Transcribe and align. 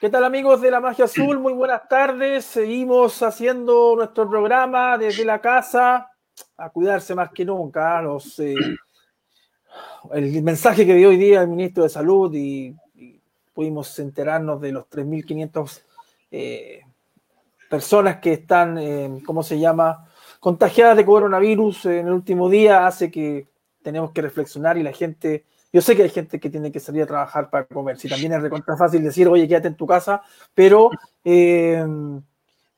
¿Qué 0.00 0.10
tal 0.10 0.24
amigos 0.24 0.60
de 0.60 0.70
la 0.70 0.80
Magia 0.80 1.06
Azul? 1.06 1.38
Muy 1.38 1.52
buenas 1.52 1.88
tardes. 1.88 2.44
Seguimos 2.44 3.22
haciendo 3.22 3.94
nuestro 3.96 4.28
programa 4.28 4.98
desde 4.98 5.24
la 5.24 5.40
casa, 5.40 6.10
a 6.56 6.70
cuidarse 6.70 7.14
más 7.14 7.30
que 7.32 7.44
nunca. 7.44 8.02
Eh, 8.38 8.54
el 10.12 10.42
mensaje 10.42 10.84
que 10.84 10.94
dio 10.94 11.08
hoy 11.08 11.16
día 11.16 11.42
el 11.42 11.48
ministro 11.48 11.82
de 11.82 11.88
Salud 11.88 12.32
y, 12.34 12.74
pudimos 13.54 13.98
enterarnos 13.98 14.60
de 14.60 14.70
los 14.70 14.84
3.500 14.90 15.80
eh, 16.30 16.82
personas 17.70 18.18
que 18.18 18.34
están, 18.34 18.76
eh, 18.76 19.22
¿cómo 19.24 19.42
se 19.42 19.58
llama?, 19.58 20.06
contagiadas 20.40 20.98
de 20.98 21.06
coronavirus 21.06 21.86
en 21.86 22.08
el 22.08 22.12
último 22.12 22.50
día, 22.50 22.86
hace 22.86 23.10
que 23.10 23.46
tenemos 23.82 24.12
que 24.12 24.20
reflexionar 24.20 24.76
y 24.76 24.82
la 24.82 24.92
gente 24.92 25.46
yo 25.76 25.82
sé 25.82 25.94
que 25.94 26.04
hay 26.04 26.08
gente 26.08 26.40
que 26.40 26.48
tiene 26.48 26.72
que 26.72 26.80
salir 26.80 27.02
a 27.02 27.06
trabajar 27.06 27.50
para 27.50 27.66
comer. 27.66 27.98
Si 27.98 28.08
también 28.08 28.32
es 28.32 28.40
recontra 28.40 28.78
fácil 28.78 29.04
decir, 29.04 29.28
oye, 29.28 29.46
quédate 29.46 29.68
en 29.68 29.74
tu 29.74 29.86
casa, 29.86 30.22
pero 30.54 30.88
eh, 31.22 31.84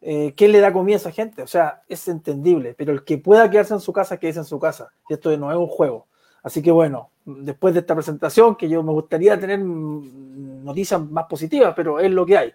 eh, 0.00 0.34
¿qué 0.36 0.48
le 0.48 0.58
da 0.58 0.72
comida 0.72 0.96
a 0.96 0.98
esa 0.98 1.12
gente? 1.12 1.40
O 1.42 1.46
sea, 1.46 1.84
es 1.88 2.08
entendible, 2.08 2.74
pero 2.76 2.90
el 2.90 3.04
que 3.04 3.18
pueda 3.18 3.48
quedarse 3.48 3.72
en 3.72 3.78
su 3.78 3.92
casa, 3.92 4.16
quédese 4.16 4.40
en 4.40 4.46
su 4.46 4.58
casa. 4.58 4.88
Y 5.08 5.14
esto 5.14 5.36
no 5.36 5.48
es 5.52 5.56
un 5.56 5.68
juego. 5.68 6.08
Así 6.42 6.60
que 6.60 6.72
bueno, 6.72 7.12
después 7.24 7.72
de 7.72 7.80
esta 7.80 7.94
presentación, 7.94 8.56
que 8.56 8.68
yo 8.68 8.82
me 8.82 8.90
gustaría 8.90 9.38
tener 9.38 9.60
noticias 9.60 11.00
más 11.00 11.26
positivas, 11.26 11.74
pero 11.76 12.00
es 12.00 12.10
lo 12.10 12.26
que 12.26 12.36
hay. 12.36 12.52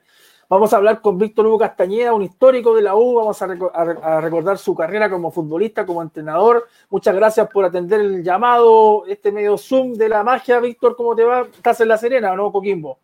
Vamos 0.54 0.72
a 0.72 0.78
hablar 0.78 1.02
con 1.02 1.18
Víctor 1.18 1.48
Hugo 1.48 1.58
Castañeda, 1.58 2.14
un 2.14 2.22
histórico 2.22 2.76
de 2.76 2.84
la 2.84 2.94
U. 2.94 3.16
Vamos 3.16 3.42
a, 3.42 4.22
recordar 4.22 4.60
su 4.60 4.76
carrera 4.76 5.10
como 5.10 5.32
futbolista, 5.32 5.84
como 5.84 6.04
entrenador. 6.04 6.70
Muchas 6.92 7.16
gracias 7.16 7.48
por 7.50 7.66
atender 7.66 8.00
el 8.00 8.24
llamado, 8.24 9.04
este 9.08 9.32
medio 9.32 9.58
Zoom 9.58 9.94
de 9.94 10.10
la 10.10 10.24
magia. 10.24 10.60
Víctor, 10.60 10.96
¿cómo 10.96 11.16
te 11.16 11.24
va? 11.24 11.42
¿Estás 11.42 11.82
en 11.82 11.88
La 11.88 11.98
Serena 11.98 12.34
o 12.34 12.36
no, 12.36 12.52
Coquimbo? 12.52 13.00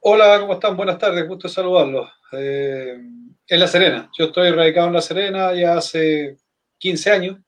Hola, 0.00 0.40
¿cómo 0.40 0.54
están? 0.54 0.76
Buenas 0.76 0.98
tardes, 0.98 1.28
gusto 1.28 1.48
saludarlos. 1.48 2.10
Eh, 2.32 3.00
en 3.46 3.60
La 3.60 3.68
Serena. 3.68 4.10
Yo 4.18 4.24
estoy 4.24 4.50
radicado 4.50 4.88
en 4.88 4.94
La 4.94 5.00
Serena 5.00 5.54
ya 5.54 5.74
hace 5.74 6.38
15 6.78 7.10
años. 7.12 7.38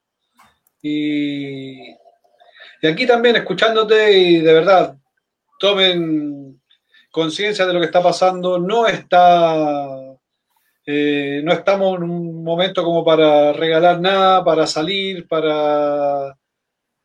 Y, 0.80 1.90
y 1.90 2.86
aquí 2.86 3.08
también 3.08 3.34
escuchándote 3.34 4.12
y 4.12 4.38
de 4.38 4.54
verdad, 4.54 4.96
tomen 5.58 6.60
conciencia 7.14 7.64
de 7.64 7.72
lo 7.72 7.78
que 7.78 7.86
está 7.86 8.02
pasando, 8.02 8.58
no 8.58 8.88
está, 8.88 10.16
eh, 10.84 11.40
no 11.44 11.52
estamos 11.52 11.96
en 11.98 12.02
un 12.02 12.42
momento 12.42 12.82
como 12.82 13.04
para 13.04 13.52
regalar 13.52 14.00
nada, 14.00 14.42
para 14.42 14.66
salir, 14.66 15.28
para 15.28 16.36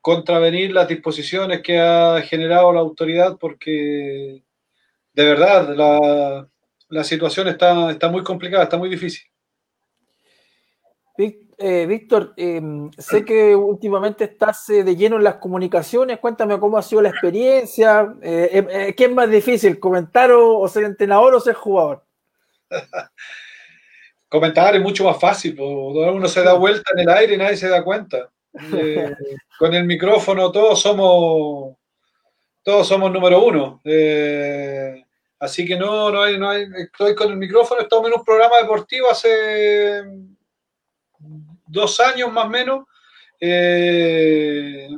contravenir 0.01 0.71
las 0.71 0.87
disposiciones 0.87 1.61
que 1.61 1.79
ha 1.79 2.23
generado 2.23 2.73
la 2.73 2.79
autoridad, 2.79 3.37
porque 3.39 4.43
de 5.13 5.23
verdad 5.23 6.47
la, 6.89 7.03
situación 7.03 7.47
está, 7.47 7.91
está 7.91 8.09
muy 8.09 8.23
complicada, 8.23 8.63
está 8.63 8.77
muy 8.77 8.89
difícil. 8.89 9.27
Eh, 11.61 11.85
Víctor, 11.85 12.33
em, 12.37 12.89
sé 12.97 13.25
que 13.25 13.53
últimamente 13.53 14.23
estás 14.23 14.69
eh, 14.69 14.81
de 14.81 14.95
lleno 14.95 15.17
en 15.17 15.25
las 15.25 15.35
comunicaciones. 15.35 16.17
Cuéntame 16.19 16.57
cómo 16.57 16.77
ha 16.77 16.81
sido 16.81 17.01
la 17.01 17.09
experiencia. 17.09 18.15
Eh, 18.21 18.49
em, 18.53 18.93
¿Qué 18.95 19.05
es 19.05 19.11
más 19.11 19.29
difícil, 19.29 19.77
comentar 19.77 20.31
o, 20.31 20.65
ser 20.69 20.85
entrenador 20.85 21.35
o 21.35 21.39
ser 21.41 21.55
jugador? 21.55 22.05
comentar 24.29 24.73
es 24.73 24.81
mucho 24.81 25.03
más 25.03 25.19
fácil. 25.19 25.59
Uno 25.59 26.29
se 26.29 26.43
da 26.43 26.53
vuelta 26.53 26.91
en 26.93 26.99
el 26.99 27.09
aire 27.09 27.33
y 27.33 27.37
nadie 27.37 27.57
se 27.57 27.67
da 27.67 27.83
cuenta. 27.83 28.29
con 29.59 29.73
el 29.73 29.83
micrófono 29.83 30.51
todos 30.51 30.81
somos 30.81 31.75
todos 32.63 32.87
somos 32.87 33.11
número 33.11 33.43
uno. 33.43 33.81
así 35.39 35.65
que 35.65 35.75
no, 35.75 36.09
no 36.09 36.21
hay, 36.21 36.39
no 36.39 36.49
hay, 36.49 36.65
estoy 36.77 37.15
con 37.15 37.31
el 37.31 37.37
micrófono, 37.37 37.81
estamos 37.81 38.07
en 38.07 38.17
un 38.17 38.23
programa 38.23 38.57
deportivo 38.61 39.11
hace 39.11 40.03
dos 41.69 41.99
años 41.99 42.31
más 42.31 42.45
o 42.45 42.49
menos. 42.49 42.85
Eh, 43.39 44.89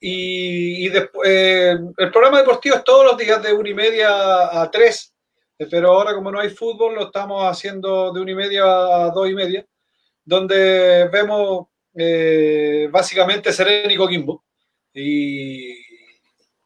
y, 0.00 0.88
después, 0.88 1.28
eh, 1.28 1.76
el 1.96 2.10
programa 2.10 2.38
deportivo 2.38 2.76
es 2.76 2.84
todos 2.84 3.04
los 3.04 3.16
días 3.18 3.42
de 3.42 3.52
una 3.52 3.68
y 3.68 3.74
media 3.74 4.60
a 4.60 4.70
tres, 4.70 5.14
eh, 5.58 5.66
pero 5.70 5.92
ahora 5.92 6.14
como 6.14 6.30
no 6.30 6.40
hay 6.40 6.50
fútbol 6.50 6.94
lo 6.94 7.04
estamos 7.06 7.44
haciendo 7.44 8.12
de 8.12 8.20
una 8.20 8.30
y 8.30 8.34
media 8.34 8.64
a 8.64 9.10
dos 9.10 9.28
y 9.28 9.34
media, 9.34 9.64
donde 10.24 11.08
vemos 11.12 11.66
básicamente 12.90 13.52
Serena 13.52 13.92
y 13.92 13.96
Coquimbo. 13.96 14.44
Y, 14.94 15.72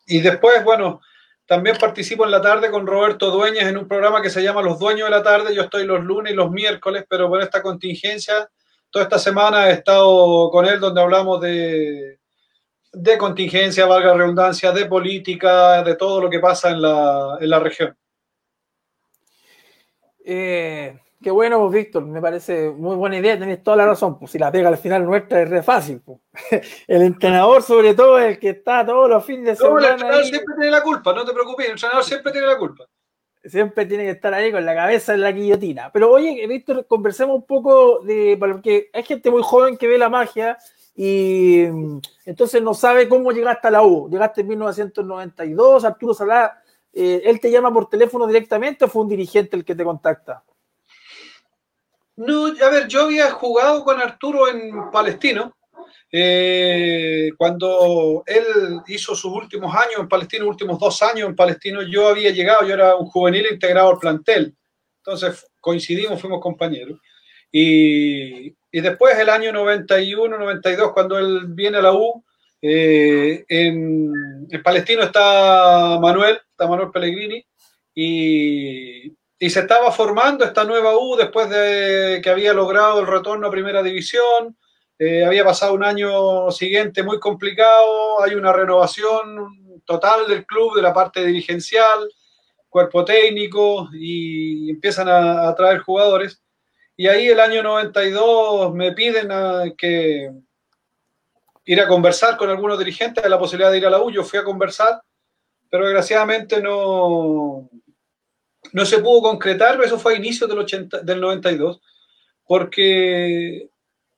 y 0.07 0.21
después, 0.21 0.63
bueno, 0.63 1.01
también 1.47 1.77
participo 1.77 2.25
en 2.25 2.31
la 2.31 2.41
tarde 2.41 2.71
con 2.71 2.87
Roberto 2.87 3.31
Dueñas 3.31 3.69
en 3.69 3.77
un 3.77 3.89
programa 3.89 4.23
que 4.23 4.31
se 4.31 4.43
llama 4.43 4.63
Los 4.63 4.79
Dueños 4.79 5.09
de 5.09 5.17
la 5.17 5.23
Tarde. 5.23 5.55
Yo 5.55 5.63
estoy 5.63 5.85
los 5.85 6.05
lunes 6.05 6.33
y 6.33 6.37
los 6.37 6.51
miércoles, 6.51 7.05
pero 7.09 7.29
por 7.29 7.43
esta 7.43 7.63
contingencia 7.63 8.49
Toda 8.95 9.07
esta 9.07 9.19
semana 9.19 9.69
he 9.69 9.73
estado 9.73 10.49
con 10.53 10.65
él 10.67 10.79
donde 10.79 11.01
hablamos 11.01 11.41
de, 11.41 12.21
de 12.93 13.19
contingencia, 13.19 13.87
valga 13.87 14.15
redundancia, 14.15 14.71
de 14.71 14.87
política, 14.87 15.83
de 15.83 15.97
todo 15.97 16.21
lo 16.21 16.31
que 16.31 16.39
pasa 16.39 16.71
en 16.71 16.81
la, 16.81 17.37
en 17.41 17.51
la 17.51 17.59
región. 17.59 17.99
Eh, 20.25 20.97
qué 21.21 21.29
bueno, 21.33 21.59
pues, 21.59 21.73
Víctor, 21.73 22.05
me 22.05 22.21
parece 22.21 22.71
muy 22.71 22.95
buena 22.95 23.17
idea, 23.17 23.37
tenés 23.37 23.65
toda 23.65 23.79
la 23.79 23.87
razón, 23.87 24.17
pues 24.17 24.31
si 24.31 24.39
la 24.39 24.53
pega 24.53 24.69
al 24.69 24.79
final 24.79 25.05
nuestra 25.05 25.43
es 25.43 25.51
re 25.51 25.65
fácil. 25.65 26.01
Pues. 26.01 26.21
El 26.87 27.03
entrenador, 27.03 27.65
sobre 27.65 27.95
todo, 27.95 28.21
es 28.21 28.35
el 28.35 28.39
que 28.39 28.51
está 28.51 28.87
todos 28.87 29.11
los 29.11 29.25
fines 29.25 29.45
de 29.45 29.57
semana. 29.57 29.87
el 29.89 29.93
entrenador 29.95 30.25
siempre 30.25 30.55
tiene 30.55 30.71
la 30.71 30.83
culpa, 30.85 31.13
no 31.13 31.25
te 31.25 31.33
preocupes, 31.33 31.67
el 31.67 31.73
entrenador 31.73 32.05
siempre 32.05 32.31
tiene 32.31 32.47
la 32.47 32.59
culpa 32.59 32.87
siempre 33.45 33.87
tiene 33.87 34.05
que 34.05 34.11
estar 34.11 34.33
ahí 34.33 34.51
con 34.51 34.65
la 34.65 34.75
cabeza 34.75 35.15
en 35.15 35.21
la 35.21 35.33
guillotina. 35.33 35.91
Pero 35.93 36.11
oye, 36.11 36.47
Víctor, 36.47 36.87
conversemos 36.87 37.37
un 37.37 37.47
poco 37.47 38.01
de, 38.01 38.37
porque 38.39 38.91
hay 38.93 39.03
gente 39.03 39.31
muy 39.31 39.43
joven 39.43 39.77
que 39.77 39.87
ve 39.87 39.99
la 39.99 40.09
magia 40.09 40.59
y 40.95 41.67
mm, 41.71 41.99
entonces 42.27 42.63
no 42.63 42.75
sabe 42.75 43.09
cómo 43.09 43.33
llegaste 43.33 43.69
a 43.69 43.71
la 43.71 43.83
U. 43.83 44.09
Llegaste 44.09 44.43
en 44.43 44.49
1992, 44.49 45.85
Arturo 45.85 46.15
Salá, 46.15 46.63
eh, 46.93 47.23
¿él 47.25 47.41
te 47.41 47.51
llama 47.51 47.73
por 47.73 47.89
teléfono 47.89 48.27
directamente 48.27 48.85
o 48.85 48.89
fue 48.89 49.03
un 49.03 49.09
dirigente 49.09 49.57
el 49.57 49.65
que 49.65 49.75
te 49.75 49.85
contacta? 49.85 50.43
No, 52.17 52.47
a 52.47 52.71
ver, 52.71 52.87
yo 52.87 53.03
había 53.03 53.31
jugado 53.33 53.85
con 53.85 54.01
Arturo 54.01 54.49
en 54.49 54.91
Palestino 54.93 55.53
eh, 56.11 57.31
cuando 57.37 58.23
él 58.27 58.81
hizo 58.87 59.15
sus 59.15 59.33
últimos 59.33 59.75
años 59.75 60.01
en 60.01 60.09
Palestino, 60.09 60.47
últimos 60.47 60.79
dos 60.79 61.03
años 61.03 61.29
en 61.29 61.35
Palestino, 61.35 61.83
yo 61.83 62.09
había 62.09 62.31
llegado, 62.31 62.67
yo 62.67 62.75
era 62.75 62.95
un 62.97 63.07
juvenil 63.07 63.47
integrado 63.51 63.91
al 63.91 63.99
plantel. 63.99 64.55
Entonces 64.99 65.47
coincidimos, 65.61 66.21
fuimos 66.21 66.41
compañeros. 66.41 67.01
Y, 67.51 68.49
y 68.73 68.81
después, 68.81 69.19
el 69.19 69.29
año 69.29 69.53
91, 69.53 70.39
92, 70.39 70.93
cuando 70.93 71.19
él 71.19 71.47
viene 71.49 71.79
a 71.79 71.83
la 71.83 71.93
U, 71.93 72.25
eh, 72.61 73.45
en, 73.49 74.47
en, 74.51 74.63
Palestino 74.63 75.03
está 75.03 75.99
Manuel, 76.01 76.41
está 76.51 76.67
Manuel 76.67 76.91
Pellegrini, 76.91 77.45
y, 77.95 79.15
y 79.39 79.51
se 79.51 79.61
estaba 79.61 79.93
formando 79.93 80.45
esta 80.45 80.65
nueva 80.65 80.97
U 80.99 81.17
después 81.17 81.51
de 81.51 82.21
que 82.23 82.31
había 82.31 82.53
logrado 82.53 83.01
el 83.01 83.07
retorno 83.07 83.47
a 83.47 83.51
Primera 83.51 83.83
División 83.83 84.57
eh, 84.99 85.25
había 85.25 85.45
pasado 85.45 85.75
un 85.75 85.85
año 85.85 86.51
siguiente 86.51 87.03
muy 87.03 87.19
complicado, 87.19 88.23
hay 88.23 88.35
una 88.35 88.53
renovación 88.53 89.83
total 89.85 90.29
del 90.29 90.47
club, 90.47 90.77
de 90.77 90.83
la 90.83 90.93
parte 90.95 91.25
dirigencial, 91.25 92.09
cuerpo 92.69 93.05
técnico, 93.05 93.89
y 93.93 94.71
empiezan 94.71 95.09
a, 95.09 95.55
traer 95.55 95.81
jugadores. 95.81 96.41
Y 96.97 97.09
ahí 97.09 97.29
el 97.29 97.41
año 97.41 97.63
92 97.63 98.73
me 98.75 98.93
piden 98.93 99.29
que 99.77 100.31
ir 101.65 101.81
a 101.81 101.89
conversar 101.89 102.37
con 102.37 102.51
algunos 102.51 102.79
dirigentes 102.79 103.23
de 103.23 103.31
la 103.31 103.39
posibilidad 103.39 103.73
de 103.73 103.79
ir 103.79 103.87
a 103.87 103.91
la 103.91 104.01
U. 104.01 104.11
Yo 104.11 104.23
fui 104.23 104.39
a 104.39 104.45
conversar, 104.45 105.01
pero 105.71 105.85
desgraciadamente 105.87 106.61
no, 106.61 107.69
no 108.73 108.85
se 108.85 108.99
pudo 108.99 109.23
concretar, 109.23 109.81
eso 109.83 109.99
fue 109.99 110.15
a 110.15 110.19
inicios 110.19 110.49
del, 110.49 110.59
80, 110.59 111.01
del 111.01 111.21
92, 111.21 111.81
porque 112.47 113.71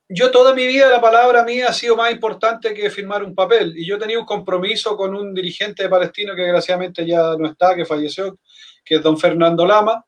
yo 0.08 0.31
toda 0.31 0.55
mi 0.55 0.67
vida 0.67 0.88
la 0.88 1.00
palabra 1.00 1.43
mía 1.44 1.69
ha 1.69 1.73
sido 1.73 1.97
más 1.97 2.12
importante 2.12 2.73
que 2.75 2.91
firmar 2.91 3.25
un 3.25 3.35
papel 3.35 3.76
y 3.76 3.85
yo 3.85 3.99
tenía 3.99 4.19
un 4.19 4.25
compromiso 4.25 4.97
con 4.97 5.14
un 5.14 5.35
dirigente 5.35 5.82
de 5.82 5.88
Palestino 5.88 6.35
que 6.35 6.43
desgraciadamente 6.43 7.05
ya 7.05 7.37
no 7.37 7.49
está, 7.49 7.75
que 7.75 7.85
falleció, 7.85 8.38
que 8.85 8.97
es 8.97 9.03
don 9.03 9.19
Fernando 9.19 9.67
Lama. 9.67 10.05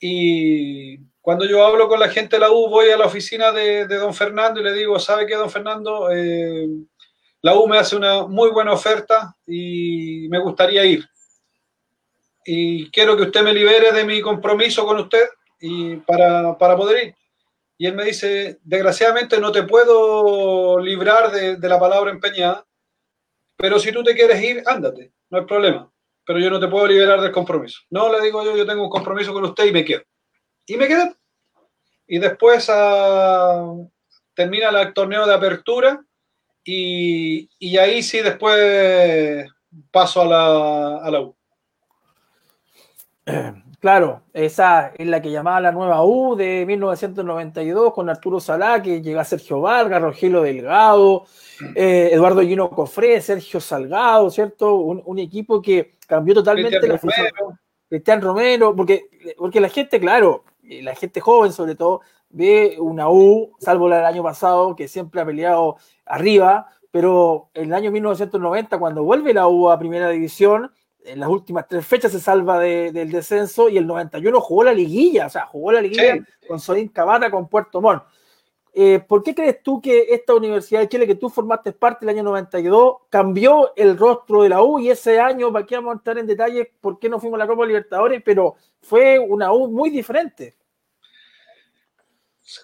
Y 0.00 0.98
cuando 1.20 1.44
yo 1.44 1.64
hablo 1.64 1.88
con 1.88 2.00
la 2.00 2.08
gente 2.08 2.34
de 2.36 2.40
la 2.40 2.50
U, 2.50 2.68
voy 2.68 2.90
a 2.90 2.96
la 2.96 3.06
oficina 3.06 3.52
de, 3.52 3.86
don 3.86 4.12
Fernando 4.12 4.60
y 4.60 4.64
le 4.64 4.72
digo, 4.72 4.98
¿sabe 4.98 5.26
qué, 5.26 5.36
don 5.36 5.50
Fernando? 5.50 6.10
Eh, 6.10 6.66
la 7.42 7.54
U 7.54 7.68
me 7.68 7.78
hace 7.78 7.94
una 7.94 8.26
muy 8.26 8.50
buena 8.50 8.72
oferta 8.72 9.36
y 9.46 10.26
me 10.28 10.40
gustaría 10.40 10.84
ir. 10.84 11.08
Y 12.44 12.90
quiero 12.90 13.16
que 13.16 13.22
usted 13.22 13.42
me 13.42 13.52
libere 13.52 13.92
de 13.92 14.04
mi 14.04 14.20
compromiso 14.20 14.84
con 14.84 14.98
usted 14.98 15.28
y 15.60 15.96
para, 15.98 16.58
para 16.58 16.76
poder 16.76 17.06
ir. 17.06 17.14
Y 17.82 17.86
él 17.88 17.96
me 17.96 18.04
dice, 18.04 18.60
desgraciadamente 18.62 19.40
no 19.40 19.50
te 19.50 19.64
puedo 19.64 20.78
librar 20.78 21.32
de, 21.32 21.68
la 21.68 21.80
palabra 21.80 22.12
empeñada, 22.12 22.64
pero 23.56 23.80
si 23.80 23.90
tú 23.90 24.04
te 24.04 24.14
quieres 24.14 24.40
ir, 24.40 24.62
ándate, 24.66 25.10
no 25.30 25.38
hay 25.38 25.46
problema. 25.46 25.92
pero 26.24 26.38
yo 26.38 26.48
no 26.48 26.60
te 26.60 26.68
puedo 26.68 26.86
liberar 26.86 27.20
del 27.20 27.32
compromiso. 27.32 27.80
No, 27.90 28.12
le 28.12 28.20
digo 28.20 28.44
yo, 28.44 28.56
yo 28.56 28.64
tengo 28.64 28.84
un 28.84 28.88
compromiso 28.88 29.32
con 29.32 29.42
usted 29.46 29.66
y 29.66 29.72
me 29.72 29.84
quedo. 29.84 30.02
Y 30.64 30.76
me 30.76 30.86
quedé. 30.86 31.12
Y 32.06 32.20
después 32.20 32.70
ah, 32.72 33.74
termina 34.32 34.68
el 34.68 34.94
torneo 34.94 35.26
de 35.26 35.34
apertura 35.34 36.04
y, 36.62 37.50
y, 37.58 37.78
ahí 37.78 38.00
sí 38.04 38.20
después 38.20 39.50
paso 39.90 40.22
a 40.22 40.26
la, 40.26 40.98
a 40.98 41.10
la 41.10 41.20
U. 41.20 41.36
Claro, 43.82 44.22
esa 44.32 44.92
es 44.96 45.08
la 45.08 45.20
que 45.20 45.32
llamaba 45.32 45.60
la 45.60 45.72
nueva 45.72 46.04
U 46.04 46.36
de 46.36 46.64
1992 46.64 47.92
con 47.92 48.08
Arturo 48.08 48.38
Salá, 48.38 48.80
que 48.80 49.02
llega 49.02 49.24
Sergio 49.24 49.60
Vargas, 49.60 50.00
Rogelio 50.00 50.42
Delgado, 50.42 51.24
eh, 51.74 52.10
Eduardo 52.12 52.42
Gino 52.42 52.70
Cofré, 52.70 53.20
Sergio 53.20 53.60
Salgado, 53.60 54.30
¿cierto? 54.30 54.76
Un, 54.76 55.18
equipo 55.18 55.60
que 55.60 55.96
cambió 56.06 56.32
totalmente 56.32 56.78
Cristian 56.78 56.92
la 56.92 57.30
Romero. 57.32 57.58
Cristian 57.88 58.20
Romero, 58.20 58.76
porque, 58.76 59.34
porque 59.36 59.60
la 59.60 59.68
gente, 59.68 59.98
claro, 59.98 60.44
la 60.62 60.94
gente 60.94 61.20
joven 61.20 61.52
sobre 61.52 61.74
todo, 61.74 62.02
ve 62.30 62.76
una 62.78 63.10
U, 63.10 63.52
salvo 63.58 63.88
la 63.88 63.96
del 63.96 64.06
año 64.06 64.22
pasado, 64.22 64.76
que 64.76 64.86
siempre 64.86 65.20
ha 65.20 65.26
peleado 65.26 65.74
arriba, 66.06 66.68
pero 66.92 67.50
en 67.52 67.64
el 67.64 67.74
año 67.74 67.90
1990, 67.90 68.78
cuando 68.78 69.02
vuelve 69.02 69.34
la 69.34 69.48
U 69.48 69.70
a 69.70 69.78
Primera 69.80 70.08
División, 70.08 70.70
en 71.04 71.20
las 71.20 71.28
últimas 71.28 71.66
tres 71.68 71.86
fechas 71.86 72.12
se 72.12 72.20
salva 72.20 72.58
del 72.58 73.10
descenso 73.10 73.68
y 73.68 73.78
el 73.78 73.86
91 73.86 74.40
jugó 74.40 74.64
la 74.64 74.72
liguilla, 74.72 75.26
o 75.26 75.30
sea, 75.30 75.46
jugó 75.46 75.72
la 75.72 75.80
liguilla 75.80 76.18
con 76.46 76.60
Sorín 76.60 76.88
Cabana, 76.88 77.30
con 77.30 77.48
Puerto 77.48 77.80
Montt. 77.80 78.04
Eh, 78.74 79.00
¿Por 79.06 79.22
qué 79.22 79.34
crees 79.34 79.62
tú 79.62 79.82
que 79.82 80.06
esta 80.10 80.34
Universidad 80.34 80.80
de 80.80 80.88
Chile, 80.88 81.06
que 81.06 81.14
tú 81.14 81.28
formaste 81.28 81.72
parte 81.72 82.06
el 82.06 82.08
año 82.08 82.22
92, 82.22 83.02
cambió 83.10 83.74
el 83.76 83.98
rostro 83.98 84.42
de 84.42 84.48
la 84.48 84.62
U 84.62 84.78
y 84.78 84.90
ese 84.90 85.20
año, 85.20 85.52
para 85.52 85.66
qué 85.66 85.76
vamos 85.76 85.90
a 85.90 85.96
entrar 85.96 86.18
en 86.18 86.26
detalles, 86.26 86.68
por 86.80 86.98
qué 86.98 87.10
no 87.10 87.20
fuimos 87.20 87.38
a 87.38 87.44
la 87.44 87.46
Copa 87.46 87.66
Libertadores, 87.66 88.22
pero 88.24 88.56
fue 88.80 89.18
una 89.18 89.52
U 89.52 89.70
muy 89.70 89.90
diferente? 89.90 90.56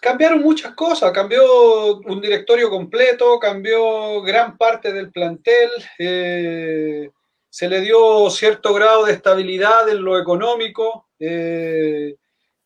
Cambiaron 0.00 0.40
muchas 0.40 0.74
cosas, 0.74 1.12
cambió 1.12 1.98
un 1.98 2.20
directorio 2.20 2.70
completo, 2.70 3.38
cambió 3.38 4.22
gran 4.22 4.56
parte 4.56 4.92
del 4.92 5.10
plantel. 5.12 5.70
Eh, 5.98 7.10
se 7.58 7.68
le 7.68 7.80
dio 7.80 8.30
cierto 8.30 8.72
grado 8.72 9.04
de 9.04 9.12
estabilidad 9.14 9.88
en 9.88 10.04
lo 10.04 10.16
económico 10.16 11.08
eh, 11.18 12.14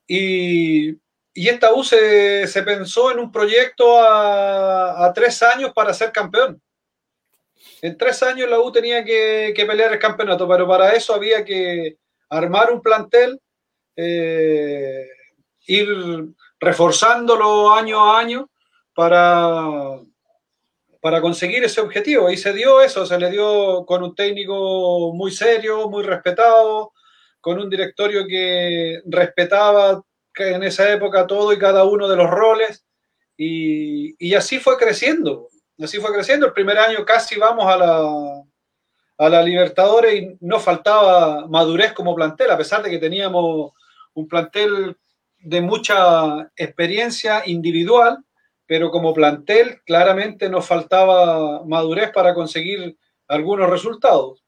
y, 0.07 0.99
esta 1.35 1.73
U 1.73 1.83
se, 1.83 2.47
pensó 2.63 3.11
en 3.11 3.19
un 3.19 3.33
proyecto 3.33 3.99
a, 3.99 5.11
tres 5.15 5.43
años 5.43 5.73
para 5.73 5.95
ser 5.95 6.13
campeón. 6.13 6.61
En 7.81 7.97
tres 7.97 8.23
años 8.23 8.51
la 8.51 8.61
U 8.61 8.71
tenía 8.71 9.03
que, 9.03 9.55
pelear 9.67 9.95
el 9.95 9.99
campeonato, 9.99 10.47
pero 10.47 10.69
para 10.69 10.93
eso 10.93 11.15
había 11.15 11.43
que 11.43 11.97
armar 12.29 12.71
un 12.71 12.83
plantel, 12.83 13.41
eh, 13.97 15.09
ir 15.69 15.89
reforzándolo 16.61 17.73
año 17.73 18.13
a 18.13 18.21
año 18.21 18.51
para, 18.95 20.01
para 21.03 21.21
conseguir 21.21 21.65
ese 21.65 21.81
objetivo. 21.81 22.31
Y 22.31 22.37
se 22.37 22.53
dio 22.53 22.81
eso, 22.81 23.05
se 23.05 23.19
le 23.19 23.29
dio 23.29 23.85
con 23.85 24.05
un 24.05 24.15
técnico 24.15 25.13
muy 25.13 25.33
serio, 25.33 25.89
muy 25.89 26.05
respetado, 26.05 26.93
con 27.41 27.59
un 27.59 27.69
directorio 27.69 28.25
que 28.25 29.03
respetaba 29.07 30.01
en 30.37 30.63
esa 30.63 30.93
época 30.93 31.27
todo 31.27 31.53
y 31.53 31.59
cada 31.59 31.83
uno 31.83 32.09
de 32.09 32.17
los 32.17 32.31
roles. 32.31 32.85
Y, 33.37 34.33
así 34.37 34.61
fue 34.61 34.79
creciendo, 34.79 35.49
así 35.83 35.99
fue 35.99 36.13
creciendo. 36.15 36.47
El 36.47 36.53
primer 36.53 36.79
año 36.79 37.05
casi 37.05 37.37
vamos 37.37 37.67
a 37.67 37.77
la, 37.77 38.43
a 39.19 39.29
la 39.29 39.43
Libertadores 39.43 40.15
y 40.15 40.37
no 40.41 40.61
faltaba 40.61 41.49
madurez 41.49 41.93
como 41.95 42.15
plantel, 42.15 42.53
a 42.53 42.57
pesar 42.57 42.81
de 42.81 42.91
que 42.91 43.01
teníamos 43.01 43.73
un 44.15 44.29
plantel 44.29 44.97
de 45.41 45.61
mucha 45.61 46.49
experiencia 46.55 47.43
individual, 47.45 48.25
pero 48.67 48.91
como 48.91 49.15
plantel 49.15 49.83
claramente 49.85 50.49
nos 50.49 50.67
faltaba 50.67 51.65
madurez 51.65 52.11
para 52.13 52.35
conseguir 52.35 52.97
algunos 53.29 53.69
resultados. 53.69 54.45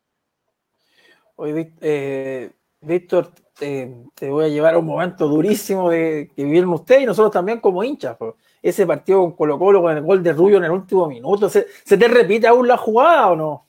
Oye, 1.36 1.72
eh, 1.80 2.50
Víctor, 2.80 3.32
te 3.56 4.28
voy 4.28 4.44
a 4.44 4.48
llevar 4.48 4.74
a 4.74 4.78
un 4.78 4.86
momento 4.86 5.28
durísimo 5.28 5.90
de, 5.90 6.30
que 6.34 6.44
vivieron 6.44 6.70
ustedes 6.70 7.02
y 7.02 7.06
nosotros 7.06 7.32
también 7.32 7.60
como 7.60 7.82
hinchas. 7.82 8.16
Ese 8.62 8.86
partido 8.86 9.20
con 9.20 9.32
Colo 9.32 9.58
Colo 9.58 9.82
con 9.82 9.96
el 9.96 10.02
gol 10.02 10.22
de 10.22 10.32
Rubio 10.32 10.58
en 10.58 10.64
el 10.64 10.70
último 10.70 11.06
minuto, 11.06 11.48
¿se, 11.48 11.66
¿se 11.84 11.96
te 11.96 12.08
repite 12.08 12.46
aún 12.46 12.66
la 12.66 12.76
jugada 12.76 13.30
o 13.30 13.36
no? 13.36 13.68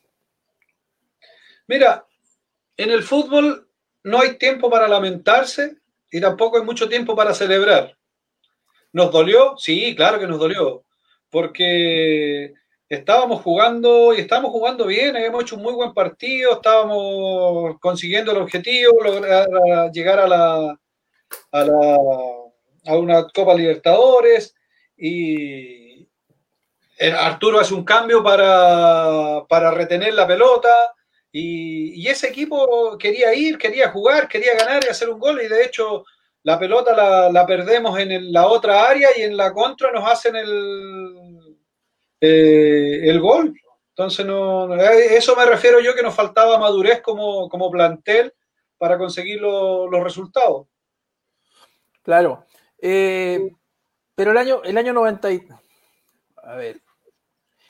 Mira, 1.68 2.06
en 2.78 2.92
el 2.92 3.04
fútbol 3.04 3.68
no 4.04 4.20
hay 4.22 4.38
tiempo 4.38 4.70
para 4.70 4.88
lamentarse 4.88 5.78
y 6.12 6.22
tampoco 6.22 6.58
hay 6.58 6.64
mucho 6.64 6.88
tiempo 6.88 7.16
para 7.16 7.34
celebrar. 7.34 7.98
¿Nos 8.96 9.12
dolió? 9.12 9.58
Sí, 9.58 9.94
claro 9.94 10.18
que 10.20 10.26
nos 10.26 10.40
dolió, 10.40 10.86
porque 11.30 12.54
estábamos 12.88 13.42
jugando 13.42 14.14
y 14.14 14.22
estábamos 14.22 14.52
jugando 14.52 14.86
bien, 14.86 15.18
habíamos 15.18 15.44
hecho 15.44 15.58
un 15.58 15.64
muy 15.64 15.74
buen 15.74 15.94
partido, 15.94 16.54
estábamos 16.54 17.78
consiguiendo 17.82 18.32
el 18.32 18.38
objetivo, 18.38 19.04
lograr 19.04 19.50
llegar 19.92 20.22
a 20.22 20.28
la, 20.30 20.80
a, 21.52 21.64
la, 21.66 21.98
a 22.86 22.98
una 22.98 23.28
Copa 23.28 23.54
Libertadores 23.54 24.56
y 24.96 26.08
Arturo 27.20 27.60
hace 27.60 27.74
un 27.74 27.84
cambio 27.84 28.24
para, 28.24 29.44
para 29.50 29.72
retener 29.72 30.14
la 30.14 30.26
pelota 30.26 30.74
y, 31.34 32.08
ese 32.08 32.30
equipo 32.30 32.98
quería 32.98 33.34
ir, 33.34 33.58
quería 33.58 33.92
jugar, 33.92 34.30
quería 34.30 34.56
ganar 34.56 34.86
y 34.86 34.88
hacer 34.88 35.10
un 35.10 35.20
gol 35.20 35.42
y 35.42 35.50
de 35.50 35.66
hecho 35.66 36.06
la 36.46 36.60
pelota 36.60 37.32
la, 37.32 37.46
perdemos 37.48 37.98
en 37.98 38.32
la 38.32 38.46
otra 38.46 38.88
área 38.88 39.10
y 39.18 39.24
en 39.24 39.36
la 39.36 39.52
contra 39.52 39.92
nos 39.92 40.08
hacen 40.08 40.36
el, 40.36 41.58
eh, 42.22 43.00
el 43.10 43.20
gol. 43.20 43.52
Entonces, 43.90 44.24
no, 44.28 44.72
eso 44.76 45.36
me 45.36 45.46
refiero 45.46 45.80
yo 45.80 45.96
que 45.96 46.04
nos 46.04 46.14
faltaba 46.14 46.60
madurez 46.60 47.02
como, 47.02 47.72
plantel 47.72 48.32
para 48.78 48.96
conseguir 48.96 49.42
los 49.42 50.04
resultados. 50.04 50.68
Claro. 52.04 52.46
Eh, 52.80 53.50
pero 54.14 54.30
el 54.30 54.38
año, 54.38 54.62
el 54.64 54.78
año 54.78 54.94
90, 54.94 55.30
a 56.44 56.56
ver, 56.58 56.80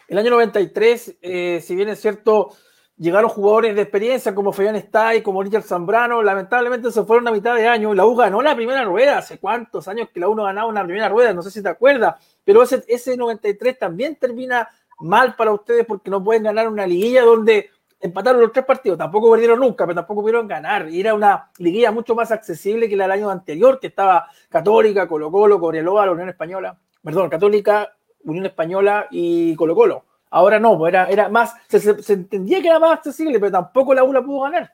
el 0.10 0.18
año 0.18 0.32
93, 0.32 1.18
eh, 1.22 1.62
si 1.62 1.76
bien 1.78 1.88
es 1.88 2.02
cierto, 2.02 2.54
llegaron 2.98 3.30
jugadores 3.30 3.76
de 3.76 3.82
experiencia 3.82 4.34
como 4.34 4.54
Fabián 4.54 4.82
y 5.16 5.22
como 5.22 5.44
Richard 5.44 5.64
Zambrano, 5.64 6.24
lamentablemente 6.24 6.92
se 6.92 7.04
fueron 7.04 7.28
a 7.28 7.32
mitad 7.32 7.56
de 7.56 7.68
año, 7.68 7.94
la 7.94 8.06
U 8.06 8.16
ganó 8.16 8.42
la 8.42 8.56
primera 8.56 8.84
rueda, 8.84 9.18
hace 9.18 9.38
cuántos 9.38 9.88
años 9.88 10.10
que 10.14 10.20
la 10.20 10.30
U 10.30 10.36
no 10.36 10.44
ganaba 10.44 10.68
una 10.68 10.84
primera 10.84 11.10
rueda, 11.10 11.34
no 11.34 11.42
sé 11.42 11.52
si 11.52 11.62
te 11.62 11.70
acuerdas, 11.70 12.16
pero 12.44 12.64
ese, 12.64 12.84
ese 12.88 13.18
93 13.18 13.78
también 13.78 14.16
termina 14.16 14.70
mal 15.00 15.36
para 15.36 15.52
ustedes 15.52 15.86
porque 15.86 16.10
no 16.10 16.24
pueden 16.24 16.44
ganar 16.44 16.70
una 16.70 16.88
liguilla 16.88 17.24
donde 17.24 17.70
empataron 18.00 18.42
los 18.42 18.54
tres 18.54 18.64
partidos, 18.64 18.98
tampoco 18.98 19.32
perdieron 19.32 19.60
nunca, 19.60 19.86
pero 19.86 19.96
tampoco 19.96 20.22
pudieron 20.22 20.48
ganar, 20.48 20.90
y 20.90 21.02
era 21.02 21.14
una 21.14 21.52
liguilla 21.58 21.92
mucho 21.92 22.16
más 22.16 22.32
accesible 22.32 22.88
que 22.88 22.96
la 22.96 23.06
del 23.06 23.12
año 23.12 23.30
anterior, 23.30 23.80
que 23.80 23.88
estaba 23.88 24.30
Católica, 24.48 25.08
Colo 25.08 25.30
Colo, 25.30 25.60
Coreloa, 25.60 26.06
la 26.06 26.12
Unión 26.14 26.30
Española, 26.30 26.78
perdón, 27.04 27.30
Católica, 27.30 27.94
Unión 28.24 28.46
Española 28.46 29.08
y 29.12 29.54
Colo 29.56 29.76
Colo 29.76 30.06
Ahora 30.36 30.60
no, 30.60 30.86
era, 30.86 31.06
era 31.06 31.30
más, 31.30 31.54
se, 31.70 31.92
entendía 32.12 32.62
que 32.62 32.68
era 32.68 32.78
más 32.78 32.98
accesible, 32.98 33.40
pero 33.40 33.54
tampoco 33.54 33.94
la 33.94 34.04
U 34.04 34.12
la 34.12 34.22
pudo 34.22 34.42
ganar. 34.42 34.70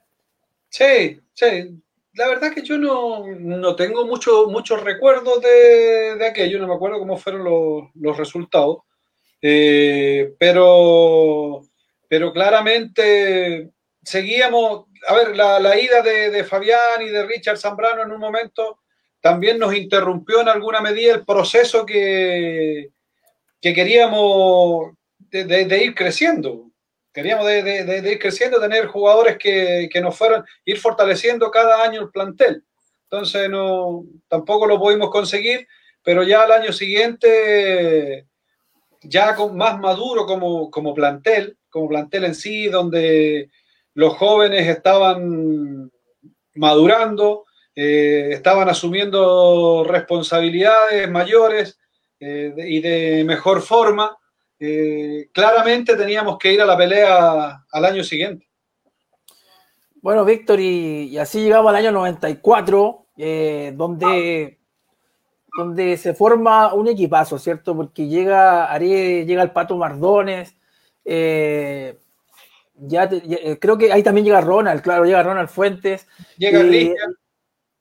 Sí, 0.69 1.19
sí. 1.35 1.79
La 2.13 2.27
verdad 2.29 2.45
es 2.45 2.55
que 2.55 2.63
yo 2.63 2.79
no, 2.79 3.75
tengo 3.75 4.07
muchos 4.07 4.47
mucho 4.47 4.75
recuerdos 4.77 5.39
de, 5.39 6.15
de, 6.15 6.27
aquello, 6.27 6.57
no 6.57 6.67
me 6.67 6.73
acuerdo 6.73 6.97
cómo 6.97 7.15
fueron 7.15 7.43
los, 7.93 8.17
resultados. 8.17 8.79
Eh, 9.39 10.33
pero, 10.39 11.61
pero 12.07 12.33
claramente 12.33 13.69
seguíamos, 14.01 14.87
a 15.07 15.13
ver, 15.13 15.37
la, 15.37 15.79
ida 15.79 16.01
de, 16.01 16.31
de, 16.31 16.43
Fabián 16.43 17.03
y 17.03 17.09
de 17.09 17.23
Richard 17.27 17.59
Zambrano 17.59 18.01
en 18.01 18.11
un 18.11 18.19
momento 18.19 18.79
también 19.19 19.59
nos 19.59 19.75
interrumpió 19.75 20.41
en 20.41 20.49
alguna 20.49 20.81
medida 20.81 21.13
el 21.13 21.23
proceso 21.23 21.85
que, 21.85 22.89
que 23.61 23.75
queríamos, 23.75 24.93
de, 25.31 25.83
ir 25.83 25.95
creciendo. 25.95 26.69
Queríamos 27.13 27.45
de, 27.45 28.11
ir 28.11 28.19
creciendo, 28.19 28.59
tener 28.59 28.87
jugadores 28.87 29.37
que, 29.37 29.89
nos 30.01 30.17
fueran, 30.17 30.43
ir 30.65 30.79
fortaleciendo 30.79 31.49
cada 31.51 31.83
año 31.83 32.01
el 32.01 32.09
plantel. 32.09 32.63
Entonces, 33.03 33.49
no, 33.49 34.05
tampoco 34.27 34.65
lo 34.67 34.79
pudimos 34.79 35.09
conseguir, 35.09 35.67
pero 36.03 36.23
ya 36.23 36.43
al 36.43 36.51
año 36.51 36.71
siguiente, 36.71 38.27
ya 39.01 39.35
con, 39.35 39.57
más 39.57 39.79
maduro 39.79 40.25
como, 40.25 40.71
como 40.71 40.93
plantel, 40.93 41.57
como 41.69 41.89
plantel 41.89 42.25
en 42.25 42.35
sí, 42.35 42.67
donde 42.67 43.49
los 43.93 44.13
jóvenes 44.15 44.67
estaban 44.67 45.91
madurando, 46.55 47.45
eh, 47.75 48.29
estaban 48.31 48.69
asumiendo 48.69 49.85
responsabilidades 49.87 51.09
mayores 51.09 51.79
eh, 52.19 52.53
y 52.57 52.81
de 52.81 53.23
mejor 53.25 53.61
forma. 53.61 54.17
Eh, 54.63 55.29
claramente 55.33 55.95
teníamos 55.95 56.37
que 56.37 56.53
ir 56.53 56.61
a 56.61 56.65
la 56.65 56.77
pelea 56.77 57.65
al 57.71 57.85
año 57.85 58.03
siguiente. 58.03 58.47
Bueno, 60.03 60.23
Víctor, 60.23 60.59
y, 60.59 61.17
así 61.17 61.41
llegamos 61.41 61.71
al 61.71 61.77
año 61.77 61.91
94, 61.91 63.07
eh, 63.17 63.73
donde, 63.75 64.59
donde 65.57 65.97
se 65.97 66.13
forma 66.13 66.75
un 66.75 66.87
equipazo, 66.87 67.39
¿cierto? 67.39 67.75
Porque 67.75 68.07
llega 68.07 68.65
Are, 68.65 69.25
llega 69.25 69.41
el 69.41 69.51
Pato 69.51 69.75
Mardones, 69.77 70.55
eh, 71.05 71.97
ya, 72.75 73.09
creo 73.59 73.79
que 73.79 73.91
ahí 73.91 74.03
también 74.03 74.25
llega 74.25 74.41
Ronald, 74.41 74.83
claro, 74.83 75.05
llega 75.05 75.23
Ronald 75.23 75.49
Fuentes. 75.49 76.07
Llega 76.37 76.59
Cristian. 76.61 77.15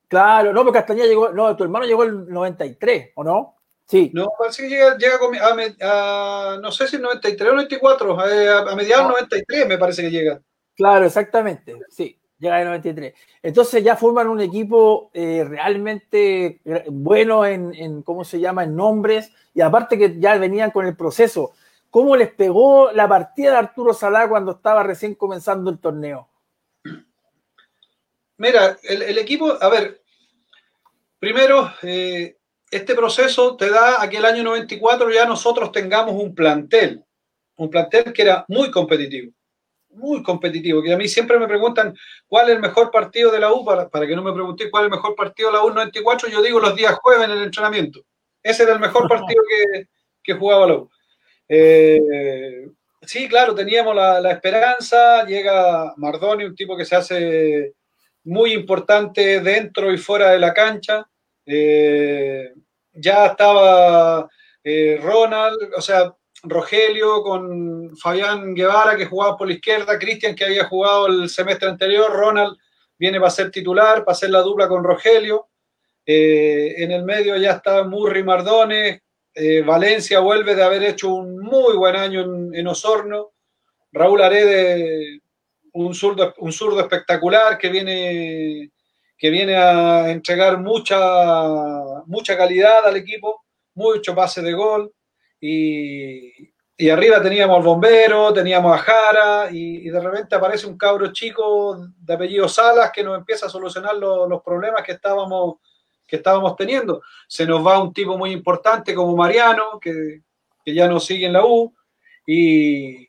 Claro, 0.08 0.54
no, 0.54 0.64
porque 0.64 0.78
Castañeda 0.78 1.06
llegó, 1.06 1.30
no, 1.30 1.54
tu 1.56 1.62
hermano 1.62 1.84
llegó 1.84 2.04
el 2.04 2.26
93, 2.26 3.12
¿o 3.16 3.22
no? 3.22 3.59
Sí. 3.90 4.08
No, 4.14 4.28
parece 4.38 4.62
que 4.62 4.68
llega, 4.68 4.96
llega 4.96 5.18
a, 5.80 6.58
no 6.62 6.70
sé 6.70 6.86
si 6.86 6.96
93 6.96 7.50
o 7.50 7.54
94, 7.54 8.20
a, 8.20 8.76
mediados 8.76 9.08
93 9.08 9.66
me 9.66 9.78
parece 9.78 10.02
que 10.02 10.12
llega. 10.12 10.40
Claro, 10.76 11.06
exactamente, 11.06 11.76
sí, 11.88 12.16
llega 12.38 12.60
el 12.60 12.68
93. 12.68 13.14
Entonces 13.42 13.82
ya 13.82 13.96
forman 13.96 14.28
un 14.28 14.40
equipo 14.40 15.10
eh, 15.12 15.44
realmente 15.44 16.60
bueno 16.86 17.44
en, 17.44 17.74
en, 17.74 18.02
¿cómo 18.02 18.22
se 18.22 18.38
llama?, 18.38 18.62
en 18.62 18.76
nombres, 18.76 19.32
y 19.54 19.60
aparte 19.60 19.98
que 19.98 20.20
ya 20.20 20.38
venían 20.38 20.70
con 20.70 20.86
el 20.86 20.94
proceso. 20.94 21.50
¿Cómo 21.90 22.14
les 22.14 22.32
pegó 22.32 22.92
la 22.92 23.08
partida 23.08 23.50
de 23.50 23.56
Arturo 23.56 23.92
Salá 23.92 24.28
cuando 24.28 24.52
estaba 24.52 24.84
recién 24.84 25.16
comenzando 25.16 25.68
el 25.68 25.80
torneo? 25.80 26.28
Mira, 28.36 28.78
el, 28.84 29.18
equipo, 29.18 29.58
a 29.60 29.68
ver, 29.68 30.00
primero, 31.18 31.72
eh, 31.82 32.36
este 32.70 32.94
proceso 32.94 33.56
te 33.56 33.70
da 33.70 34.02
a 34.02 34.08
que 34.08 34.18
el 34.18 34.24
año 34.24 34.42
94 34.42 35.10
ya 35.10 35.24
nosotros 35.26 35.72
tengamos 35.72 36.14
un 36.14 36.34
plantel, 36.34 37.04
un 37.56 37.70
plantel 37.70 38.12
que 38.12 38.22
era 38.22 38.44
muy 38.48 38.70
competitivo, 38.70 39.32
muy 39.90 40.22
competitivo, 40.22 40.82
que 40.82 40.92
a 40.92 40.96
mí 40.96 41.08
siempre 41.08 41.38
me 41.38 41.48
preguntan 41.48 41.94
cuál 42.26 42.48
es 42.48 42.56
el 42.56 42.62
mejor 42.62 42.90
partido 42.90 43.30
de 43.30 43.40
la 43.40 43.52
U, 43.52 43.64
para, 43.64 43.88
que 44.06 44.16
no 44.16 44.22
me 44.22 44.32
preguntéis 44.32 44.70
cuál 44.70 44.84
es 44.84 44.86
el 44.86 44.96
mejor 44.96 45.14
partido 45.16 45.50
de 45.50 45.56
la 45.56 45.64
U 45.64 45.70
94, 45.70 46.28
yo 46.28 46.42
digo 46.42 46.60
los 46.60 46.76
días 46.76 46.98
jueves 47.02 47.24
en 47.24 47.32
el 47.32 47.42
entrenamiento. 47.42 48.00
Ese 48.42 48.62
era 48.62 48.72
el 48.72 48.80
mejor 48.80 49.08
partido 49.08 49.42
que, 49.48 49.88
que 50.22 50.34
jugaba 50.34 50.66
la 50.66 50.74
U. 50.74 50.90
Eh, 51.52 52.68
sí, 53.02 53.28
claro, 53.28 53.56
teníamos 53.56 53.96
la, 53.96 54.30
esperanza, 54.30 55.24
llega 55.26 55.92
Mardoni, 55.96 56.44
un 56.44 56.54
tipo 56.54 56.76
que 56.76 56.84
se 56.84 56.94
hace 56.94 57.74
muy 58.22 58.52
importante 58.52 59.40
dentro 59.40 59.92
y 59.92 59.98
fuera 59.98 60.30
de 60.30 60.38
la 60.38 60.54
cancha. 60.54 61.04
Eh, 61.46 62.52
ya 62.92 63.26
estaba 63.26 64.28
eh, 64.62 65.00
Ronald, 65.02 65.58
o 65.76 65.80
sea, 65.80 66.14
Rogelio 66.42 67.22
con 67.22 67.96
Fabián 67.96 68.54
Guevara 68.54 68.96
que 68.96 69.06
jugaba 69.06 69.36
por 69.36 69.48
la 69.48 69.54
izquierda, 69.54 69.98
Cristian 69.98 70.34
que 70.34 70.44
había 70.44 70.64
jugado 70.64 71.06
el 71.06 71.28
semestre 71.28 71.68
anterior, 71.68 72.10
Ronald 72.12 72.56
viene 72.98 73.18
para 73.18 73.30
ser 73.30 73.50
titular, 73.50 74.04
para 74.04 74.12
hacer 74.12 74.30
la 74.30 74.40
dupla 74.40 74.68
con 74.68 74.84
Rogelio. 74.84 75.48
en 76.06 76.90
el 76.90 77.04
medio 77.04 77.36
ya 77.36 77.52
está 77.52 77.84
Murri 77.84 78.22
Mardones, 78.24 79.00
eh, 79.34 79.62
Valencia 79.62 80.20
vuelve 80.20 80.54
de 80.54 80.62
haber 80.62 80.82
hecho 80.82 81.14
un 81.14 81.38
muy 81.38 81.76
buen 81.76 81.96
año 81.96 82.22
en, 82.52 82.66
Osorno. 82.66 83.32
Raúl 83.92 84.22
Arede, 84.22 85.20
un 85.72 85.94
zurdo, 85.94 86.34
un 86.38 86.52
zurdo 86.52 86.80
espectacular 86.80 87.58
que 87.58 87.68
viene, 87.68 88.70
que 89.20 89.28
viene 89.28 89.54
a 89.54 90.10
entregar 90.10 90.58
mucha, 90.58 90.98
mucha 92.06 92.38
calidad 92.38 92.86
al 92.86 92.96
equipo, 92.96 93.44
mucho 93.74 94.14
pase 94.14 94.40
de 94.40 94.54
gol. 94.54 94.90
Y, 95.38 96.48
arriba 96.90 97.20
teníamos 97.22 97.58
al 97.58 97.62
bombero, 97.62 98.32
teníamos 98.32 98.74
a 98.74 98.78
Jara, 98.78 99.48
y, 99.52 99.90
de 99.90 100.00
repente 100.00 100.34
aparece 100.34 100.66
un 100.66 100.78
cabro 100.78 101.12
chico 101.12 101.86
de 101.98 102.14
apellido 102.14 102.48
Salas 102.48 102.90
que 102.90 103.04
nos 103.04 103.18
empieza 103.18 103.44
a 103.44 103.50
solucionar 103.50 103.94
los 103.94 104.42
problemas 104.42 104.82
que 104.82 104.92
estábamos 104.92 105.56
que 106.06 106.16
estábamos 106.16 106.56
teniendo. 106.56 107.02
Se 107.28 107.46
nos 107.46 107.64
va 107.64 107.80
un 107.80 107.92
tipo 107.92 108.16
muy 108.16 108.32
importante 108.32 108.94
como 108.94 109.14
Mariano, 109.14 109.78
que, 109.78 110.22
ya 110.64 110.88
no 110.88 110.98
sigue 110.98 111.26
en 111.26 111.34
la 111.34 111.44
U, 111.44 111.74
y, 112.26 113.06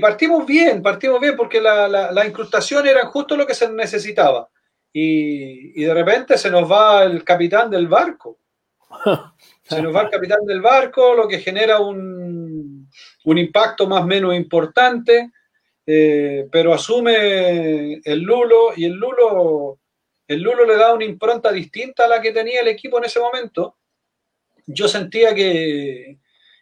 partimos 0.00 0.44
bien, 0.44 0.82
partimos 0.82 1.20
bien 1.20 1.36
porque 1.36 1.60
la, 1.60 1.86
la, 1.86 2.26
incrustación 2.26 2.88
era 2.88 3.06
justo 3.06 3.36
lo 3.36 3.46
que 3.46 3.54
se 3.54 3.70
necesitaba. 3.70 4.48
Y, 4.92 5.82
de 5.84 5.94
repente 5.94 6.38
se 6.38 6.50
nos 6.50 6.70
va 6.70 7.04
el 7.04 7.22
capitán 7.24 7.70
del 7.70 7.88
barco. 7.88 8.38
Se 9.62 9.82
nos 9.82 9.94
va 9.94 10.00
el 10.00 10.08
capitán 10.08 10.46
del 10.46 10.62
barco, 10.62 11.14
lo 11.14 11.28
que 11.28 11.40
genera 11.40 11.78
un, 11.78 12.88
impacto 13.22 13.86
más 13.86 14.00
o 14.00 14.06
menos 14.06 14.34
importante, 14.34 15.30
eh, 15.84 16.48
pero 16.50 16.72
asume 16.72 18.00
el 18.02 18.20
Lulo 18.22 18.70
y 18.74 18.86
el 18.86 18.94
Lulo 18.94 19.78
el 20.28 20.42
Lulo 20.42 20.66
le 20.66 20.76
da 20.76 20.92
una 20.92 21.06
impronta 21.06 21.50
distinta 21.50 22.04
a 22.04 22.08
la 22.08 22.20
que 22.20 22.32
tenía 22.32 22.60
el 22.60 22.68
equipo 22.68 22.98
en 22.98 23.06
ese 23.06 23.18
momento. 23.18 23.78
Yo 24.66 24.86
sentía 24.86 25.34
que, 25.34 26.18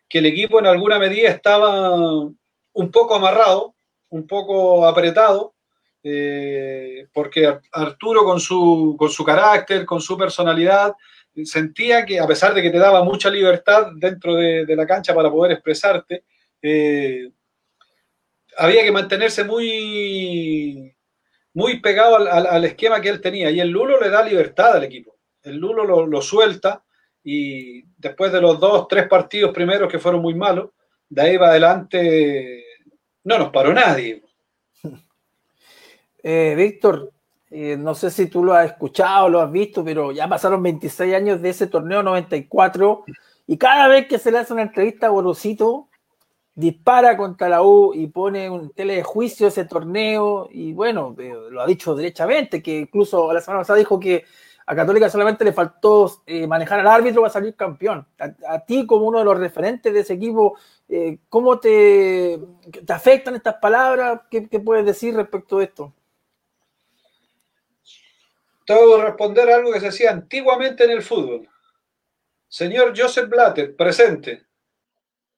el 0.08 0.26
equipo 0.26 0.60
en 0.60 0.66
alguna 0.66 0.98
medida 0.98 1.28
estaba 1.28 1.96
un 1.96 2.90
poco 2.92 3.16
amarrado, 3.16 3.74
un 4.08 4.26
poco 4.26 4.86
apretado, 4.86 5.55
eh, 6.08 7.08
porque 7.12 7.58
Arturo 7.72 8.22
con 8.22 8.38
su, 8.38 8.94
con 8.96 9.10
su 9.10 9.24
carácter, 9.24 9.84
con 9.84 10.00
su 10.00 10.16
personalidad, 10.16 10.94
sentía 11.44 12.06
que 12.06 12.20
a 12.20 12.26
pesar 12.28 12.54
de 12.54 12.62
que 12.62 12.70
te 12.70 12.78
daba 12.78 13.02
mucha 13.02 13.28
libertad 13.28 13.88
dentro 13.96 14.36
de, 14.36 14.64
la 14.76 14.86
cancha 14.86 15.12
para 15.12 15.32
poder 15.32 15.50
expresarte, 15.50 16.22
eh, 16.62 17.28
había 18.56 18.84
que 18.84 18.92
mantenerse 18.92 19.42
muy, 19.42 20.94
muy 21.52 21.80
pegado 21.80 22.18
al, 22.18 22.64
esquema 22.64 23.00
que 23.00 23.08
él 23.08 23.20
tenía. 23.20 23.50
Y 23.50 23.58
el 23.58 23.70
Lulo 23.70 24.00
le 24.00 24.08
da 24.08 24.22
libertad 24.22 24.76
al 24.76 24.84
equipo. 24.84 25.16
El 25.42 25.56
Lulo 25.56 26.06
lo, 26.06 26.22
suelta 26.22 26.84
y 27.24 27.82
después 27.96 28.30
de 28.30 28.40
los 28.40 28.60
dos, 28.60 28.86
tres 28.86 29.08
partidos 29.08 29.52
primeros 29.52 29.90
que 29.90 29.98
fueron 29.98 30.22
muy 30.22 30.36
malos, 30.36 30.70
de 31.08 31.22
ahí 31.22 31.36
va 31.36 31.48
adelante 31.48 32.64
no 33.24 33.38
nos 33.38 33.50
paró 33.50 33.72
nadie. 33.74 34.22
Eh, 36.28 36.56
Víctor, 36.56 37.12
eh, 37.52 37.76
no 37.76 37.94
sé 37.94 38.10
si 38.10 38.26
tú 38.26 38.42
lo 38.42 38.52
has 38.52 38.66
escuchado, 38.66 39.28
lo 39.28 39.40
has 39.40 39.52
visto, 39.52 39.84
pero 39.84 40.10
ya 40.10 40.26
pasaron 40.26 40.60
26 40.60 41.14
años 41.14 41.40
de 41.40 41.50
ese 41.50 41.68
torneo 41.68 42.02
94 42.02 43.04
y 43.46 43.56
cada 43.56 43.86
vez 43.86 44.08
que 44.08 44.18
se 44.18 44.32
le 44.32 44.38
hace 44.38 44.52
una 44.52 44.62
entrevista 44.62 45.06
a 45.06 45.10
Borosito, 45.10 45.88
dispara 46.52 47.16
contra 47.16 47.48
la 47.48 47.62
U 47.62 47.94
y 47.94 48.08
pone 48.08 48.50
un 48.50 48.70
tele 48.70 48.96
de 48.96 49.02
juicio 49.04 49.46
ese 49.46 49.66
torneo 49.66 50.48
y 50.50 50.72
bueno, 50.72 51.14
eh, 51.16 51.32
lo 51.48 51.62
ha 51.62 51.66
dicho 51.68 51.94
derechamente, 51.94 52.60
que 52.60 52.80
incluso 52.80 53.32
la 53.32 53.40
semana 53.40 53.60
pasada 53.60 53.78
dijo 53.78 54.00
que 54.00 54.24
a 54.66 54.74
Católica 54.74 55.08
solamente 55.08 55.44
le 55.44 55.52
faltó 55.52 56.10
eh, 56.26 56.48
manejar 56.48 56.80
al 56.80 56.88
árbitro 56.88 57.22
para 57.22 57.32
salir 57.32 57.54
campeón. 57.54 58.04
A, 58.18 58.58
ti 58.64 58.84
como 58.84 59.06
uno 59.06 59.20
de 59.20 59.24
los 59.26 59.38
referentes 59.38 59.94
de 59.94 60.00
ese 60.00 60.14
equipo, 60.14 60.58
¿cómo 61.28 61.60
te, 61.60 62.40
te, 62.84 62.92
afectan 62.92 63.36
estas 63.36 63.54
palabras? 63.58 64.22
¿Qué, 64.28 64.40
puedes 64.58 64.84
decir 64.84 65.14
respecto 65.14 65.58
de 65.58 65.66
esto? 65.66 65.92
Tengo 68.66 68.96
que 68.96 69.02
responder 69.02 69.50
algo 69.50 69.72
que 69.72 69.80
se 69.80 69.88
hacía 69.88 70.10
antiguamente 70.10 70.84
en 70.84 70.90
el 70.90 71.02
fútbol. 71.02 71.48
Señor 72.48 72.92
Joseph 72.96 73.28
Blatter, 73.28 73.74
presente 73.76 74.46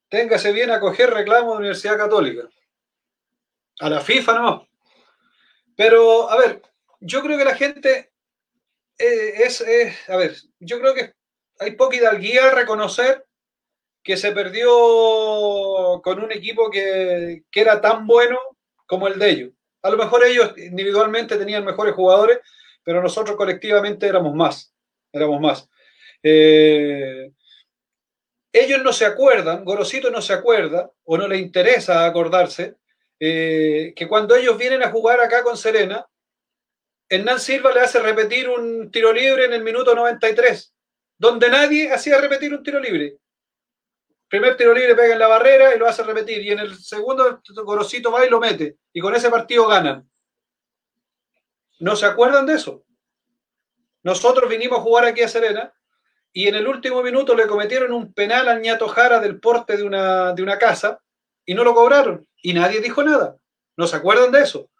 téngase 0.08 0.52
bien 0.52 0.70
a 0.70 0.80
coger 0.80 1.10
reclamo 1.10 1.52
de 1.52 1.58
Universidad 1.58 1.96
Católica. 1.96 2.48
A 3.80 3.90
la 3.90 4.00
FIFA 4.00 4.32
no. 4.34 4.68
Pero, 5.76 6.28
a 6.30 6.36
ver, 6.36 6.62
yo 7.00 7.22
creo 7.22 7.38
que 7.38 7.44
la 7.44 7.54
gente 7.54 8.12
eh, 8.98 9.34
es, 9.44 9.64
a 10.08 10.16
ver, 10.16 10.34
yo 10.58 10.80
creo 10.80 10.94
que 10.94 11.12
hay 11.60 11.72
poca 11.72 11.96
hidalguía 11.96 12.44
al 12.44 12.56
reconocer 12.56 13.24
que 14.02 14.16
se 14.16 14.32
perdió 14.32 14.70
con 16.02 16.22
un 16.22 16.32
equipo 16.32 16.70
que, 16.70 17.44
que, 17.50 17.60
era 17.60 17.80
tan 17.80 18.06
bueno 18.06 18.38
como 18.86 19.06
el 19.06 19.18
de 19.18 19.30
ellos. 19.30 19.52
A 19.82 19.90
lo 19.90 19.96
mejor 19.96 20.24
ellos 20.24 20.56
individualmente 20.56 21.36
tenían 21.36 21.64
mejores 21.64 21.94
jugadores, 21.94 22.38
pero 22.88 23.02
nosotros 23.02 23.36
colectivamente 23.36 24.06
éramos 24.06 24.34
más, 24.34 24.74
éramos 25.12 25.42
más. 25.42 25.68
Eh, 26.22 27.30
ellos 28.50 28.82
no 28.82 28.94
se 28.94 29.04
acuerdan, 29.04 29.62
Gorosito 29.62 30.10
no 30.10 30.22
se 30.22 30.32
acuerda 30.32 30.90
o 31.04 31.18
no 31.18 31.28
le 31.28 31.36
interesa 31.36 32.06
acordarse 32.06 32.76
eh, 33.20 33.92
que 33.94 34.08
cuando 34.08 34.34
ellos 34.34 34.56
vienen 34.56 34.82
a 34.82 34.90
jugar 34.90 35.20
acá 35.20 35.42
con 35.42 35.58
Serena, 35.58 36.06
Hernán 37.10 37.38
Silva 37.38 37.74
le 37.74 37.80
hace 37.80 37.98
repetir 37.98 38.48
un 38.48 38.90
tiro 38.90 39.12
libre 39.12 39.44
en 39.44 39.52
el 39.52 39.62
minuto 39.62 39.94
93, 39.94 40.74
donde 41.18 41.50
nadie 41.50 41.92
hacía 41.92 42.18
repetir 42.18 42.54
un 42.54 42.62
tiro 42.62 42.80
libre. 42.80 43.18
Primer 44.30 44.56
tiro 44.56 44.72
libre 44.72 44.94
pega 44.94 45.12
en 45.12 45.18
la 45.18 45.28
barrera 45.28 45.74
y 45.74 45.78
lo 45.78 45.86
hace 45.86 46.02
repetir. 46.04 46.40
Y 46.40 46.52
en 46.52 46.60
el 46.60 46.74
segundo, 46.78 47.42
Gorosito 47.64 48.10
va 48.10 48.24
y 48.24 48.30
lo 48.30 48.40
mete. 48.40 48.78
Y 48.94 49.00
con 49.00 49.14
ese 49.14 49.28
partido 49.28 49.68
ganan. 49.68 50.08
¿No 51.78 51.96
se 51.96 52.06
acuerdan 52.06 52.46
de 52.46 52.54
eso? 52.54 52.84
Nosotros 54.02 54.48
vinimos 54.48 54.78
a 54.78 54.82
jugar 54.82 55.04
aquí 55.04 55.22
a 55.22 55.28
Serena 55.28 55.72
y 56.32 56.48
en 56.48 56.54
el 56.54 56.66
último 56.66 57.02
minuto 57.02 57.34
le 57.34 57.46
cometieron 57.46 57.92
un 57.92 58.12
penal 58.12 58.48
al 58.48 58.60
ñato 58.60 58.88
Jara 58.88 59.20
del 59.20 59.40
porte 59.40 59.76
de 59.76 59.82
una, 59.82 60.32
de 60.32 60.42
una 60.42 60.58
casa 60.58 61.00
y 61.44 61.54
no 61.54 61.64
lo 61.64 61.74
cobraron 61.74 62.26
y 62.42 62.52
nadie 62.52 62.80
dijo 62.80 63.02
nada. 63.02 63.36
¿No 63.76 63.86
se 63.86 63.96
acuerdan 63.96 64.32
de 64.32 64.42
eso? 64.42 64.70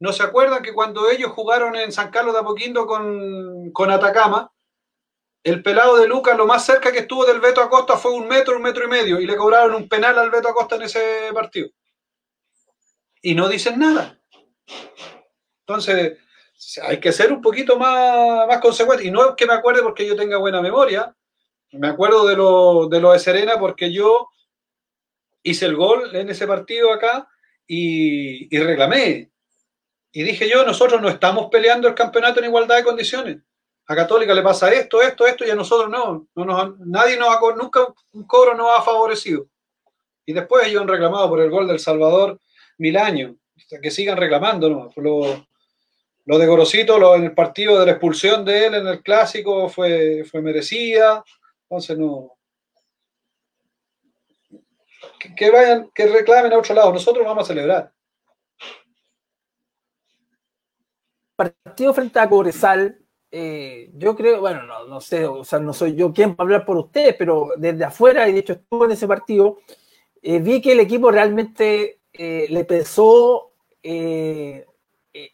¿No 0.00 0.12
se 0.12 0.22
acuerdan 0.22 0.62
que 0.62 0.74
cuando 0.74 1.08
ellos 1.10 1.32
jugaron 1.32 1.76
en 1.76 1.92
San 1.92 2.10
Carlos 2.10 2.34
de 2.34 2.40
Apoquindo 2.40 2.86
con, 2.86 3.70
con 3.72 3.90
Atacama, 3.90 4.52
el 5.42 5.62
pelado 5.62 5.96
de 5.98 6.08
Lucas, 6.08 6.36
lo 6.36 6.46
más 6.46 6.64
cerca 6.64 6.90
que 6.90 7.00
estuvo 7.00 7.24
del 7.26 7.40
Beto 7.40 7.60
Acosta 7.60 7.96
fue 7.96 8.12
un 8.12 8.26
metro, 8.26 8.56
un 8.56 8.62
metro 8.62 8.84
y 8.84 8.88
medio, 8.88 9.20
y 9.20 9.26
le 9.26 9.36
cobraron 9.36 9.74
un 9.74 9.88
penal 9.88 10.18
al 10.18 10.30
Beto 10.30 10.48
Acosta 10.48 10.76
en 10.76 10.82
ese 10.82 11.30
partido. 11.34 11.68
Y 13.20 13.34
no 13.34 13.48
dicen 13.48 13.78
nada. 13.78 14.18
Entonces, 15.60 16.18
hay 16.82 17.00
que 17.00 17.12
ser 17.12 17.32
un 17.32 17.40
poquito 17.40 17.78
más, 17.78 18.46
más 18.46 18.60
consecuente. 18.60 19.04
Y 19.04 19.10
no 19.10 19.30
es 19.30 19.34
que 19.36 19.46
me 19.46 19.54
acuerde 19.54 19.82
porque 19.82 20.06
yo 20.06 20.16
tenga 20.16 20.38
buena 20.38 20.60
memoria, 20.60 21.14
me 21.72 21.88
acuerdo 21.88 22.26
de 22.26 22.36
lo 22.36 22.88
de, 22.88 23.00
lo 23.00 23.12
de 23.12 23.18
Serena 23.18 23.58
porque 23.58 23.92
yo 23.92 24.28
hice 25.42 25.66
el 25.66 25.76
gol 25.76 26.14
en 26.14 26.30
ese 26.30 26.46
partido 26.46 26.92
acá 26.92 27.28
y, 27.66 28.54
y 28.54 28.58
reclamé. 28.60 29.30
Y 30.12 30.22
dije 30.22 30.48
yo, 30.48 30.64
nosotros 30.64 31.02
no 31.02 31.08
estamos 31.08 31.48
peleando 31.50 31.88
el 31.88 31.94
campeonato 31.94 32.40
en 32.40 32.46
igualdad 32.46 32.76
de 32.76 32.84
condiciones 32.84 33.38
a 33.86 33.94
Católica 33.94 34.34
le 34.34 34.42
pasa 34.42 34.72
esto, 34.72 35.02
esto, 35.02 35.26
esto, 35.26 35.44
y 35.44 35.50
a 35.50 35.54
nosotros 35.54 35.90
no. 35.90 36.26
no 36.34 36.76
nadie 36.78 37.18
nos 37.18 37.28
ha, 37.28 37.40
nunca 37.56 37.86
un 38.12 38.26
cobro 38.26 38.54
nos 38.54 38.78
ha 38.78 38.82
favorecido. 38.82 39.46
Y 40.24 40.32
después 40.32 40.66
ellos 40.66 40.80
han 40.80 40.88
reclamado 40.88 41.28
por 41.28 41.40
el 41.40 41.50
gol 41.50 41.68
del 41.68 41.78
Salvador 41.78 42.40
mil 42.78 42.96
años. 42.96 43.34
que 43.82 43.90
sigan 43.90 44.16
reclamando, 44.16 44.70
¿no? 44.70 44.90
Lo, 44.96 45.46
lo 46.26 46.38
de 46.38 46.46
Gorosito, 46.46 46.98
lo, 46.98 47.14
en 47.16 47.24
el 47.24 47.34
partido 47.34 47.78
de 47.78 47.86
la 47.86 47.92
expulsión 47.92 48.44
de 48.44 48.66
él 48.66 48.74
en 48.74 48.86
el 48.86 49.02
clásico 49.02 49.68
fue, 49.68 50.24
fue 50.24 50.40
merecida. 50.40 51.22
Entonces 51.68 51.98
no. 51.98 52.32
Que, 55.36 55.50
vayan, 55.50 55.90
que 55.94 56.06
reclamen 56.06 56.52
a 56.52 56.58
otro 56.58 56.74
lado. 56.74 56.92
Nosotros 56.92 57.24
vamos 57.24 57.44
a 57.44 57.48
celebrar. 57.48 57.92
Partido 61.36 61.92
frente 61.92 62.18
a 62.20 62.28
Cobresal, 62.28 63.04
eh, 63.30 63.90
yo 63.94 64.14
creo, 64.14 64.40
bueno, 64.40 64.62
no, 64.62 64.86
no, 64.86 65.00
sé, 65.00 65.26
o 65.26 65.42
sea, 65.42 65.58
no 65.58 65.72
soy 65.72 65.96
yo 65.96 66.12
quien 66.12 66.36
para 66.36 66.46
hablar 66.46 66.64
por 66.64 66.76
ustedes, 66.76 67.16
pero 67.18 67.48
desde 67.56 67.84
afuera, 67.84 68.28
y 68.28 68.32
de 68.32 68.38
hecho 68.38 68.52
estuve 68.52 68.86
en 68.86 68.92
ese 68.92 69.08
partido, 69.08 69.58
eh, 70.22 70.38
vi 70.38 70.62
que 70.62 70.70
el 70.70 70.78
equipo 70.78 71.10
realmente 71.10 71.98
eh, 72.12 72.46
le 72.48 72.64
pesó 72.64 73.50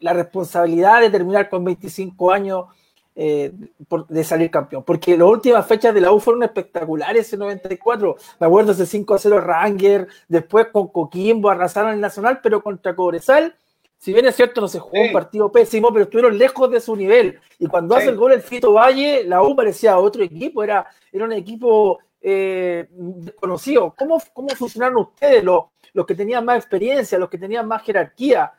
la 0.00 0.12
responsabilidad 0.12 1.00
de 1.00 1.10
terminar 1.10 1.48
con 1.48 1.64
25 1.64 2.30
años 2.30 2.66
de 3.14 4.24
salir 4.24 4.50
campeón, 4.50 4.82
porque 4.82 5.16
las 5.16 5.28
últimas 5.28 5.66
fechas 5.66 5.92
de 5.92 6.00
la 6.00 6.10
U 6.12 6.20
fueron 6.20 6.42
espectaculares 6.42 7.30
en 7.32 7.40
94, 7.40 8.16
me 8.38 8.46
acuerdo 8.46 8.72
ese 8.72 8.86
5 8.86 9.18
0 9.18 9.40
Ranger, 9.40 10.08
después 10.28 10.68
con 10.72 10.88
Coquimbo 10.88 11.50
arrasaron 11.50 11.92
el 11.92 12.00
Nacional, 12.00 12.40
pero 12.42 12.62
contra 12.62 12.94
Cobresal 12.94 13.54
si 14.00 14.14
bien 14.14 14.24
es 14.24 14.34
cierto, 14.34 14.62
no 14.62 14.68
se 14.68 14.78
jugó 14.78 15.02
un 15.02 15.12
partido 15.12 15.52
pésimo, 15.52 15.92
pero 15.92 16.04
estuvieron 16.04 16.38
lejos 16.38 16.70
de 16.70 16.80
su 16.80 16.96
nivel. 16.96 17.38
Y 17.58 17.66
cuando 17.66 17.94
hace 17.94 18.08
el 18.08 18.16
gol 18.16 18.32
el 18.32 18.40
Fito 18.40 18.72
Valle, 18.72 19.24
la 19.24 19.42
U 19.42 19.54
parecía 19.54 19.98
otro 19.98 20.22
equipo, 20.22 20.64
era, 20.64 20.86
era 21.12 21.26
un 21.26 21.32
equipo 21.34 21.98
eh, 22.22 22.88
desconocido. 22.90 23.94
¿Cómo, 23.98 24.18
¿Cómo 24.32 24.48
funcionaron 24.48 25.02
ustedes, 25.02 25.44
los, 25.44 25.64
los 25.92 26.06
que 26.06 26.14
tenían 26.14 26.46
más 26.46 26.56
experiencia, 26.56 27.18
los 27.18 27.28
que 27.28 27.36
tenían 27.36 27.68
más 27.68 27.82
jerarquía, 27.82 28.50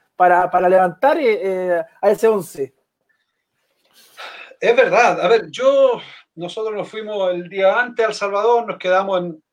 para, 0.50 0.70
levantar 0.70 1.18
eh, 1.20 1.40
eh, 1.42 1.82
a 2.02 2.12
ese 2.12 2.28
11? 2.28 2.74
Es 4.60 4.76
verdad. 4.76 5.20
A 5.22 5.28
ver, 5.28 5.50
yo, 5.50 6.02
nosotros 6.36 6.76
nos 6.76 6.88
fuimos 6.88 7.32
el 7.32 7.50
día 7.50 7.80
antes 7.80 8.06
al 8.06 8.14
Salvador, 8.14 8.68
nos 8.68 8.78
quedamos 8.78 9.20
en, 9.20 9.44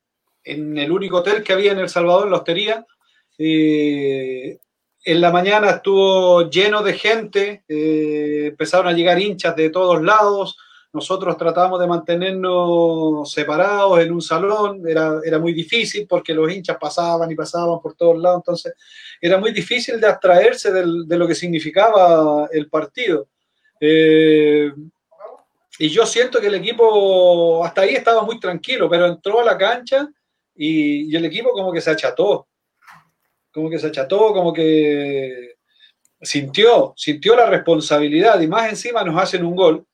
en 0.43 0.77
el 0.77 0.91
único 0.91 1.17
hotel 1.17 1.43
que 1.43 1.53
había 1.53 1.71
en 1.71 1.79
El 1.79 1.89
Salvador, 1.89 2.25
en 2.25 2.31
la 2.31 2.37
hostería 2.37 2.85
en 5.05 5.21
la 5.21 5.31
mañana 5.31 5.69
estuvo 5.71 6.49
lleno 6.49 6.83
de 6.83 6.93
gente, 6.93 7.63
eh, 7.67 8.47
empezaron 8.47 8.87
a 8.87 8.93
llegar 8.93 9.19
hinchas 9.19 9.55
de 9.55 9.69
todos 9.69 10.01
lados, 10.03 10.57
nosotros 10.91 11.37
tratamos 11.37 11.79
de 11.79 11.87
mantenernos 11.87 13.31
separados 13.31 13.99
en 13.99 14.11
un 14.11 14.21
salón, 14.21 14.81
era, 14.87 15.19
era 15.23 15.39
muy 15.39 15.53
difícil 15.53 16.07
porque 16.07 16.33
los 16.33 16.51
hinchas 16.51 16.77
pasaban 16.79 17.31
y 17.31 17.35
pasaban 17.35 17.79
por 17.79 17.95
todos 17.95 18.17
lados, 18.17 18.39
entonces 18.39 18.73
era 19.21 19.37
muy 19.37 19.51
difícil 19.51 19.99
de 19.99 20.07
abstraerse 20.07 20.71
de 20.71 21.17
lo 21.17 21.27
que 21.27 21.35
significaba 21.35 22.47
el 22.51 22.69
partido. 22.69 23.27
Eh, 23.79 24.71
y 25.77 25.89
yo 25.89 26.05
siento 26.05 26.41
que 26.41 26.47
el 26.47 26.55
equipo 26.55 27.63
hasta 27.63 27.81
ahí 27.81 27.95
estaba 27.95 28.23
muy 28.23 28.39
tranquilo, 28.39 28.89
pero 28.89 29.05
entró 29.05 29.39
a 29.39 29.45
la 29.45 29.57
cancha 29.57 30.09
y, 30.55 31.11
y 31.11 31.15
el 31.15 31.25
equipo 31.25 31.51
como 31.51 31.71
que 31.71 31.81
se 31.81 31.91
acható 31.91 32.49
como 33.51 33.69
que 33.69 33.79
se 33.79 33.87
acható, 33.87 34.33
como 34.33 34.53
que 34.53 35.55
sintió, 36.21 36.93
sintió 36.95 37.35
la 37.35 37.45
responsabilidad 37.45 38.39
y 38.39 38.47
más 38.47 38.69
encima 38.69 39.03
nos 39.03 39.21
hacen 39.21 39.45
un 39.45 39.55
gol, 39.55 39.85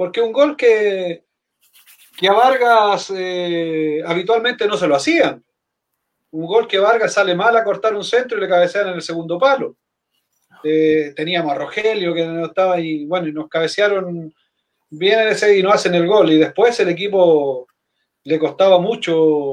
porque 0.00 0.22
un 0.22 0.32
gol 0.32 0.56
que, 0.56 1.26
que 2.16 2.26
a 2.26 2.32
Vargas 2.32 3.12
eh, 3.14 4.02
habitualmente 4.06 4.66
no 4.66 4.78
se 4.78 4.88
lo 4.88 4.96
hacían. 4.96 5.44
Un 6.30 6.46
gol 6.46 6.66
que 6.66 6.78
Vargas 6.78 7.12
sale 7.12 7.34
mal 7.34 7.54
a 7.54 7.62
cortar 7.62 7.94
un 7.94 8.02
centro 8.02 8.38
y 8.38 8.40
le 8.40 8.48
cabecean 8.48 8.88
en 8.88 8.94
el 8.94 9.02
segundo 9.02 9.38
palo. 9.38 9.76
Eh, 10.64 11.12
teníamos 11.14 11.52
a 11.52 11.56
Rogelio 11.56 12.14
que 12.14 12.24
no 12.24 12.46
estaba 12.46 12.76
ahí, 12.76 13.04
bueno, 13.04 13.28
y 13.28 13.32
nos 13.34 13.50
cabecearon 13.50 14.32
bien 14.88 15.20
en 15.20 15.28
ese 15.28 15.58
y 15.58 15.62
no 15.62 15.70
hacen 15.70 15.94
el 15.94 16.06
gol. 16.06 16.32
Y 16.32 16.38
después 16.38 16.80
el 16.80 16.88
equipo 16.88 17.66
le 18.24 18.38
costaba 18.38 18.78
mucho, 18.78 19.52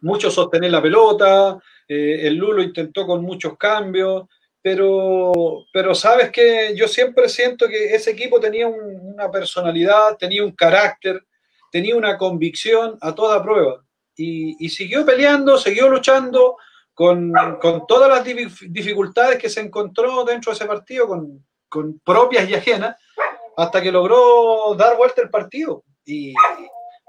mucho 0.00 0.30
sostener 0.30 0.70
la 0.70 0.80
pelota, 0.80 1.58
eh, 1.86 2.20
el 2.22 2.36
Lulo 2.36 2.62
intentó 2.62 3.06
con 3.06 3.20
muchos 3.22 3.58
cambios, 3.58 4.26
pero, 4.62 5.32
pero 5.72 5.94
sabes 5.94 6.30
que 6.30 6.72
yo 6.76 6.86
siempre 6.86 7.28
siento 7.28 7.66
que 7.66 7.94
ese 7.94 8.12
equipo 8.12 8.38
tenía 8.38 8.68
una 8.68 9.30
personalidad, 9.30 10.16
tenía 10.16 10.44
un 10.44 10.52
carácter, 10.52 11.26
tenía 11.70 11.96
una 11.96 12.16
convicción 12.16 12.96
a 13.00 13.14
toda 13.14 13.42
prueba. 13.42 13.84
Y, 14.14 14.68
siguió 14.68 15.04
peleando, 15.04 15.58
siguió 15.58 15.88
luchando 15.88 16.56
con, 16.94 17.32
todas 17.88 18.08
las 18.08 18.24
dificultades 18.24 19.38
que 19.38 19.48
se 19.48 19.60
encontró 19.60 20.24
dentro 20.24 20.52
de 20.52 20.56
ese 20.56 20.66
partido, 20.66 21.08
con, 21.08 21.44
con 21.68 21.98
propias 21.98 22.48
y 22.48 22.54
ajenas, 22.54 22.96
hasta 23.56 23.82
que 23.82 23.90
logró 23.90 24.76
dar 24.76 24.96
vuelta 24.96 25.22
el 25.22 25.30
partido. 25.30 25.82
Y, 26.04 26.34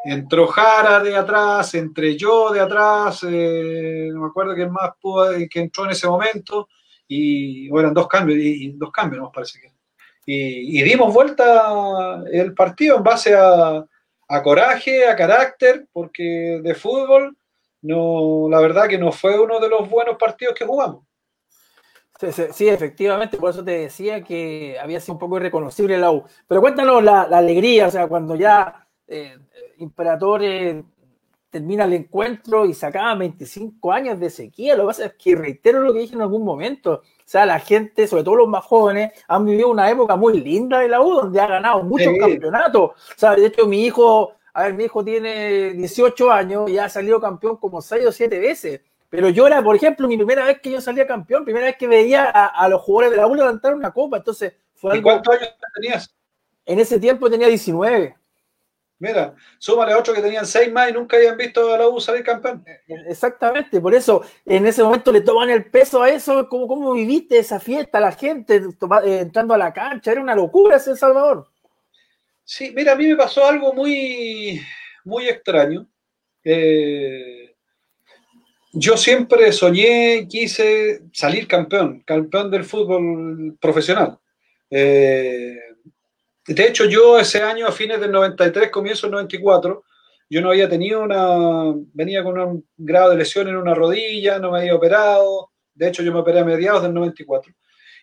entró 0.03 0.47
Jara 0.47 0.99
de 0.99 1.15
atrás, 1.15 1.75
entre 1.75 2.17
yo 2.17 2.51
de 2.51 2.59
atrás, 2.59 3.23
eh, 3.29 4.09
no 4.11 4.21
me 4.21 4.27
acuerdo 4.27 4.53
quién 4.53 4.71
más 4.71 4.91
pudo, 4.99 5.31
que 5.49 5.59
entró 5.59 5.85
en 5.85 5.91
ese 5.91 6.07
momento, 6.07 6.67
y 7.07 7.69
bueno, 7.69 7.87
eran 7.87 7.93
dos 7.93 8.07
cambios, 8.07 8.39
y, 8.39 8.71
dos 8.73 8.91
cambios, 8.91 9.21
nos 9.23 9.33
parece 9.33 9.59
que. 9.59 9.71
Y, 10.25 10.81
dimos 10.83 11.13
vuelta 11.13 12.23
el 12.31 12.53
partido 12.53 12.97
en 12.97 13.03
base 13.03 13.35
a, 13.35 13.85
coraje, 14.41 15.07
a 15.07 15.15
carácter, 15.15 15.87
porque 15.91 16.59
de 16.63 16.75
fútbol, 16.75 17.37
no, 17.81 18.47
la 18.49 18.59
verdad 18.61 18.87
que 18.87 18.97
no 18.97 19.11
fue 19.11 19.39
uno 19.39 19.59
de 19.59 19.69
los 19.69 19.89
buenos 19.89 20.17
partidos 20.17 20.55
que 20.55 20.65
jugamos. 20.65 21.03
Sí, 22.53 22.69
efectivamente, 22.69 23.37
por 23.37 23.49
eso 23.49 23.63
te 23.63 23.71
decía 23.79 24.23
que 24.23 24.77
había 24.79 25.01
sido 25.01 25.15
un 25.15 25.19
poco 25.19 25.37
irreconocible 25.37 25.97
la 25.97 26.11
U. 26.11 26.23
Pero 26.47 26.61
cuéntanos 26.61 27.03
la, 27.03 27.23
alegría, 27.23 27.87
o 27.87 27.91
sea, 27.91 28.07
cuando 28.07 28.35
ya 28.35 28.87
eh, 29.07 29.37
Imperatores 29.77 30.83
termina 31.53 31.85
el 31.85 31.93
encuentro 31.93 32.65
y 32.65 32.73
sacaba 32.73 33.13
25 33.13 33.91
años 33.91 34.19
de 34.19 34.31
sequía. 34.31 34.75
Lo 34.75 34.83
que 34.83 34.87
pasa 34.87 35.05
es 35.05 35.13
que 35.13 35.35
reitero 35.35 35.81
lo 35.81 35.93
que 35.93 35.99
dije 35.99 36.15
en 36.15 36.21
algún 36.21 36.43
momento. 36.43 36.93
O 36.93 37.01
sea, 37.25 37.45
la 37.45 37.59
gente, 37.59 38.07
sobre 38.07 38.23
todo 38.23 38.37
los 38.37 38.47
más 38.47 38.65
jóvenes, 38.65 39.11
han 39.27 39.45
vivido 39.45 39.69
una 39.69 39.87
época 39.87 40.15
muy 40.15 40.39
linda 40.41 40.79
de 40.79 40.89
la 40.89 40.99
U, 40.99 41.13
donde 41.13 41.39
ha 41.39 41.45
ganado 41.45 41.83
muchos 41.83 42.11
campeonatos. 42.19 42.83
O 42.83 42.93
sea, 43.15 43.35
de 43.35 43.45
hecho, 43.45 43.67
mi 43.67 43.85
hijo, 43.85 44.33
a 44.51 44.63
ver, 44.63 44.73
mi 44.73 44.85
hijo 44.85 45.05
tiene 45.05 45.73
18 45.73 46.31
años 46.31 46.69
y 46.71 46.79
ha 46.79 46.89
salido 46.89 47.21
campeón 47.21 47.57
como 47.57 47.83
6 47.83 48.07
o 48.07 48.11
7 48.11 48.39
veces. 48.39 48.81
Pero 49.09 49.29
yo 49.29 49.45
era, 49.45 49.63
por 49.63 49.75
ejemplo, 49.75 50.07
mi 50.07 50.17
primera 50.17 50.43
vez 50.43 50.59
que 50.59 50.71
yo 50.71 50.81
salía 50.81 51.05
campeón, 51.05 51.45
primera 51.45 51.67
vez 51.67 51.77
que 51.77 51.85
veía 51.85 52.25
a, 52.25 52.67
los 52.67 52.81
jugadores 52.81 53.11
de 53.11 53.17
la 53.17 53.27
U 53.27 53.35
levantar 53.35 53.75
una 53.75 53.91
copa. 53.91 54.17
Entonces, 54.17 54.53
fue 54.73 54.97
¿Y 54.97 55.03
cuántos 55.03 55.35
años 55.35 55.49
tenías? 55.75 56.15
En 56.65 56.79
ese 56.79 56.99
tiempo 56.99 57.29
tenía 57.29 57.47
19. 57.47 58.15
Mira, 59.03 59.35
súmale 59.57 59.91
a 59.91 59.97
otros 59.97 60.15
que 60.15 60.21
tenían 60.21 60.45
seis 60.45 60.71
más 60.71 60.89
y 60.89 60.93
nunca 60.93 61.17
habían 61.17 61.35
visto 61.35 61.73
a 61.73 61.77
la 61.77 61.89
U 61.89 61.99
salir 61.99 62.23
campeón. 62.23 62.63
Exactamente, 62.87 63.81
por 63.81 63.93
eso 63.93 64.23
en 64.45 64.65
ese 64.65 64.81
momento 64.81 65.11
le 65.11 65.19
toman 65.19 65.49
el 65.49 65.65
peso 65.65 66.01
a 66.01 66.09
eso. 66.09 66.47
¿Cómo, 66.47 66.69
cómo 66.69 66.93
viviste 66.93 67.37
esa 67.37 67.59
fiesta, 67.59 67.99
la 67.99 68.13
gente 68.13 68.55
eh, 68.55 69.19
entrando 69.19 69.53
a 69.53 69.57
la 69.57 69.73
cancha? 69.73 70.13
Era 70.13 70.21
una 70.21 70.33
locura 70.33 70.77
ese 70.77 70.95
Salvador. 70.95 71.49
Sí, 72.45 72.71
mira, 72.73 72.93
a 72.93 72.95
mí 72.95 73.07
me 73.07 73.17
pasó 73.17 73.45
algo 73.45 73.73
muy, 73.73 74.61
muy 75.03 75.27
extraño. 75.27 75.85
Eh, 76.41 77.57
yo 78.71 78.95
siempre 78.95 79.51
soñé, 79.51 80.29
quise 80.29 81.01
salir 81.11 81.45
campeón, 81.45 82.03
campeón 82.05 82.49
del 82.49 82.63
fútbol 82.63 83.57
profesional. 83.59 84.17
Eh, 84.69 85.72
de 86.45 86.67
hecho, 86.67 86.85
yo 86.85 87.19
ese 87.19 87.41
año, 87.41 87.67
a 87.67 87.71
fines 87.71 87.99
del 87.99 88.11
93, 88.11 88.69
comienzo 88.69 89.07
del 89.07 89.13
94, 89.13 89.83
yo 90.29 90.41
no 90.41 90.49
había 90.49 90.67
tenido 90.67 91.01
una, 91.01 91.73
venía 91.93 92.23
con 92.23 92.39
un 92.39 92.67
grado 92.75 93.11
de 93.11 93.17
lesión 93.17 93.47
en 93.47 93.55
una 93.55 93.75
rodilla, 93.75 94.39
no 94.39 94.51
me 94.51 94.59
había 94.59 94.75
operado, 94.75 95.51
de 95.73 95.87
hecho 95.87 96.03
yo 96.03 96.11
me 96.11 96.19
operé 96.19 96.39
a 96.39 96.45
mediados 96.45 96.81
del 96.83 96.93
94. 96.93 97.53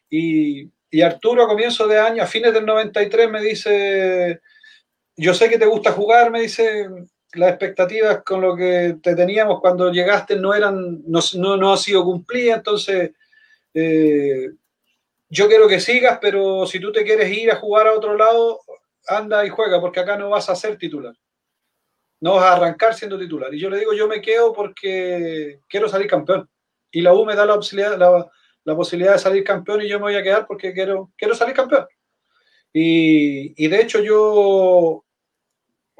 Y, 0.09 0.71
y 0.91 1.03
Arturo 1.03 1.45
a 1.45 1.49
comienzo 1.49 1.87
de 1.87 1.99
año, 1.99 2.23
a 2.23 2.27
fines 2.27 2.53
del 2.53 2.67
93, 2.67 3.31
me 3.31 3.43
dice, 3.43 4.41
yo 5.17 5.35
sé 5.35 5.49
que 5.49 5.59
te 5.59 5.67
gusta 5.67 5.93
jugar, 5.93 6.31
me 6.31 6.41
dice, 6.43 6.89
las 7.35 7.51
expectativas 7.51 8.23
con 8.23 8.41
lo 8.41 8.57
que 8.57 8.97
te 9.03 9.15
teníamos 9.15 9.61
cuando 9.61 9.93
llegaste 9.93 10.37
no 10.37 10.55
eran, 10.55 11.03
no, 11.07 11.21
no, 11.37 11.57
no 11.57 11.73
ha 11.73 11.77
sido 11.77 12.05
cumplida, 12.05 12.57
entonces 12.57 13.13
eh, 13.75 14.51
yo 15.31 15.49
quiero 15.49 15.69
que 15.69 15.81
sigas, 15.81 16.19
pero 16.21 16.67
si 16.67 16.81
tú 16.81 16.91
te 16.91 17.05
quieres 17.05 17.31
ir 17.31 17.51
a 17.51 17.57
jugar 17.57 17.87
a 17.87 17.95
otro 17.95 18.17
lado, 18.17 18.61
anda 19.07 19.47
y 19.47 19.49
juega, 19.49 19.81
porque 19.81 20.01
acá 20.01 20.17
no 20.17 20.29
vas 20.29 20.51
a 20.51 20.57
ser 20.57 20.77
titular. 20.77 21.15
No 22.21 22.35
vas 22.35 22.45
a 22.45 22.57
arrancar 22.57 22.95
siendo 22.95 23.19
titular. 23.19 23.55
Y 23.55 23.61
yo 23.61 23.71
le 23.71 23.79
digo, 23.79 23.95
yo 23.95 24.09
me 24.09 24.21
quedo 24.21 24.53
porque 24.53 25.61
quiero 25.69 25.89
salir 25.89 26.09
campeón. 26.09 26.51
Y 26.91 27.01
la 27.01 27.15
U 27.15 27.25
me 27.25 27.37
da 27.37 27.47
la 27.47 27.55
posibilidad, 27.55 27.97
la, 27.97 28.77
posibilidad 28.77 29.13
de 29.13 29.19
salir 29.21 29.45
campeón 29.45 29.83
y 29.83 29.89
yo 29.89 29.99
me 29.99 30.07
voy 30.07 30.17
a 30.17 30.23
quedar 30.23 30.47
porque 30.47 30.73
quiero, 30.73 31.13
quiero 31.17 31.35
salir 31.35 31.55
campeón. 31.55 31.87
Y, 32.73 33.65
y 33.65 33.69
de 33.69 33.81
hecho 33.81 34.01
yo 34.01 35.05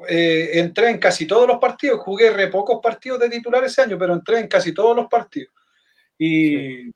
eh, 0.07 0.59
entré 0.59 0.89
en 0.89 0.97
casi 0.99 1.25
todos 1.25 1.47
los 1.47 1.57
partidos, 1.57 2.01
jugué 2.01 2.31
re 2.31 2.47
pocos 2.47 2.79
partidos 2.81 3.19
de 3.19 3.29
titular 3.29 3.63
ese 3.63 3.81
año, 3.81 3.97
pero 3.97 4.13
entré 4.13 4.39
en 4.39 4.47
casi 4.47 4.73
todos 4.73 4.95
los 4.95 5.07
partidos. 5.07 5.53
Y, 6.17 6.91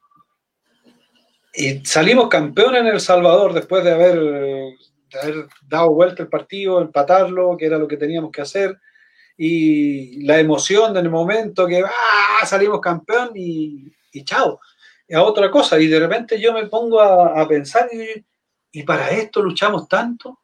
y 1.56 1.86
salimos 1.86 2.28
campeones 2.30 2.82
en 2.82 2.88
El 2.88 3.00
Salvador 3.00 3.54
después 3.54 3.84
de 3.84 3.92
haber, 3.92 4.18
haber, 5.22 5.48
dado 5.68 5.92
vuelta 5.92 6.24
el 6.24 6.30
partido, 6.30 6.82
empatarlo, 6.82 7.56
que 7.58 7.66
era 7.66 7.78
lo 7.78 7.88
que 7.88 7.98
teníamos 7.98 8.32
que 8.32 8.42
hacer. 8.42 8.78
Y 9.38 10.26
la 10.26 10.40
emoción 10.40 10.94
del 10.94 11.10
momento 11.10 11.68
que 11.68 11.84
¡ah! 11.84 12.46
salimos 12.46 12.80
campeón 12.80 13.32
y, 13.36 13.92
y 14.12 14.24
chao. 14.24 14.60
a 15.14 15.22
otra 15.22 15.52
cosa. 15.52 15.80
Y 15.80 15.88
de 15.88 16.00
repente 16.00 16.40
yo 16.40 16.54
me 16.54 16.68
pongo 16.68 17.02
a, 17.02 17.42
a 17.42 17.48
pensar, 17.48 17.90
y, 17.92 18.26
y 18.72 18.84
para 18.84 19.10
esto 19.10 19.42
luchamos 19.42 19.88
tanto 19.88 20.40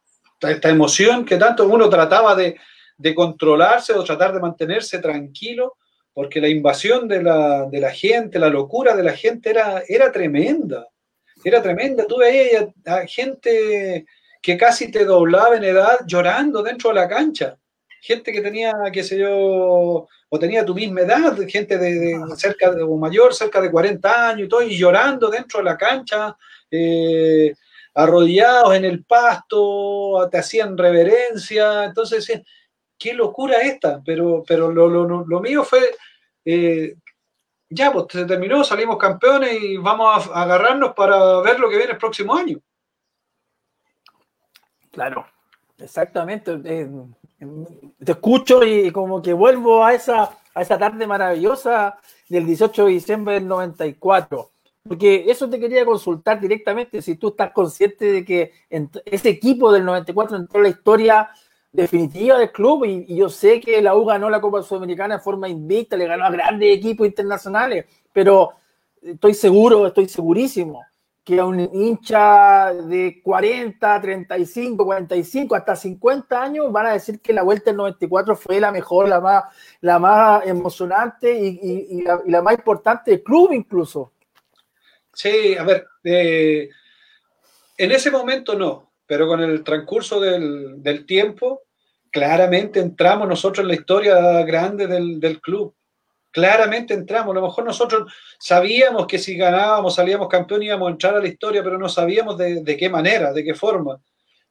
esta 0.49 0.69
emoción 0.69 1.25
que 1.25 1.37
tanto 1.37 1.67
uno 1.67 1.89
trataba 1.89 2.35
de, 2.35 2.57
de, 2.97 3.15
controlarse 3.15 3.93
o 3.93 4.03
tratar 4.03 4.33
de 4.33 4.39
mantenerse 4.39 4.99
tranquilo, 4.99 5.77
porque 6.13 6.41
la 6.41 6.49
invasión 6.49 7.07
de 7.07 7.23
la, 7.23 7.67
de 7.69 7.79
la, 7.79 7.91
gente, 7.91 8.39
la 8.39 8.49
locura 8.49 8.95
de 8.95 9.03
la 9.03 9.13
gente 9.13 9.51
era, 9.51 9.83
era 9.87 10.11
tremenda, 10.11 10.87
era 11.43 11.61
tremenda. 11.61 12.05
Tú 12.07 12.17
veías 12.17 12.65
a, 12.85 13.05
gente 13.07 14.05
que 14.41 14.57
casi 14.57 14.91
te 14.91 15.05
doblaba 15.05 15.55
en 15.55 15.63
edad 15.63 15.99
llorando 16.05 16.63
dentro 16.63 16.89
de 16.89 16.95
la 16.95 17.07
cancha, 17.07 17.57
gente 18.01 18.31
que 18.31 18.41
tenía, 18.41 18.73
qué 18.91 19.03
sé 19.03 19.17
yo, 19.17 20.07
o 20.33 20.39
tenía 20.39 20.65
tu 20.65 20.73
misma 20.73 21.01
edad, 21.01 21.37
gente 21.47 21.77
de, 21.77 21.93
de 21.99 22.35
cerca 22.37 22.71
de, 22.71 22.81
o 22.81 22.97
mayor, 22.97 23.33
cerca 23.33 23.61
de 23.61 23.69
40 23.69 24.29
años 24.29 24.45
y 24.45 24.49
todo, 24.49 24.61
y 24.63 24.77
llorando 24.77 25.29
dentro 25.29 25.59
de 25.59 25.65
la 25.65 25.77
cancha. 25.77 26.35
Eh, 26.69 27.53
arrodillados 27.93 28.73
en 28.75 28.85
el 28.85 29.03
pasto, 29.03 30.27
te 30.31 30.37
hacían 30.37 30.77
reverencia, 30.77 31.85
entonces 31.85 32.31
qué 32.97 33.13
locura 33.13 33.59
esta, 33.61 34.01
pero, 34.05 34.43
pero 34.47 34.71
lo, 34.71 34.87
lo, 34.87 35.25
lo 35.25 35.39
mío 35.41 35.63
fue, 35.63 35.81
eh, 36.45 36.95
ya, 37.71 37.91
pues 37.91 38.05
se 38.09 38.25
terminó, 38.25 38.63
salimos 38.63 38.97
campeones 38.97 39.61
y 39.61 39.77
vamos 39.77 40.27
a 40.27 40.43
agarrarnos 40.43 40.93
para 40.93 41.39
ver 41.41 41.59
lo 41.59 41.69
que 41.69 41.77
viene 41.77 41.93
el 41.93 41.97
próximo 41.97 42.35
año. 42.35 42.59
Claro, 44.91 45.25
exactamente. 45.77 46.59
Eh, 46.65 46.89
te 48.03 48.11
escucho 48.11 48.63
y 48.63 48.91
como 48.91 49.21
que 49.21 49.33
vuelvo 49.33 49.83
a 49.83 49.93
esa, 49.93 50.37
a 50.53 50.61
esa 50.61 50.77
tarde 50.77 51.07
maravillosa 51.07 51.97
del 52.29 52.45
18 52.45 52.85
de 52.85 52.91
diciembre 52.91 53.33
del 53.35 53.47
94 53.47 54.51
porque 54.83 55.25
eso 55.27 55.49
te 55.49 55.59
quería 55.59 55.85
consultar 55.85 56.39
directamente, 56.39 57.01
si 57.01 57.15
tú 57.15 57.29
estás 57.29 57.51
consciente 57.51 58.05
de 58.11 58.25
que 58.25 58.51
ese 58.69 59.29
equipo 59.29 59.71
del 59.71 59.85
94 59.85 60.37
entró 60.37 60.57
en 60.57 60.63
la 60.63 60.69
historia 60.69 61.29
definitiva 61.71 62.37
del 62.37 62.51
club 62.51 62.85
y, 62.85 63.15
yo 63.15 63.29
sé 63.29 63.59
que 63.59 63.81
la 63.81 63.95
U 63.95 64.05
ganó 64.05 64.29
la 64.29 64.41
Copa 64.41 64.63
Sudamericana 64.63 65.17
de 65.17 65.23
forma 65.23 65.47
invicta, 65.47 65.97
le 65.97 66.07
ganó 66.07 66.25
a 66.25 66.31
grandes 66.31 66.75
equipos 66.75 67.07
internacionales, 67.07 67.85
pero 68.11 68.51
estoy 69.01 69.33
seguro, 69.33 69.87
estoy 69.87 70.07
segurísimo 70.07 70.83
que 71.23 71.39
a 71.39 71.45
un 71.45 71.59
hincha 71.59 72.73
de 72.73 73.21
40, 73.23 74.01
35, 74.01 74.83
45, 74.83 75.55
hasta 75.55 75.75
50 75.75 76.41
años 76.41 76.71
van 76.71 76.87
a 76.87 76.93
decir 76.93 77.21
que 77.21 77.31
la 77.31 77.43
vuelta 77.43 77.65
del 77.65 77.77
94 77.77 78.35
fue 78.35 78.59
la 78.59 78.71
mejor, 78.71 79.07
la 79.07 79.21
más, 79.21 79.43
la 79.81 79.99
más 79.99 80.45
emocionante 80.47 81.31
y, 81.31 82.01
la, 82.01 82.21
y 82.25 82.31
la 82.31 82.41
más 82.41 82.55
importante 82.55 83.11
del 83.11 83.23
club 83.23 83.53
incluso. 83.53 84.13
Sí, 85.13 85.55
a 85.55 85.63
ver, 85.63 85.85
eh, 86.03 86.69
en 87.77 87.91
ese 87.91 88.09
momento 88.09 88.55
no, 88.55 88.90
pero 89.11 89.27
con 89.27 89.41
el 89.41 89.61
transcurso 89.61 90.21
del, 90.21 90.81
del, 90.81 91.05
tiempo, 91.05 91.63
claramente 92.09 92.79
entramos 92.79 93.27
nosotros 93.27 93.61
en 93.61 93.67
la 93.67 93.73
historia 93.73 94.41
grande 94.43 94.87
del, 94.87 95.19
del, 95.19 95.41
club. 95.41 95.75
Claramente 96.31 96.93
entramos. 96.93 97.35
A 97.35 97.39
lo 97.41 97.45
mejor 97.45 97.65
nosotros 97.65 98.09
sabíamos 98.39 99.05
que 99.07 99.19
si 99.19 99.35
ganábamos, 99.35 99.95
salíamos 99.95 100.29
campeón, 100.29 100.63
íbamos 100.63 100.87
a 100.87 100.91
entrar 100.91 101.15
a 101.15 101.19
la 101.19 101.27
historia, 101.27 101.61
pero 101.61 101.77
no 101.77 101.89
sabíamos 101.89 102.37
de, 102.37 102.63
de 102.63 102.77
qué 102.77 102.89
manera, 102.89 103.33
de 103.33 103.43
qué 103.43 103.53
forma. 103.53 103.99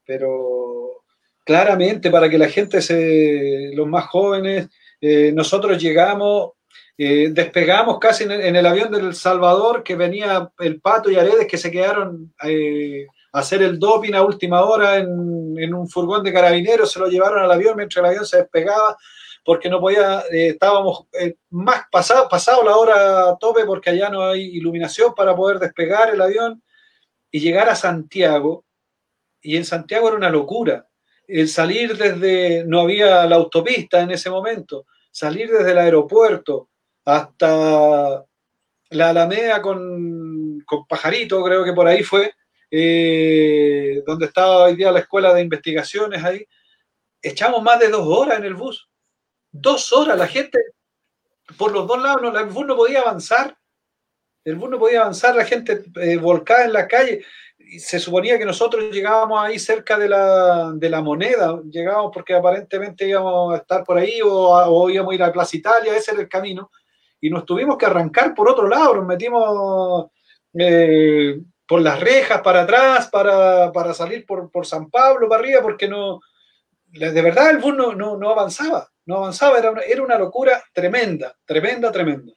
Pero 0.04 1.04
claramente 1.42 2.10
para 2.10 2.28
que 2.28 2.36
la 2.36 2.50
gente, 2.50 2.82
se, 2.82 3.70
los 3.72 3.86
más 3.86 4.08
jóvenes, 4.08 4.68
eh, 5.00 5.32
nosotros 5.34 5.82
llegamos 5.82 6.50
eh, 6.98 7.30
despegamos 7.32 7.98
casi 7.98 8.24
en 8.24 8.54
el, 8.56 8.66
avión 8.66 8.92
del 8.92 9.14
Salvador, 9.14 9.82
que 9.82 9.96
venía 9.96 10.52
el 10.58 10.82
Pato 10.82 11.10
y 11.10 11.16
Aredes, 11.16 11.46
que 11.46 11.56
se 11.56 11.70
quedaron 11.70 12.34
eh, 12.44 13.06
hacer 13.32 13.62
el 13.62 13.78
doping 13.78 14.14
a 14.14 14.22
última 14.22 14.62
hora 14.62 14.96
en, 14.96 15.74
un 15.74 15.88
furgón 15.88 16.24
de 16.24 16.32
carabineros, 16.32 16.92
se 16.92 16.98
lo 16.98 17.06
llevaron 17.06 17.42
al 17.42 17.52
avión 17.52 17.76
mientras 17.76 18.02
el 18.02 18.10
avión 18.10 18.26
se 18.26 18.38
despegaba, 18.38 18.96
porque 19.44 19.68
no 19.68 19.80
podía, 19.80 20.20
eh, 20.30 20.48
estábamos 20.48 21.06
eh, 21.12 21.36
más 21.50 21.84
pasado, 21.90 22.28
pasado 22.28 22.62
la 22.62 22.76
hora 22.76 23.36
tope, 23.38 23.64
porque 23.64 23.90
allá 23.90 24.08
no 24.08 24.22
hay 24.22 24.42
iluminación 24.56 25.14
para 25.14 25.34
poder 25.34 25.58
despegar 25.58 26.10
el 26.10 26.20
avión 26.20 26.62
y 27.30 27.40
llegar 27.40 27.68
a 27.68 27.76
Santiago. 27.76 28.64
Y 29.40 29.56
en 29.56 29.64
Santiago 29.64 30.08
era 30.08 30.16
una 30.16 30.30
locura. 30.30 30.86
El 31.26 31.48
salir 31.48 31.96
desde, 31.96 32.64
no 32.66 32.80
había 32.80 33.24
la 33.26 33.36
autopista 33.36 34.00
en 34.00 34.10
ese 34.10 34.30
momento, 34.30 34.86
salir 35.10 35.50
desde 35.50 35.70
el 35.70 35.78
aeropuerto, 35.78 36.68
hasta 37.04 38.24
la 38.90 39.10
Alameda 39.10 39.62
con, 39.62 40.60
con, 40.66 40.86
Pajarito, 40.86 41.42
creo 41.44 41.64
que 41.64 41.72
por 41.72 41.86
ahí 41.86 42.02
fue, 42.02 42.32
eh, 42.70 44.02
donde 44.06 44.26
estaba 44.26 44.64
hoy 44.64 44.76
día 44.76 44.92
la 44.92 45.00
escuela 45.00 45.34
de 45.34 45.42
investigaciones 45.42 46.22
ahí. 46.22 46.46
Echamos 47.22 47.62
más 47.62 47.78
de 47.80 47.88
dos 47.88 48.06
horas 48.06 48.38
en 48.38 48.44
el 48.44 48.54
bus. 48.54 48.88
Dos 49.50 49.92
horas, 49.92 50.16
la 50.16 50.26
gente 50.26 50.58
por 51.58 51.72
los 51.72 51.86
dos 51.86 52.00
lados, 52.00 52.22
no, 52.22 52.38
el 52.38 52.46
bus 52.46 52.66
no 52.66 52.76
podía 52.76 53.00
avanzar. 53.00 53.56
El 54.44 54.56
bus 54.56 54.70
no 54.70 54.78
podía 54.78 55.00
avanzar, 55.00 55.34
la 55.34 55.44
gente 55.44 55.84
eh, 55.96 56.16
volcada 56.16 56.64
en 56.64 56.72
la 56.72 56.88
calle. 56.88 57.24
Se 57.78 57.98
suponía 57.98 58.38
que 58.38 58.46
nosotros 58.46 58.90
llegábamos 58.90 59.40
ahí 59.40 59.58
cerca 59.58 59.98
de 59.98 60.08
la, 60.08 60.72
de 60.74 60.88
la 60.88 61.02
moneda, 61.02 61.60
llegábamos 61.70 62.10
porque 62.12 62.34
aparentemente 62.34 63.06
íbamos 63.06 63.52
a 63.52 63.58
estar 63.58 63.84
por 63.84 63.98
ahí 63.98 64.20
o, 64.22 64.30
o 64.30 64.90
íbamos 64.90 65.12
a 65.12 65.14
ir 65.14 65.22
a 65.22 65.32
Plaza 65.32 65.56
Italia, 65.56 65.96
ese 65.96 66.12
era 66.12 66.22
el 66.22 66.28
camino 66.28 66.70
y 67.20 67.30
nos 67.30 67.44
tuvimos 67.44 67.76
que 67.76 67.86
arrancar 67.86 68.34
por 68.34 68.48
otro 68.48 68.66
lado, 68.66 68.94
nos 68.94 69.06
metimos 69.06 70.06
eh, 70.54 71.38
por 71.70 71.82
las 71.82 72.00
rejas 72.00 72.40
para 72.40 72.62
atrás 72.62 73.08
para, 73.12 73.70
para 73.70 73.94
salir 73.94 74.26
por, 74.26 74.50
por, 74.50 74.66
San 74.66 74.90
Pablo 74.90 75.28
para 75.28 75.40
arriba, 75.40 75.62
porque 75.62 75.86
no, 75.86 76.18
de 76.88 77.22
verdad 77.22 77.50
el 77.50 77.58
bus 77.58 77.76
no, 77.76 77.94
no, 77.94 78.16
no 78.16 78.30
avanzaba, 78.30 78.88
no 79.06 79.18
avanzaba, 79.18 79.56
era 79.56 79.70
una, 79.70 79.82
era 79.82 80.02
una 80.02 80.18
locura 80.18 80.60
tremenda, 80.72 81.32
tremenda, 81.44 81.92
tremenda. 81.92 82.32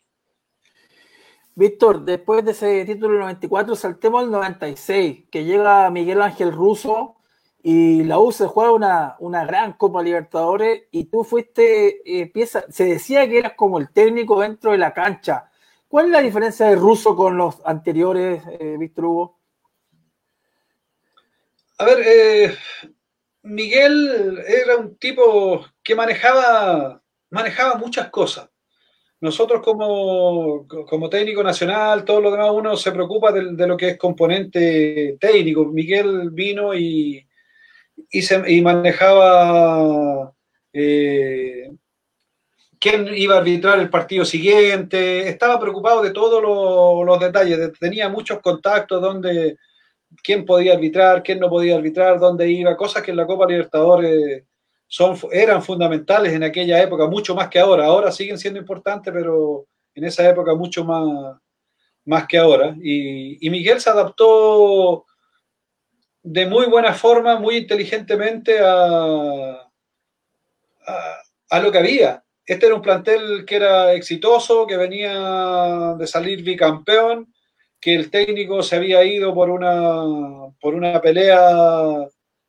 Víctor, 1.55 2.05
después 2.05 2.45
de 2.45 2.51
ese 2.51 2.85
título 2.85 3.13
del 3.13 3.21
94, 3.21 3.75
saltemos 3.75 4.21
al 4.21 4.29
96, 4.29 5.23
que 5.31 5.43
llega 5.43 5.89
Miguel 5.89 6.21
Ángel 6.21 6.51
Russo 6.51 7.15
y 7.63 8.03
la 8.03 8.19
U 8.19 8.31
se 8.31 8.45
juega 8.45 8.71
una, 8.71 9.15
una 9.17 9.45
gran 9.47 9.73
Copa 9.73 10.03
Libertadores 10.03 10.83
y 10.91 11.05
tú 11.05 11.23
fuiste 11.23 12.01
eh, 12.05 12.27
pieza, 12.27 12.65
se 12.69 12.85
decía 12.85 13.27
que 13.27 13.39
eras 13.39 13.53
como 13.55 13.79
el 13.79 13.91
técnico 13.91 14.41
dentro 14.41 14.73
de 14.73 14.77
la 14.77 14.93
cancha. 14.93 15.49
¿Cuál 15.93 16.07
es 16.07 16.11
la 16.11 16.21
diferencia 16.23 16.65
de 16.65 16.75
Russo 16.75 17.15
con 17.15 17.37
los 17.37 17.61
anteriores, 17.63 18.41
eh, 18.59 18.77
Víctor 18.79 19.05
Hugo? 19.05 19.39
A 21.77 21.85
ver, 21.85 21.99
eh, 22.03 22.55
Miguel 23.43 24.43
era 24.47 24.77
un 24.77 24.97
tipo 24.97 25.63
que 25.83 25.93
manejaba, 25.93 26.99
manejaba 27.29 27.75
muchas 27.75 28.09
cosas. 28.09 28.49
Nosotros 29.21 29.61
como, 29.61 30.67
como 30.67 31.11
técnico 31.11 31.43
nacional, 31.43 32.03
todo 32.03 32.21
lo 32.21 32.31
demás, 32.31 32.49
uno 32.51 32.75
se 32.75 32.91
preocupa 32.91 33.31
de, 33.31 33.53
de 33.53 33.67
lo 33.67 33.77
que 33.77 33.89
es 33.89 33.97
componente 33.99 35.15
técnico. 35.19 35.65
Miguel 35.65 36.31
vino 36.31 36.73
y, 36.73 37.23
y, 38.09 38.21
se, 38.23 38.51
y 38.51 38.63
manejaba 38.63 40.33
eh, 40.73 41.71
quién 42.83 43.07
iba 43.15 43.35
a 43.35 43.37
arbitrar 43.37 43.79
el 43.79 43.89
partido 43.89 44.25
siguiente, 44.25 45.29
estaba 45.29 45.57
preocupado 45.57 46.01
de 46.01 46.11
todos 46.11 46.43
los, 46.43 47.19
detalles, 47.21 47.71
tenía 47.79 48.09
muchos 48.09 48.41
contactos 48.41 49.01
donde, 49.01 49.57
quién 50.21 50.43
podía 50.43 50.73
arbitrar, 50.73 51.23
quién 51.23 51.39
no 51.39 51.49
podía 51.49 51.75
arbitrar, 51.75 52.19
dónde 52.19 52.51
iba, 52.51 52.75
cosas 52.75 53.01
que 53.01 53.11
en 53.11 53.17
la 53.17 53.25
Copa 53.25 53.47
Libertadores 53.47 54.43
son, 54.85 55.17
eran 55.31 55.63
fundamentales 55.63 56.33
en 56.33 56.43
aquella 56.43 56.81
época, 56.81 57.07
mucho 57.07 57.33
más 57.33 57.47
que 57.47 57.57
ahora. 57.57 57.85
Ahora 57.85 58.11
siguen 58.11 58.37
siendo 58.37 58.59
importantes, 58.59 59.13
pero 59.13 59.65
en 59.95 60.03
esa 60.03 60.27
época 60.27 60.53
mucho 60.53 60.83
más, 60.83 61.37
más 62.03 62.27
que 62.27 62.37
ahora. 62.37 62.75
Y, 62.83 63.49
Miguel 63.49 63.79
se 63.79 63.91
adaptó 63.91 65.05
de 66.21 66.45
muy 66.47 66.65
buena 66.65 66.93
forma, 66.93 67.39
muy 67.39 67.55
inteligentemente 67.55 68.59
a, 68.59 69.71
a, 71.49 71.59
lo 71.61 71.71
que 71.71 71.77
había. 71.77 72.22
Este 72.45 72.65
era 72.65 72.75
un 72.75 72.81
plantel 72.81 73.45
que 73.45 73.55
era 73.55 73.93
exitoso, 73.93 74.67
que 74.67 74.77
venía 74.77 75.95
de 75.97 76.07
salir 76.07 76.43
bicampeón, 76.43 77.33
que 77.79 77.95
el 77.95 78.09
técnico 78.09 78.63
se 78.63 78.75
había 78.75 79.03
ido 79.03 79.33
por 79.33 79.49
una, 79.49 80.53
por 80.59 80.75
una 80.75 81.01
pelea 81.01 82.07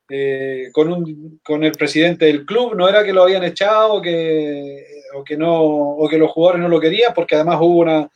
eh, 0.09 0.69
con, 0.71 0.91
un, 0.91 1.39
con 1.43 1.63
el 1.63 1.71
presidente 1.71 2.25
del 2.25 2.45
club, 2.45 2.75
no 2.75 2.87
era 2.87 3.03
que 3.03 3.13
lo 3.13 3.23
habían 3.23 3.43
echado 3.43 4.01
que, 4.01 4.85
o 5.15 5.23
que, 5.23 5.35
no, 5.35 5.61
o 5.61 6.07
que 6.07 6.17
los 6.17 6.31
jugadores 6.31 6.61
no 6.61 6.69
lo 6.69 6.79
querían, 6.79 7.13
porque 7.13 7.35
además 7.35 7.57
hubo 7.59 7.79
una, 7.79 8.09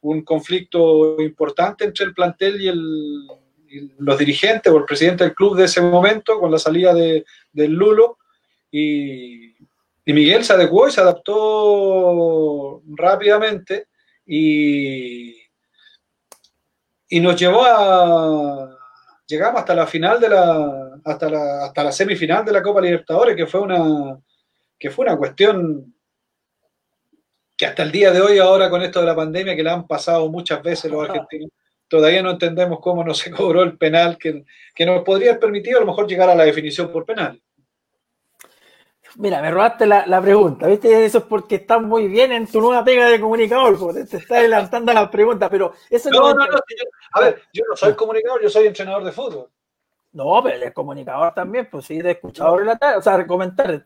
un 0.00 0.22
conflicto 0.22 1.20
importante 1.20 1.84
entre 1.84 2.06
el 2.06 2.14
plantel 2.14 2.60
y, 2.60 2.68
el, 2.68 3.26
los 3.98 4.18
dirigentes 4.18 4.72
o 4.72 4.78
el 4.78 4.84
presidente 4.84 5.24
del 5.24 5.34
club 5.34 5.56
de 5.56 5.64
ese 5.64 5.80
momento 5.80 6.38
con 6.38 6.50
la 6.50 6.58
salida 6.58 6.94
de, 6.94 7.24
del 7.52 7.72
Lulo. 7.72 8.18
Y, 8.70 9.53
y, 10.04 10.12
Miguel 10.12 10.44
se 10.44 10.52
adecuó 10.52 10.88
y 10.88 10.92
se 10.92 11.00
adaptó 11.00 12.82
rápidamente 12.88 13.88
y, 14.26 15.36
y 17.08 17.20
nos 17.20 17.38
llevó 17.38 17.64
a, 17.64 18.76
llegamos 19.26 19.60
hasta 19.60 19.74
la 19.74 19.86
final 19.86 20.20
de 20.20 20.28
la, 20.28 21.00
hasta 21.04 21.28
la, 21.28 21.64
hasta 21.64 21.84
la 21.84 21.92
semifinal 21.92 22.44
de 22.44 22.52
la 22.52 22.62
Copa 22.62 22.80
Libertadores, 22.80 23.36
que 23.36 23.46
fue 23.46 23.60
una, 23.60 24.18
que 24.78 24.90
fue 24.90 25.06
una 25.06 25.16
cuestión 25.16 25.94
que 27.56 27.66
hasta 27.66 27.82
el 27.84 27.92
día 27.92 28.10
de 28.10 28.20
hoy, 28.20 28.38
ahora 28.38 28.68
con 28.68 28.82
esto 28.82 29.00
de 29.00 29.06
la 29.06 29.14
pandemia, 29.14 29.54
que 29.54 29.62
la 29.62 29.74
han 29.74 29.86
pasado 29.86 30.28
muchas 30.28 30.62
veces 30.62 30.90
los 30.90 31.08
argentinos, 31.08 31.50
todavía 31.88 32.22
no 32.22 32.32
entendemos 32.32 32.80
cómo 32.80 33.04
no 33.04 33.14
se 33.14 33.30
cobró 33.30 33.62
el 33.62 33.78
penal 33.78 34.18
que, 34.18 34.44
que 34.74 34.86
nos 34.86 35.02
podría 35.04 35.30
haber 35.30 35.40
permitido 35.40 35.78
a 35.78 35.80
lo 35.80 35.86
mejor 35.86 36.06
llegar 36.06 36.28
a 36.28 36.34
la 36.34 36.44
definición 36.44 36.90
por 36.90 37.04
penal. 37.04 37.40
Mira, 39.16 39.40
me 39.40 39.50
robaste 39.50 39.86
la, 39.86 40.20
pregunta, 40.20 40.66
¿viste? 40.66 41.04
Eso 41.04 41.18
es 41.18 41.24
porque 41.24 41.56
estás 41.56 41.80
muy 41.80 42.08
bien 42.08 42.32
en 42.32 42.46
tu 42.46 42.60
nueva 42.60 42.82
pega 42.82 43.08
de 43.08 43.20
comunicador, 43.20 43.78
porque 43.78 44.04
te 44.04 44.16
estás 44.16 44.38
adelantando 44.38 44.92
las 44.92 45.08
preguntas, 45.08 45.48
pero 45.50 45.72
eso 45.88 46.10
no. 46.10 46.34
No, 46.34 46.46
no, 46.46 46.58
a 47.12 47.20
ver, 47.20 47.42
yo 47.52 47.62
no 47.68 47.76
soy 47.76 47.94
comunicador, 47.94 48.42
yo 48.42 48.50
soy 48.50 48.66
entrenador 48.66 49.04
de 49.04 49.12
fútbol. 49.12 49.48
No, 50.14 50.40
pero 50.42 50.56
eres 50.56 50.72
comunicador 50.72 51.34
también, 51.34 51.68
pues 51.70 51.86
sí, 51.86 51.98
he 51.98 52.10
escuchado 52.10 52.56
relatar, 52.56 52.96
o 52.96 53.02
sea, 53.02 53.26
comentar. 53.26 53.84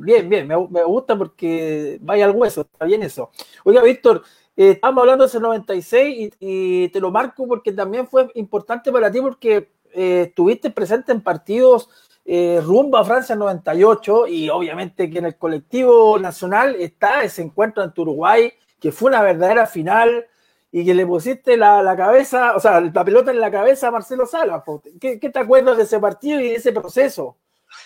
bien, 0.00 0.28
bien, 0.28 0.46
me, 0.46 0.84
gusta 0.84 1.16
porque 1.16 1.98
vaya 2.00 2.24
al 2.24 2.32
hueso, 2.32 2.62
está 2.62 2.84
bien 2.84 3.02
eso. 3.02 3.30
Oiga, 3.64 3.82
Víctor, 3.82 4.22
eh, 4.56 4.70
estamos 4.70 5.02
hablando 5.02 5.24
de 5.24 5.28
ese 5.28 5.40
96 5.40 6.32
y, 6.40 6.88
te 6.88 7.00
lo 7.00 7.10
marco 7.10 7.46
porque 7.46 7.72
también 7.72 8.06
fue 8.08 8.28
importante 8.34 8.90
para 8.90 9.10
ti 9.10 9.20
porque 9.20 9.70
eh, 9.92 10.26
estuviste 10.28 10.70
presente 10.70 11.12
en 11.12 11.20
partidos 11.20 11.88
eh, 12.30 12.60
rumbo 12.62 12.98
a 12.98 13.06
Francia 13.06 13.34
98 13.34 14.26
y 14.26 14.50
obviamente 14.50 15.08
que 15.08 15.18
en 15.18 15.24
el 15.24 15.38
colectivo 15.38 16.18
nacional 16.18 16.76
está 16.78 17.22
ese 17.22 17.40
encuentro 17.40 17.82
ante 17.82 18.02
Uruguay, 18.02 18.52
que 18.78 18.92
fue 18.92 19.08
una 19.08 19.22
verdadera 19.22 19.66
final 19.66 20.26
y 20.70 20.84
que 20.84 20.92
le 20.92 21.06
pusiste 21.06 21.56
la, 21.56 21.94
cabeza, 21.96 22.54
o 22.54 22.60
sea, 22.60 22.82
la 22.82 23.02
pelota 23.02 23.30
en 23.30 23.40
la 23.40 23.50
cabeza 23.50 23.88
a 23.88 23.92
Marcelo 23.92 24.26
Salas. 24.26 24.62
¿Qué, 25.00 25.16
te 25.16 25.38
acuerdas 25.38 25.78
de 25.78 25.84
ese 25.84 25.98
partido 25.98 26.38
y 26.38 26.50
de 26.50 26.56
ese 26.56 26.70
proceso? 26.70 27.38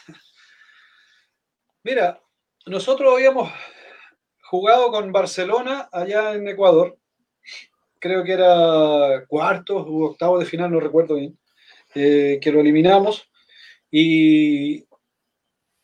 Mira, 1.84 2.20
nosotros 2.66 3.14
habíamos 3.14 3.48
jugado 4.42 4.90
con 4.90 5.12
Barcelona 5.12 5.88
allá 5.92 6.32
en 6.32 6.48
Ecuador. 6.48 6.98
Creo 8.00 8.24
que 8.24 8.32
era 8.32 9.24
cuartos 9.28 9.86
o 9.86 10.06
octavos 10.06 10.40
de 10.40 10.46
final, 10.46 10.72
no 10.72 10.80
recuerdo 10.80 11.14
bien, 11.14 11.38
eh, 11.94 12.40
que 12.42 12.50
lo 12.50 12.58
eliminamos. 12.58 13.28
Y, 13.94 14.86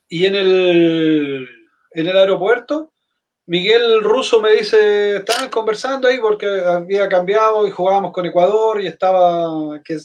en, 0.09 0.35
el, 0.35 1.49
en 1.91 2.07
el 2.07 2.17
aeropuerto, 2.17 2.95
Miguel 3.45 4.03
Russo 4.03 4.41
me 4.41 4.53
dice, 4.53 5.17
estaban 5.17 5.51
conversando 5.51 6.09
ahí 6.09 6.19
porque 6.19 6.47
había 6.47 7.07
cambiado 7.09 7.69
y 7.69 7.71
jugábamos 7.71 8.13
con 8.13 8.25
Ecuador 8.25 8.81
y 8.81 8.87
estaba 8.87 9.81
que 9.85 9.99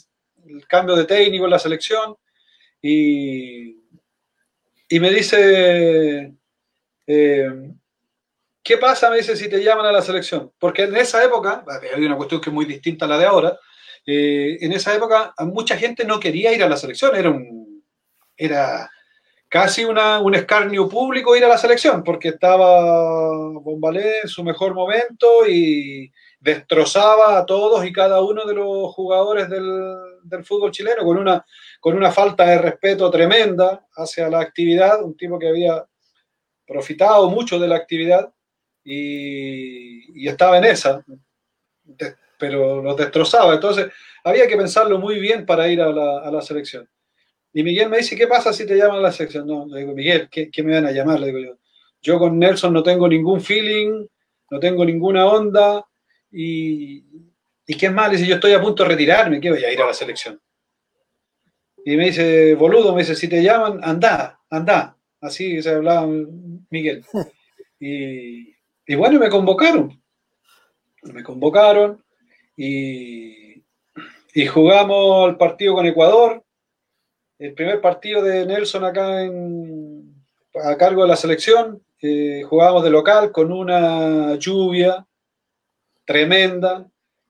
el 0.46 0.68
cambio 0.68 0.98
de 0.98 1.06
técnico 1.06 1.46
en 1.46 1.52
la 1.52 1.60
selección. 1.60 2.16
Y, 2.82 3.78
y 4.90 5.00
me 5.00 5.10
dice, 5.10 6.34
eh, 7.08 7.50
¿qué 8.62 8.78
pasa? 8.78 9.10
Me 9.10 9.18
dice 9.18 9.38
si 9.38 9.50
te 9.50 9.64
llaman 9.64 9.86
a 9.86 9.94
la 9.94 10.02
selección. 10.02 10.52
Porque 10.60 10.84
en 10.84 10.96
esa 10.98 11.24
época, 11.24 11.64
hay 11.96 12.04
una 12.04 12.18
cuestión 12.18 12.42
que 12.42 12.50
es 12.50 12.54
muy 12.54 12.66
distinta 12.66 13.06
a 13.06 13.08
la 13.08 13.18
de 13.18 13.26
ahora, 13.26 13.58
eh, 14.06 14.58
en 14.60 14.74
esa 14.74 14.94
época 14.94 15.34
mucha 15.40 15.78
gente 15.78 16.04
no 16.04 16.20
quería 16.20 16.54
ir 16.54 16.62
a 16.62 16.68
la 16.68 16.76
selección, 16.76 17.16
era 17.16 17.30
un 17.30 17.63
era 18.38 18.90
casi 19.54 19.86
un 19.86 20.34
escarnio 20.34 20.90
público 20.90 21.36
ir 21.36 21.46
a 21.46 21.48
la 21.48 21.60
selección, 21.60 22.04
porque 22.04 22.30
estaba 22.30 23.30
Bombalé 23.60 24.22
en 24.24 24.28
su 24.28 24.44
mejor 24.44 24.74
momento 24.74 25.48
y 25.48 26.12
destrozaba 26.40 27.38
a 27.38 27.46
todos 27.46 27.86
y 27.86 27.94
cada 27.94 28.22
uno 28.22 28.46
de 28.46 28.56
los 28.56 28.92
jugadores 28.96 29.48
del, 29.50 30.44
fútbol 30.44 30.72
chileno 30.72 31.04
con 31.04 31.20
una, 31.20 31.46
con 31.80 31.96
una 31.96 32.12
falta 32.12 32.46
de 32.48 32.58
respeto 32.58 33.12
tremenda 33.12 33.86
hacia 33.96 34.28
la 34.28 34.40
actividad, 34.40 35.04
un 35.04 35.16
tipo 35.16 35.38
que 35.38 35.50
había 35.50 35.86
profitado 36.66 37.30
mucho 37.30 37.60
de 37.60 37.68
la 37.68 37.76
actividad 37.76 38.34
y, 38.84 40.28
estaba 40.28 40.58
en 40.58 40.64
esa, 40.64 41.06
pero 42.40 42.82
lo 42.82 42.96
destrozaba. 42.96 43.54
Entonces 43.54 43.92
había 44.24 44.48
que 44.48 44.58
pensarlo 44.58 44.98
muy 44.98 45.20
bien 45.20 45.46
para 45.46 45.68
ir 45.68 45.80
a 45.80 45.92
la 45.92 46.42
selección. 46.42 46.90
Y 47.54 47.64
Miguel 47.64 47.90
me 47.90 47.98
dice, 47.98 48.16
¿qué 48.16 48.26
pasa 48.28 48.52
si 48.52 48.66
te 48.66 48.76
llaman 48.76 48.98
a 48.98 49.02
la 49.02 49.12
sección? 49.12 49.46
No, 49.46 49.68
le 49.68 49.82
digo, 49.82 49.94
Miguel, 49.94 50.28
¿qué, 50.30 50.64
me 50.64 50.74
van 50.74 50.88
a 50.88 50.92
llamar? 50.92 51.20
Le 51.20 51.28
digo 51.28 51.40
yo. 51.40 51.58
Yo 52.02 52.18
con 52.18 52.38
Nelson 52.40 52.74
no 52.74 52.82
tengo 52.82 53.08
ningún 53.08 53.42
feeling, 53.42 54.06
no 54.50 54.60
tengo 54.60 54.84
ninguna 54.84 55.28
onda. 55.28 55.86
Y, 56.32 57.06
¿y 57.68 57.78
qué 57.78 57.86
es 57.86 57.94
más? 57.94 58.10
Le 58.10 58.18
dice, 58.18 58.28
yo 58.28 58.36
estoy 58.36 58.54
a 58.54 58.62
punto 58.62 58.84
de 58.84 58.90
retirarme, 58.90 59.40
¿qué 59.40 59.52
voy 59.52 59.64
a 59.64 59.72
ir 59.72 59.80
a 59.80 59.86
la 59.86 59.94
selección? 59.94 60.42
Y 61.86 61.96
me 61.96 62.06
dice, 62.06 62.56
boludo, 62.56 62.94
me 62.94 63.02
dice, 63.02 63.16
si 63.16 63.28
te 63.28 63.44
llaman, 63.44 63.80
anda, 63.84 64.40
anda. 64.50 64.98
Así 65.22 65.62
se 65.62 65.70
hablaba 65.70 66.08
Miguel. 66.70 67.06
Y, 67.80 68.96
bueno, 68.96 69.20
me 69.20 69.30
convocaron. 69.30 70.02
Me 71.04 71.22
convocaron 71.22 72.04
y, 72.56 73.64
y 74.34 74.46
jugamos 74.48 75.30
el 75.30 75.38
partido 75.38 75.76
con 75.76 75.86
Ecuador 75.86 76.43
el 77.40 77.54
primer 77.54 77.82
partido 77.82 78.22
de 78.22 78.46
Nelson 78.46 78.86
acá 78.86 79.20
a 80.64 80.78
cargo 80.78 81.04
de 81.04 81.08
la 81.08 81.16
selección. 81.16 81.82
Eh, 82.02 82.44
jugábamos 82.44 82.84
de 82.84 82.90
local 82.90 83.32
con 83.32 83.52
una 83.52 84.36
lluvia 84.36 85.06
tremenda. 86.06 86.88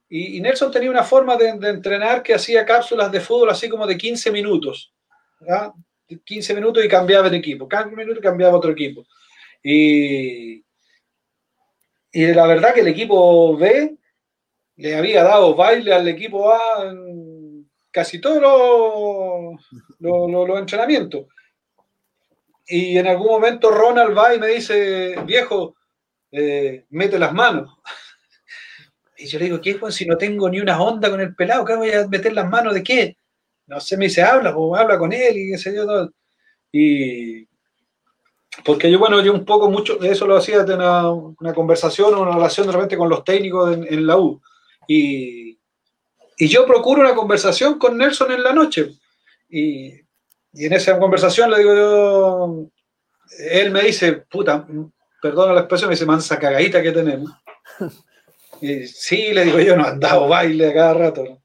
Y, 0.08 0.40
Nelson 0.40 0.70
tenía 0.70 0.90
una 0.90 1.02
forma 1.02 1.36
de, 1.36 1.48
entrenar 1.48 2.22
que 2.22 2.34
hacía 2.34 2.64
cápsulas 2.64 3.10
de 3.10 3.20
fútbol 3.20 3.50
así 3.50 3.68
como 3.68 3.86
de 3.86 3.96
15 3.96 4.30
minutos. 4.30 4.92
15 6.24 6.54
minutos 6.54 6.84
y 6.84 6.88
cambiaba 6.88 7.28
de 7.30 7.38
equipo. 7.38 7.68
15 7.68 7.96
minutos 7.96 8.18
y 8.18 8.22
cambiaba 8.22 8.56
otro 8.56 8.72
equipo. 8.72 9.06
Y, 9.62 10.64
y 12.12 12.26
la 12.34 12.46
verdad 12.46 12.74
que 12.74 12.80
el 12.80 12.88
equipo 12.88 13.56
B 13.56 13.96
le 14.76 14.96
había 14.96 15.22
dado 15.22 15.54
baile 15.54 15.94
al 15.94 16.06
equipo 16.08 16.52
A 16.52 16.92
casi 17.94 18.20
todos 18.20 18.42
los 18.42 19.60
los, 20.04 20.58
entrenamientos. 20.58 21.26
Y 22.66 22.96
en 22.96 23.06
algún 23.06 23.28
momento 23.28 23.70
Ronald 23.70 24.16
va 24.16 24.34
y 24.34 24.38
me 24.38 24.48
dice, 24.48 25.16
viejo, 25.24 25.76
eh, 26.32 26.84
mete 26.90 27.18
las 27.18 27.32
manos. 27.32 27.78
Y 29.16 29.26
yo 29.26 29.38
le 29.38 29.44
digo, 29.44 29.60
¿qué 29.60 29.78
es 29.80 29.94
si 29.94 30.06
no 30.06 30.18
tengo 30.18 30.50
ni 30.50 30.58
una 30.58 30.82
onda 30.82 31.08
con 31.08 31.20
el 31.20 31.36
pelado? 31.36 31.64
¿Qué 31.64 31.76
voy 31.76 31.92
a 31.92 32.06
meter 32.08 32.32
las 32.32 32.50
manos 32.50 32.74
de 32.74 32.82
qué? 32.82 33.16
No 33.68 33.78
sé, 33.80 33.96
me 33.96 34.06
dice, 34.06 34.22
habla, 34.22 34.54
o 34.54 34.74
habla 34.74 34.98
con 34.98 35.12
él 35.12 35.38
y 35.38 35.50
qué 35.52 35.56
sé 35.56 35.74
yo. 35.74 35.86
Todo. 35.86 36.12
Y 36.72 37.46
porque 38.64 38.90
yo, 38.90 38.98
bueno, 38.98 39.22
yo 39.22 39.32
un 39.32 39.44
poco 39.44 39.70
mucho 39.70 39.96
de 39.96 40.10
eso 40.10 40.26
lo 40.26 40.36
hacía 40.36 40.64
de 40.64 40.74
una, 40.74 41.10
una 41.10 41.54
conversación 41.54 42.12
o 42.12 42.22
una 42.22 42.32
relación 42.34 42.66
de 42.66 42.72
repente 42.72 42.96
con 42.96 43.08
los 43.08 43.24
técnicos 43.24 43.72
en, 43.72 44.06
la 44.06 44.16
U. 44.16 44.42
Y, 44.88 45.58
y, 46.36 46.48
yo 46.48 46.66
procuro 46.66 47.00
una 47.00 47.14
conversación 47.14 47.78
con 47.78 47.96
Nelson 47.96 48.32
en 48.32 48.42
la 48.42 48.52
noche. 48.52 48.90
Y, 49.56 50.00
en 50.54 50.72
esa 50.72 50.98
conversación 50.98 51.48
le 51.48 51.58
digo 51.58 51.74
yo, 51.74 52.68
él 53.38 53.70
me 53.70 53.82
dice, 53.82 54.12
puta, 54.12 54.66
perdona 55.22 55.52
la 55.52 55.60
expresión, 55.60 55.88
me 55.88 55.94
dice, 55.94 56.06
mansa 56.06 56.38
cagadita 56.38 56.82
que 56.82 56.92
tenemos. 56.92 57.30
Y 58.60 58.86
sí, 58.86 59.34
le 59.34 59.44
digo 59.44 59.58
yo, 59.58 59.76
no 59.76 59.84
han 59.84 59.98
dado 59.98 60.28
baile 60.28 60.70
a 60.70 60.72
cada 60.72 60.94
rato. 60.94 61.42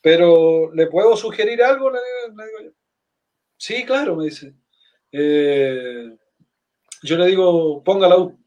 Pero, 0.00 0.72
¿le 0.72 0.86
puedo 0.86 1.16
sugerir 1.16 1.62
algo? 1.62 1.90
Le, 1.90 1.98
digo 2.28 2.58
yo. 2.64 2.70
Sí, 3.58 3.84
claro, 3.84 4.16
me 4.16 4.26
dice. 4.26 4.54
Eh, 5.10 6.16
yo 7.02 7.18
le 7.18 7.26
digo, 7.26 7.82
ponga 7.82 8.08
la 8.08 8.16
U. 8.16 8.38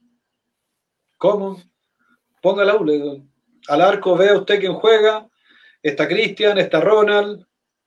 ¿Cómo? 1.18 1.62
Ponga 2.42 2.64
la 2.64 2.78
U. 2.78 2.86
Le 2.86 2.94
digo, 2.94 3.28
al 3.68 3.82
arco 3.82 4.16
vea 4.16 4.38
usted 4.38 4.60
quién 4.60 4.74
juega. 4.74 5.28
Está 5.84 6.08
Cristian, 6.08 6.58
está 6.58 6.80
Ronald, 6.80 7.45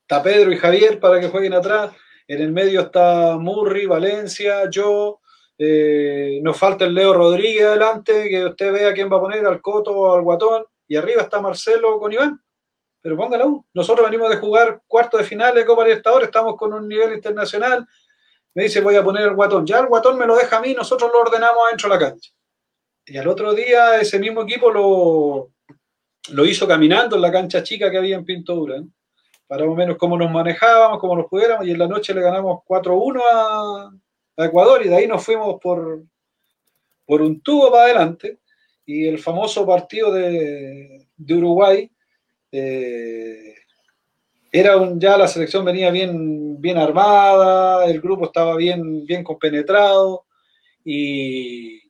está 0.09 0.23
Pedro 0.23 0.51
y 0.51 0.57
Javier 0.57 0.99
para 0.99 1.21
que 1.21 1.29
jueguen 1.29 1.53
atrás. 1.53 1.93
En 2.27 2.41
el 2.41 2.51
medio 2.51 2.81
está 2.81 3.37
Murray, 3.37 3.85
Valencia, 3.85 4.69
yo. 4.71 5.21
Eh, 5.59 6.41
nos 6.43 6.57
falta 6.57 6.87
el 6.87 6.95
Leo 6.95 7.13
Rodríguez 7.13 7.67
adelante, 7.67 8.27
que 8.31 8.47
usted 8.47 8.73
vea 8.73 8.95
quién 8.95 9.13
va 9.13 9.19
a 9.19 9.21
poner, 9.21 9.45
al 9.45 9.61
Coto 9.61 9.91
o 9.93 10.15
al 10.15 10.23
Guatón. 10.23 10.65
Y 10.87 10.97
arriba 10.97 11.21
está 11.21 11.43
Marcelo 11.43 11.99
con 11.99 12.11
Iván. 12.11 12.41
Pero 13.03 13.19
póngalo. 13.19 13.67
Nosotros 13.75 14.09
venimos 14.09 14.31
de 14.31 14.37
jugar 14.37 14.81
cuarto 14.87 15.19
de 15.19 15.25
final 15.25 15.55
de 15.55 15.67
Copa 15.67 15.85
Libertadores, 15.85 16.29
estamos 16.29 16.57
con 16.57 16.73
un 16.73 16.89
nivel 16.89 17.13
internacional. 17.13 17.87
Me 18.55 18.63
dice, 18.63 18.81
voy 18.81 18.97
a 18.97 19.05
poner 19.05 19.25
el 19.25 19.35
Guatón. 19.35 19.67
Ya 19.67 19.79
el 19.79 19.89
Guatón 19.89 20.17
me 20.17 20.27
lo 20.27 20.37
deja 20.37 20.57
a 20.57 20.61
mí, 20.63 20.73
nosotros 20.73 21.11
lo 21.13 21.21
ordenamos 21.21 21.59
adentro 21.67 21.91
de 21.91 21.95
la 21.95 22.01
cancha. 22.01 22.31
Y 23.05 23.19
al 23.19 23.29
otro 23.29 23.53
día 23.53 24.01
ese 24.01 24.19
mismo 24.19 24.43
equipo 24.43 24.71
lo, 24.71 25.53
lo 26.31 26.47
hizo 26.47 26.67
caminando 26.67 27.17
en 27.17 27.23
la 27.23 27.31
cancha 27.31 27.63
chica 27.63 27.91
que 27.91 27.99
había 27.99 28.17
en 28.17 28.25
Pintura 28.25 28.83
para 29.49 29.65
más 29.65 29.73
o 29.73 29.77
menos 29.77 29.97
cómo 29.97 30.17
nos 30.17 30.31
manejábamos, 30.31 31.01
cómo 31.01 31.17
nos 31.17 31.27
pudiéramos, 31.27 31.67
y 31.67 31.71
en 31.71 31.79
la 31.79 31.89
noche 31.89 32.15
le 32.15 32.21
ganamos 32.21 32.61
4-1 32.69 33.21
a, 33.33 33.91
Ecuador, 34.37 34.85
y 34.85 34.89
de 34.89 34.95
ahí 34.95 35.07
nos 35.09 35.25
fuimos 35.25 35.59
por, 35.61 36.05
por 37.05 37.23
un 37.23 37.41
tubo 37.41 37.73
para 37.73 37.85
adelante, 37.85 38.39
y 38.87 39.07
el 39.07 39.19
famoso 39.19 39.67
partido 39.67 40.13
de, 40.13 41.09
Uruguay, 41.29 41.91
eh, 42.53 43.55
era 44.53 44.77
un, 44.77 45.01
ya 45.01 45.17
la 45.17 45.27
selección 45.27 45.65
venía 45.65 45.91
bien, 45.91 46.61
bien 46.61 46.77
armada, 46.77 47.87
el 47.87 48.01
grupo 48.01 48.27
estaba 48.27 48.55
bien, 48.55 49.05
bien 49.07 49.25
compenetrado, 49.25 50.27
y, 50.85 51.81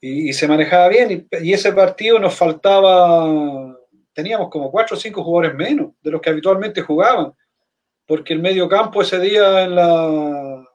y, 0.00 0.32
se 0.32 0.48
manejaba 0.48 0.88
bien, 0.88 1.28
y 1.40 1.52
ese 1.52 1.72
partido 1.72 2.18
nos 2.18 2.34
faltaba 2.34 3.77
teníamos 4.18 4.50
como 4.50 4.68
cuatro 4.72 4.96
o 4.96 4.98
cinco 4.98 5.22
jugadores 5.22 5.56
menos 5.56 5.92
de 6.02 6.10
los 6.10 6.20
que 6.20 6.30
habitualmente 6.30 6.82
jugaban, 6.82 7.32
porque 8.04 8.34
el 8.34 8.40
medio 8.40 8.68
campo 8.68 9.00
ese 9.00 9.20
día 9.20 9.62
en 9.62 9.76
la 9.76 10.68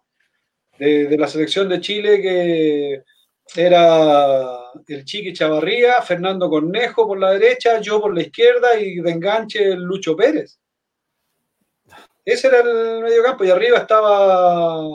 de, 0.80 1.18
la 1.18 1.28
selección 1.28 1.68
de 1.68 1.82
Chile 1.82 2.22
que 2.22 3.04
era 3.62 4.72
el 4.88 5.04
Chiqui 5.04 5.34
Chavarría, 5.34 6.02
Fernando 6.02 6.50
Cornejo 6.50 7.06
por 7.06 7.20
la 7.20 7.32
derecha, 7.32 7.82
yo 7.82 8.00
por 8.00 8.16
la 8.16 8.22
izquierda 8.22 8.80
y 8.80 9.02
de 9.02 9.12
enganche 9.12 9.76
Lucho 9.76 10.16
Pérez. 10.16 10.58
Ese 12.24 12.48
era 12.48 12.62
el 12.62 13.04
medio 13.04 13.24
campo 13.24 13.44
y 13.44 13.50
arriba 13.50 13.80
estaba 13.80 14.86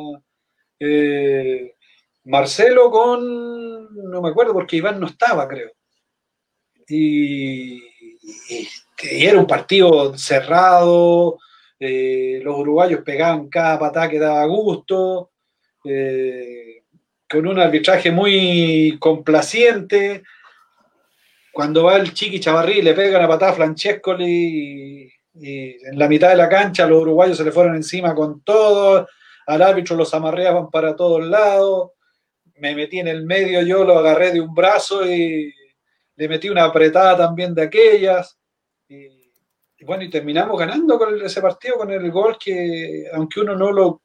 eh, 0.81 1.75
Marcelo 2.25 2.91
con, 2.91 4.11
no 4.11 4.23
me 4.23 4.31
acuerdo 4.31 4.55
porque 4.55 4.77
Iván 4.77 4.99
no 4.99 5.07
estaba, 5.07 5.47
creo. 5.47 5.71
Y, 6.89 7.88
y, 8.49 8.69
era 9.03 9.39
un 9.39 9.47
partido 9.47 10.17
cerrado, 10.19 11.39
eh, 11.79 12.41
los 12.43 12.59
uruguayos 12.59 13.03
pegaban 13.03 13.49
cada 13.49 13.79
patada 13.79 14.09
que 14.09 14.19
daba 14.19 14.45
gusto, 14.47 15.31
eh, 15.85 16.83
con 17.31 17.47
un 17.47 17.59
arbitraje 17.59 18.11
muy 18.11 18.97
complaciente. 18.99 20.25
Cuando 21.53 21.85
va 21.85 21.97
el 21.97 22.13
Chiqui 22.13 22.41
Chavarrí 22.41 22.83
le 22.83 22.95
pega 22.95 23.19
una 23.19 23.29
patada 23.29 23.53
a 23.53 23.55
Francescoli 23.55 25.13
y, 25.35 25.87
en 25.87 25.99
la 25.99 26.09
mitad 26.09 26.31
de 26.31 26.37
la 26.37 26.49
cancha 26.49 26.87
los 26.87 27.03
uruguayos 27.03 27.37
se 27.37 27.45
le 27.45 27.53
fueron 27.53 27.77
encima 27.77 28.15
con 28.15 28.43
todo, 28.43 29.07
al 29.47 29.63
árbitro 29.63 29.95
los 29.95 30.13
amarreaban 30.13 30.69
para 30.69 30.97
todos 30.97 31.25
lados, 31.25 31.93
me 32.57 32.75
metí 32.75 32.99
en 32.99 33.07
el 33.07 33.25
medio, 33.25 33.63
yo 33.63 33.85
lo 33.85 33.99
agarré 33.99 34.33
de 34.33 34.41
un 34.41 34.53
brazo 34.53 35.09
y 35.09 35.55
le 36.19 36.29
metí 36.29 36.51
una 36.51 36.65
apretada 36.65 37.17
también 37.17 37.55
de 37.55 37.63
aquellas. 37.63 38.37
Y, 38.89 39.09
bueno, 39.85 40.03
y 40.03 40.11
terminamos 40.11 40.59
ganando 40.59 40.99
con 40.99 41.23
ese 41.23 41.41
partido 41.41 41.79
con 41.79 41.93
el 41.93 42.11
gol 42.11 42.37
que, 42.37 43.05
aunque 43.13 43.41
uno 43.41 43.55
no 43.55 43.73
lo. 43.73 44.03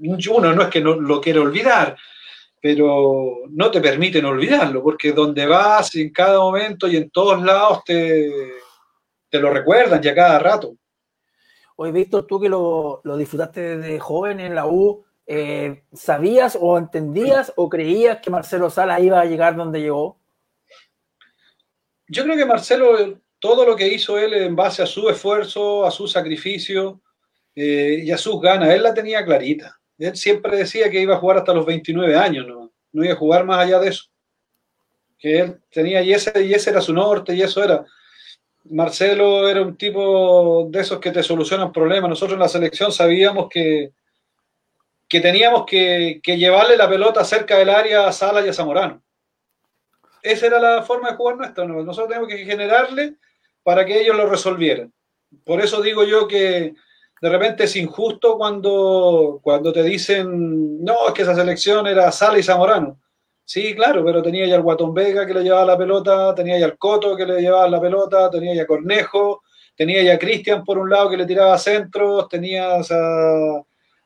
Uno 0.00 0.54
no 0.54 0.62
es 0.62 0.68
que 0.68 0.80
no 0.80 0.94
lo 0.94 1.20
quiera 1.20 1.40
olvidar, 1.40 1.96
pero 2.62 3.40
no 3.48 3.68
te 3.68 3.80
permiten 3.80 4.24
olvidarlo, 4.26 4.80
porque 4.80 5.10
donde 5.10 5.44
vas, 5.44 5.92
en 5.96 6.12
cada 6.12 6.38
momento 6.38 6.86
y 6.86 6.96
en 6.96 7.10
todos 7.10 7.42
lados 7.42 7.82
te, 7.84 8.30
te 9.28 9.40
lo 9.40 9.50
recuerdan 9.50 10.00
ya 10.00 10.14
cada 10.14 10.38
rato. 10.38 10.76
Hoy, 11.74 11.90
Víctor, 11.90 12.28
tú 12.28 12.38
que 12.38 12.48
lo, 12.48 13.00
lo 13.02 13.16
disfrutaste 13.16 13.78
desde 13.78 13.98
joven 13.98 14.38
en 14.38 14.54
la 14.54 14.68
U, 14.68 15.04
eh, 15.26 15.82
¿sabías 15.92 16.56
o 16.60 16.78
entendías 16.78 17.52
o 17.56 17.68
creías 17.68 18.20
que 18.20 18.30
Marcelo 18.30 18.70
Sala 18.70 19.00
iba 19.00 19.20
a 19.20 19.24
llegar 19.24 19.56
donde 19.56 19.80
llegó? 19.80 20.18
Yo 22.08 22.24
creo 22.24 22.36
que 22.36 22.46
Marcelo, 22.46 23.20
todo 23.38 23.66
lo 23.66 23.76
que 23.76 23.86
hizo 23.86 24.18
él 24.18 24.32
en 24.34 24.56
base 24.56 24.82
a 24.82 24.86
su 24.86 25.08
esfuerzo, 25.08 25.84
a 25.84 25.90
su 25.90 26.08
sacrificio 26.08 27.02
eh, 27.54 28.02
y 28.02 28.10
a 28.10 28.18
sus 28.18 28.40
ganas, 28.40 28.70
él 28.70 28.82
la 28.82 28.94
tenía 28.94 29.24
clarita. 29.24 29.78
Él 29.98 30.16
siempre 30.16 30.56
decía 30.56 30.90
que 30.90 31.00
iba 31.00 31.16
a 31.16 31.18
jugar 31.18 31.38
hasta 31.38 31.52
los 31.52 31.66
29 31.66 32.16
años, 32.16 32.46
no, 32.46 32.72
no 32.92 33.04
iba 33.04 33.12
a 33.12 33.18
jugar 33.18 33.44
más 33.44 33.58
allá 33.58 33.78
de 33.78 33.88
eso. 33.88 34.04
Que 35.18 35.40
él 35.40 35.60
tenía, 35.70 36.00
y 36.02 36.12
ese, 36.12 36.32
y 36.44 36.54
ese 36.54 36.70
era 36.70 36.80
su 36.80 36.94
norte, 36.94 37.34
y 37.34 37.42
eso 37.42 37.62
era. 37.62 37.84
Marcelo 38.64 39.48
era 39.48 39.62
un 39.62 39.76
tipo 39.76 40.68
de 40.70 40.80
esos 40.80 41.00
que 41.00 41.10
te 41.10 41.22
solucionan 41.22 41.72
problemas. 41.72 42.10
Nosotros 42.10 42.34
en 42.34 42.40
la 42.40 42.48
selección 42.48 42.92
sabíamos 42.92 43.48
que, 43.50 43.92
que 45.08 45.20
teníamos 45.20 45.64
que, 45.66 46.20
que 46.22 46.38
llevarle 46.38 46.76
la 46.76 46.88
pelota 46.88 47.24
cerca 47.24 47.58
del 47.58 47.70
área 47.70 48.06
a 48.06 48.12
Sala 48.12 48.44
y 48.44 48.48
a 48.48 48.52
Zamorano 48.52 49.02
esa 50.22 50.46
era 50.46 50.60
la 50.60 50.82
forma 50.82 51.10
de 51.10 51.16
jugar 51.16 51.36
nuestra. 51.36 51.64
Nosotros 51.66 52.08
tenemos 52.08 52.28
que 52.28 52.44
generarle 52.44 53.16
para 53.62 53.84
que 53.84 54.00
ellos 54.00 54.16
lo 54.16 54.28
resolvieran. 54.28 54.92
Por 55.44 55.60
eso 55.60 55.82
digo 55.82 56.04
yo 56.04 56.26
que 56.26 56.74
de 57.20 57.28
repente 57.28 57.64
es 57.64 57.76
injusto 57.76 58.36
cuando, 58.38 59.40
cuando 59.42 59.72
te 59.72 59.82
dicen, 59.82 60.82
no, 60.82 61.08
es 61.08 61.14
que 61.14 61.22
esa 61.22 61.34
selección 61.34 61.86
era 61.86 62.12
Sala 62.12 62.38
y 62.38 62.42
Zamorano. 62.42 63.00
Sí, 63.44 63.74
claro, 63.74 64.04
pero 64.04 64.22
tenía 64.22 64.46
ya 64.46 64.56
al 64.56 64.62
Guatón 64.62 64.92
Vega 64.92 65.26
que 65.26 65.34
le 65.34 65.42
llevaba 65.42 65.64
la 65.64 65.78
pelota, 65.78 66.34
tenía 66.34 66.58
ya 66.58 66.66
al 66.66 66.76
Coto 66.76 67.16
que 67.16 67.24
le 67.24 67.40
llevaba 67.40 67.68
la 67.68 67.80
pelota, 67.80 68.30
tenía 68.30 68.54
ya 68.54 68.66
Cornejo, 68.66 69.42
tenía 69.74 70.02
ya 70.02 70.18
Cristian 70.18 70.64
por 70.64 70.78
un 70.78 70.90
lado 70.90 71.08
que 71.08 71.16
le 71.16 71.24
tiraba 71.24 71.56
centros, 71.56 72.28
tenías 72.28 72.90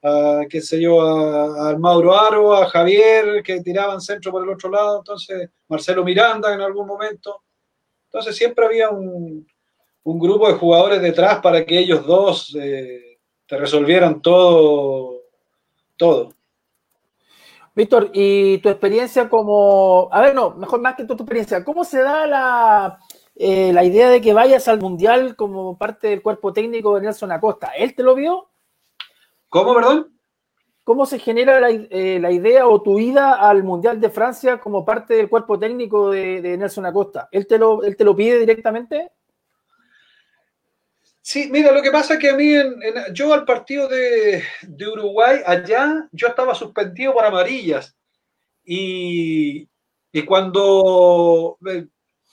a, 0.03 0.43
qué 0.49 0.61
sé 0.61 0.81
yo, 0.81 1.01
a, 1.01 1.77
Mauro 1.79 2.19
Aro, 2.19 2.55
a 2.55 2.67
Javier, 2.69 3.43
que 3.43 3.61
tiraban 3.61 4.01
centro 4.01 4.33
por 4.33 4.43
el 4.43 4.51
otro 4.51 4.71
lado, 4.71 4.99
entonces 4.99 5.51
Marcelo 5.69 6.05
Miranda 6.05 6.53
en 6.53 6.61
algún 6.61 6.87
momento. 6.87 7.43
Entonces 8.07 8.37
siempre 8.37 8.67
había 8.67 8.91
un, 8.91 9.47
grupo 10.05 10.49
de 10.49 10.55
jugadores 10.55 11.01
detrás 11.01 11.41
para 11.41 11.65
que 11.65 11.79
ellos 11.79 12.05
dos 12.05 12.55
eh, 12.61 13.19
te 13.47 13.57
resolvieran 13.57 14.21
todo, 14.21 15.23
todo. 15.97 16.31
Víctor, 17.75 18.11
y 18.13 18.59
tu 18.59 18.69
experiencia 18.69 19.31
como, 19.31 20.09
a 20.13 20.21
ver, 20.21 20.35
no, 20.35 20.51
mejor 20.51 20.81
más 20.83 20.95
que 20.95 21.05
tu, 21.05 21.15
experiencia, 21.15 21.65
¿cómo 21.65 21.85
se 21.85 22.03
da 22.03 22.27
la, 22.27 22.99
eh, 23.35 23.73
la 23.73 23.83
idea 23.85 24.11
de 24.11 24.21
que 24.21 24.35
vayas 24.35 24.69
al 24.69 24.79
Mundial 24.79 25.37
como 25.37 25.79
parte 25.79 26.09
del 26.09 26.21
cuerpo 26.21 26.53
técnico 26.53 26.95
de 26.95 27.03
Nelson 27.03 27.33
Acosta? 27.33 27.69
¿Él 27.69 27.95
te 27.95 28.03
lo 28.03 28.15
vio? 28.15 28.52
¿Cómo, 29.53 29.75
perdón? 29.75 30.19
¿Cómo 30.83 31.05
se 31.05 31.19
genera 31.19 31.61
eh, 31.69 32.19
la, 32.19 32.33
idea 32.33 32.67
o 32.67 32.81
tu 32.81 32.99
ida 32.99 33.35
al 33.35 33.63
Mundial 33.63 34.01
de 34.01 34.09
Francia 34.09 34.59
como 34.59 34.83
parte 34.83 35.13
del 35.13 35.29
cuerpo 35.29 35.59
técnico 35.59 36.11
de, 36.11 36.57
Nelson 36.57 36.87
Acosta? 36.87 37.29
¿Él 37.31 37.47
te, 37.47 37.59
lo, 37.59 37.83
¿Él 37.83 37.95
te 37.95 38.03
lo 38.03 38.17
pide 38.17 38.39
directamente? 38.39 39.11
Sí, 41.21 41.51
mira, 41.53 41.71
lo 41.71 41.83
que 41.83 41.91
pasa 41.91 42.15
es 42.15 42.21
que 42.21 42.31
a 42.31 42.35
mí, 42.35 42.55
yo 43.13 43.35
al 43.35 43.45
partido 43.45 43.89
de, 43.89 44.43
Uruguay, 44.91 45.41
allá, 45.45 46.09
yo 46.13 46.29
estaba 46.29 46.55
suspendido 46.55 47.13
por 47.13 47.27
amarillas. 47.27 47.95
Y, 48.65 49.69
y 50.13 50.23
cuando 50.25 51.59
eh, 51.69 51.89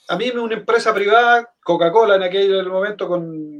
a 0.08 0.16
mí 0.16 0.30
una 0.30 0.54
empresa 0.54 0.94
privada, 0.94 1.52
Coca-Cola 1.62 2.16
en 2.16 2.22
aquel 2.22 2.66
momento 2.66 3.06
con 3.06 3.59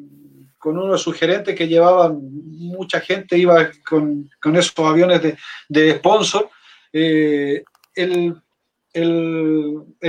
con 0.61 0.76
uno 0.76 0.94
de 0.94 1.54
que 1.54 1.66
llevaban 1.66 2.20
mucha 2.20 3.00
gente, 3.00 3.38
iba 3.38 3.70
con, 3.88 4.30
esos 4.54 4.78
aviones 4.78 5.22
de, 5.68 5.94
sponsor. 5.94 6.50
Eh, 6.92 7.64
el, 7.94 8.36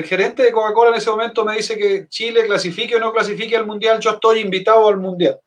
gerente 0.04 0.44
de 0.44 0.52
Coca-Cola 0.52 0.90
en 0.90 0.98
ese 0.98 1.10
momento 1.10 1.46
me 1.46 1.56
dice 1.56 1.78
que 1.78 2.10
Chile 2.10 2.46
clasifique 2.46 2.98
o 2.98 3.00
no 3.00 3.14
clasifique 3.14 3.56
al 3.56 3.66
Mundial, 3.66 4.02
yo 4.02 4.12
estoy 4.12 4.42
invitado 4.42 4.90
al 4.90 4.98
Mundial. 4.98 5.40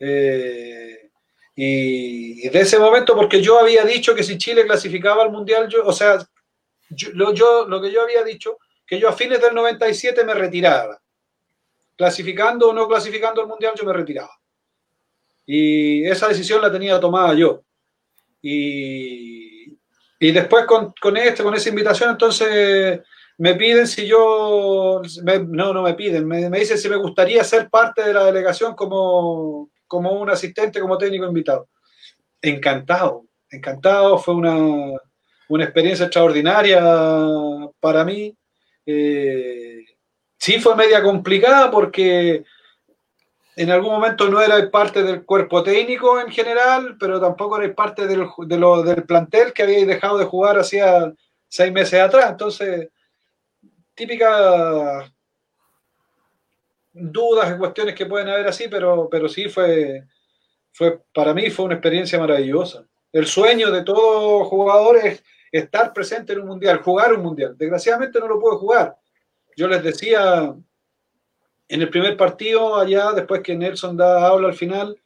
Eh, 0.00 1.08
y, 1.54 2.48
de 2.48 2.60
ese 2.60 2.80
momento, 2.80 3.14
porque 3.14 3.40
yo 3.40 3.60
había 3.60 3.84
dicho 3.84 4.12
que 4.12 4.24
si 4.24 4.36
Chile 4.38 4.66
clasificaba 4.66 5.22
al 5.22 5.30
Mundial, 5.30 5.68
yo, 5.68 5.86
o 5.86 5.92
sea, 5.92 6.18
lo, 7.12 7.32
yo, 7.32 7.64
lo 7.68 7.80
que 7.80 7.92
yo 7.92 8.02
había 8.02 8.24
dicho, 8.24 8.58
que 8.84 8.98
yo 8.98 9.08
a 9.08 9.12
fines 9.12 9.40
del 9.40 9.54
97 9.54 10.24
me 10.24 10.34
retiraba 10.34 11.00
clasificando 12.00 12.70
o 12.70 12.72
no 12.72 12.88
clasificando 12.88 13.42
al 13.42 13.46
Mundial, 13.46 13.74
yo 13.76 13.84
me 13.84 13.92
retiraba. 13.92 14.30
Y 15.44 16.02
esa 16.06 16.28
decisión 16.28 16.62
la 16.62 16.72
tenía 16.72 16.98
tomada 16.98 17.34
yo. 17.34 17.62
Y, 18.40 19.76
y 20.18 20.32
después 20.32 20.64
con, 20.64 20.94
con, 20.98 21.18
este, 21.18 21.42
con 21.42 21.54
esa 21.54 21.68
invitación, 21.68 22.08
entonces 22.08 23.00
me 23.36 23.54
piden 23.54 23.86
si 23.86 24.06
yo, 24.06 25.02
no, 25.46 25.74
no 25.74 25.82
me 25.82 25.92
piden, 25.92 26.26
me, 26.26 26.48
me, 26.48 26.60
dicen 26.60 26.78
si 26.78 26.88
me 26.88 26.96
gustaría 26.96 27.44
ser 27.44 27.68
parte 27.68 28.02
de 28.02 28.14
la 28.14 28.24
delegación 28.24 28.74
como, 28.74 29.70
como 29.86 30.12
un 30.12 30.30
asistente, 30.30 30.80
como 30.80 30.96
técnico 30.96 31.26
invitado. 31.26 31.68
Encantado, 32.40 33.26
encantado, 33.50 34.16
fue 34.16 34.34
una, 34.36 34.56
una 35.50 35.64
experiencia 35.64 36.06
extraordinaria 36.06 36.80
para 37.78 38.06
mí. 38.06 38.34
Eh, 38.86 39.79
sí 40.40 40.58
fue 40.58 40.74
media 40.74 41.02
complicada 41.02 41.70
porque 41.70 42.44
en 43.56 43.70
algún 43.70 43.92
momento 43.92 44.28
no 44.28 44.40
era 44.40 44.70
parte 44.70 45.02
del 45.02 45.24
cuerpo 45.24 45.62
técnico 45.62 46.18
en 46.18 46.30
general, 46.30 46.96
pero 46.98 47.20
tampoco 47.20 47.60
era 47.60 47.74
parte 47.74 48.06
del, 48.06 48.26
del 48.48 49.02
plantel 49.04 49.52
que 49.52 49.62
había 49.62 49.84
dejado 49.84 50.16
de 50.16 50.24
jugar 50.24 50.58
hacía 50.58 51.12
seis 51.46 51.70
meses 51.70 52.00
atrás. 52.00 52.30
Entonces, 52.30 52.88
típicas 53.94 55.12
dudas 56.92 57.54
y 57.54 57.58
cuestiones 57.58 57.94
que 57.94 58.06
pueden 58.06 58.28
haber 58.28 58.48
así, 58.48 58.66
pero, 58.68 59.08
pero 59.10 59.28
sí 59.28 59.48
fue, 59.50 60.04
fue, 60.72 61.02
para 61.12 61.34
mí 61.34 61.50
fue 61.50 61.66
una 61.66 61.74
experiencia 61.74 62.18
maravillosa. 62.18 62.86
El 63.12 63.26
sueño 63.26 63.70
de 63.70 63.84
todo 63.84 64.44
jugador 64.44 64.96
es 64.96 65.22
estar 65.52 65.92
presente 65.92 66.32
en 66.32 66.40
un 66.40 66.48
mundial, 66.48 66.80
jugar 66.82 67.12
un 67.12 67.22
mundial. 67.22 67.56
Desgraciadamente 67.58 68.18
no 68.20 68.28
lo 68.28 68.40
puedo 68.40 68.56
jugar. 68.56 68.96
Yo 69.60 69.68
les 69.68 69.82
decía 69.82 70.54
en 71.68 71.82
el 71.82 71.90
primer 71.90 72.16
partido, 72.16 72.76
allá, 72.76 73.12
después 73.12 73.42
que 73.42 73.54
Nelson 73.54 73.94
da 73.94 74.26
habla 74.26 74.48
al 74.48 74.54
final, 74.54 74.98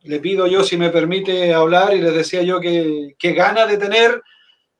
le 0.00 0.18
pido 0.18 0.46
yo 0.46 0.64
si 0.64 0.78
me 0.78 0.88
permite 0.88 1.52
hablar 1.52 1.94
y 1.94 2.00
les 2.00 2.14
decía 2.14 2.40
yo 2.40 2.58
que, 2.58 3.16
que 3.18 3.34
gana 3.34 3.66
de 3.66 3.76
tener 3.76 4.22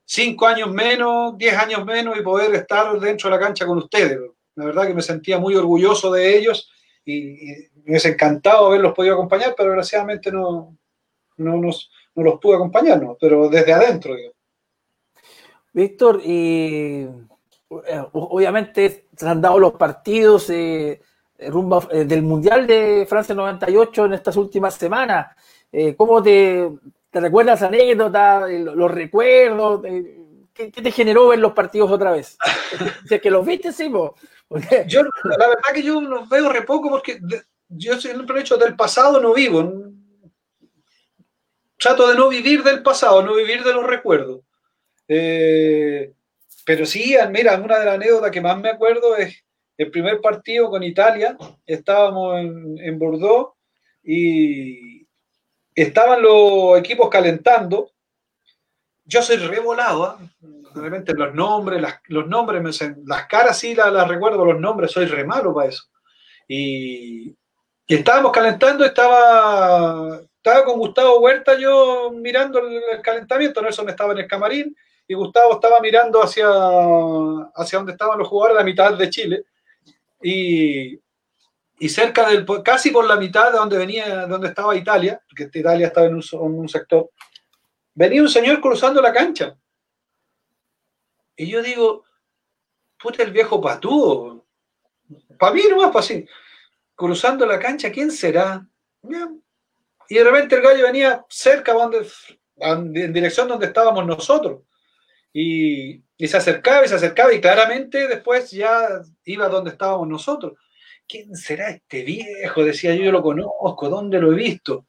cinco 0.06 0.46
años 0.46 0.72
menos, 0.72 1.36
diez 1.36 1.54
años 1.58 1.84
menos 1.84 2.16
y 2.16 2.22
poder 2.22 2.54
estar 2.54 2.98
dentro 2.98 3.28
de 3.28 3.36
la 3.36 3.42
cancha 3.42 3.66
con 3.66 3.76
ustedes. 3.76 4.18
La 4.54 4.64
verdad 4.64 4.86
que 4.86 4.94
me 4.94 5.02
sentía 5.02 5.38
muy 5.38 5.54
orgulloso 5.56 6.10
de 6.10 6.38
ellos 6.38 6.70
y, 7.04 7.34
me 7.84 7.90
hubiese 7.90 8.08
encantado 8.08 8.68
haberlos 8.68 8.94
podido 8.94 9.12
acompañar, 9.12 9.52
pero 9.54 9.72
desgraciadamente 9.72 10.32
no, 10.32 10.74
no, 11.36 11.56
nos, 11.58 11.90
no 12.14 12.22
los 12.22 12.40
pude 12.40 12.54
acompañar, 12.54 12.98
pero 13.20 13.50
desde 13.50 13.74
adentro. 13.74 14.16
Víctor, 15.74 16.22
y 16.24 17.06
obviamente 17.70 19.06
se 19.16 19.28
han 19.28 19.40
dado 19.40 19.58
los 19.58 19.74
partidos 19.74 20.50
eh, 20.50 21.00
rumbo 21.48 21.86
eh, 21.90 22.04
del 22.04 22.22
Mundial 22.22 22.66
de 22.66 23.06
Francia 23.08 23.34
98 23.34 24.06
en 24.06 24.12
estas 24.14 24.36
últimas 24.36 24.74
semanas. 24.74 25.34
Eh, 25.72 25.94
¿Cómo 25.96 26.22
te, 26.22 26.68
te 27.10 27.20
recuerdas 27.20 27.62
anécdotas, 27.62 28.50
los 28.50 28.90
recuerdos? 28.90 29.82
¿qué, 30.52 30.70
¿qué, 30.70 30.82
te 30.82 30.90
generó 30.90 31.28
ver 31.28 31.38
los 31.38 31.52
partidos 31.52 31.90
otra 31.90 32.12
vez? 32.12 32.36
si 33.08 33.14
es 33.14 33.22
que 33.22 33.30
los 33.30 33.46
viste, 33.46 33.72
sí, 33.72 33.90
porque... 34.48 34.84
Yo, 34.88 35.02
la 35.24 35.48
verdad 35.48 35.72
que 35.72 35.82
yo 35.82 36.00
los 36.00 36.28
veo 36.28 36.48
re 36.50 36.62
poco 36.62 36.90
porque 36.90 37.20
yo 37.68 38.00
siempre 38.00 38.38
he 38.38 38.40
hecho 38.40 38.56
del 38.56 38.74
pasado 38.74 39.20
no 39.20 39.32
vivo. 39.32 39.72
Trato 41.78 42.08
de 42.08 42.16
no 42.16 42.28
vivir 42.28 42.62
del 42.64 42.82
pasado, 42.82 43.22
no 43.22 43.34
vivir 43.36 43.62
de 43.62 43.72
los 43.72 43.86
recuerdos. 43.86 44.40
Eh, 45.06 46.12
pero 46.70 46.86
sí, 46.86 47.16
mira, 47.32 47.56
una 47.60 47.80
de 47.80 47.84
las 47.84 47.94
anécdotas 47.96 48.30
que 48.30 48.40
más 48.40 48.56
me 48.56 48.68
acuerdo 48.68 49.16
es 49.16 49.44
el 49.76 49.90
primer 49.90 50.20
partido 50.20 50.70
con 50.70 50.84
Italia. 50.84 51.36
Estábamos 51.66 52.38
en, 52.38 52.78
en 52.78 52.96
Bordeaux 52.96 53.54
y 54.04 55.04
estaban 55.74 56.22
los 56.22 56.78
equipos 56.78 57.10
calentando. 57.10 57.90
Yo 59.04 59.20
soy 59.20 59.38
revolado, 59.38 60.16
¿eh? 60.20 60.28
realmente 60.72 61.12
los 61.12 61.34
nombres, 61.34 61.82
las, 61.82 61.98
los 62.06 62.28
nombres, 62.28 62.62
me, 62.62 62.94
las 63.04 63.26
caras 63.26 63.58
sí 63.58 63.74
las, 63.74 63.92
las, 63.92 64.06
recuerdo, 64.06 64.44
los 64.44 64.60
nombres, 64.60 64.92
soy 64.92 65.06
re 65.06 65.24
malo 65.24 65.52
para 65.52 65.70
eso. 65.70 65.88
Y, 66.46 67.36
y 67.84 67.94
estábamos 67.96 68.30
calentando, 68.30 68.84
estaba, 68.84 70.20
estaba 70.36 70.64
con 70.64 70.78
Gustavo 70.78 71.18
Huerta 71.18 71.58
yo 71.58 72.12
mirando 72.12 72.60
el, 72.60 72.80
el 72.92 73.02
calentamiento, 73.02 73.60
Nelson 73.60 73.88
estaba 73.88 74.12
en 74.12 74.18
el 74.20 74.28
camarín 74.28 74.76
y 75.10 75.14
Gustavo 75.14 75.54
estaba 75.54 75.80
mirando 75.80 76.22
hacia, 76.22 76.46
hacia 77.56 77.78
donde 77.78 77.94
estaban 77.94 78.16
los 78.16 78.28
jugadores, 78.28 78.58
la 78.58 78.64
mitad 78.64 78.96
de 78.96 79.10
Chile, 79.10 79.44
y, 80.22 81.00
y 81.80 81.88
cerca 81.88 82.28
del, 82.28 82.46
casi 82.62 82.92
por 82.92 83.04
la 83.04 83.16
mitad 83.16 83.50
de 83.50 83.58
donde 83.58 83.76
venía, 83.76 84.26
donde 84.26 84.46
estaba 84.46 84.76
Italia, 84.76 85.20
porque 85.28 85.58
Italia 85.58 85.88
estaba 85.88 86.06
en 86.06 86.14
un, 86.14 86.22
en 86.30 86.58
un 86.60 86.68
sector, 86.68 87.10
venía 87.92 88.22
un 88.22 88.28
señor 88.28 88.60
cruzando 88.60 89.02
la 89.02 89.12
cancha. 89.12 89.58
Y 91.34 91.48
yo 91.48 91.60
digo, 91.60 92.04
puta 92.96 93.24
el 93.24 93.32
viejo 93.32 93.60
patúo. 93.60 94.46
Para 95.36 95.54
mí 95.54 95.62
nomás, 95.68 95.88
para 95.88 96.04
así. 96.04 96.24
Cruzando 96.94 97.44
la 97.46 97.58
cancha, 97.58 97.90
¿quién 97.90 98.12
será? 98.12 98.64
Y 100.08 100.14
de 100.14 100.22
repente 100.22 100.54
el 100.54 100.62
gallo 100.62 100.84
venía 100.84 101.26
cerca, 101.28 101.72
donde, 101.72 102.06
en 102.58 103.12
dirección 103.12 103.48
donde 103.48 103.66
estábamos 103.66 104.06
nosotros. 104.06 104.60
Y, 105.32 106.02
se 106.18 106.36
acercaba 106.36 106.84
y 106.84 106.88
se 106.88 106.96
acercaba 106.96 107.32
y 107.32 107.40
claramente 107.40 108.06
después 108.06 108.50
ya 108.50 109.00
iba 109.24 109.48
donde 109.48 109.70
estábamos 109.70 110.08
nosotros. 110.08 110.54
¿Quién 111.08 111.34
será 111.34 111.70
este 111.70 112.02
viejo? 112.04 112.64
Decía 112.64 112.94
yo, 112.94 113.04
yo 113.04 113.12
lo 113.12 113.22
conozco, 113.22 113.88
¿dónde 113.88 114.20
lo 114.20 114.32
he 114.32 114.36
visto? 114.36 114.86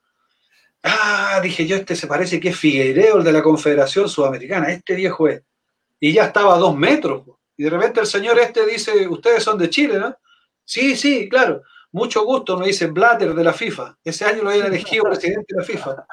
Ah, 0.83 1.39
dije 1.41 1.65
yo, 1.65 1.75
este 1.75 1.95
se 1.95 2.07
parece 2.07 2.39
que 2.39 2.49
es 2.49 2.57
Figueireo, 2.57 3.17
el 3.19 3.23
de 3.23 3.31
la 3.31 3.43
Confederación 3.43 4.09
Sudamericana, 4.09 4.71
este 4.71 4.95
viejo 4.95 5.27
es. 5.27 5.43
Y 5.99 6.13
ya 6.13 6.25
estaba 6.25 6.55
a 6.55 6.59
dos 6.59 6.75
metros. 6.75 7.23
Y 7.55 7.63
de 7.63 7.69
repente 7.69 7.99
el 7.99 8.07
señor 8.07 8.39
este 8.39 8.65
dice, 8.65 9.07
ustedes 9.07 9.43
son 9.43 9.57
de 9.57 9.69
Chile, 9.69 9.99
¿no? 9.99 10.15
Sí, 10.65 10.95
sí, 10.95 11.29
claro. 11.29 11.61
Mucho 11.93 12.23
gusto, 12.23 12.57
me 12.57 12.67
dice 12.67 12.87
Blatter 12.87 13.33
de 13.33 13.43
la 13.43 13.53
FIFA. 13.53 13.97
Ese 14.03 14.25
año 14.25 14.43
lo 14.43 14.49
habían 14.49 14.67
elegido 14.67 15.03
presidente 15.03 15.47
de 15.49 15.57
la 15.57 15.63
FIFA. 15.65 16.07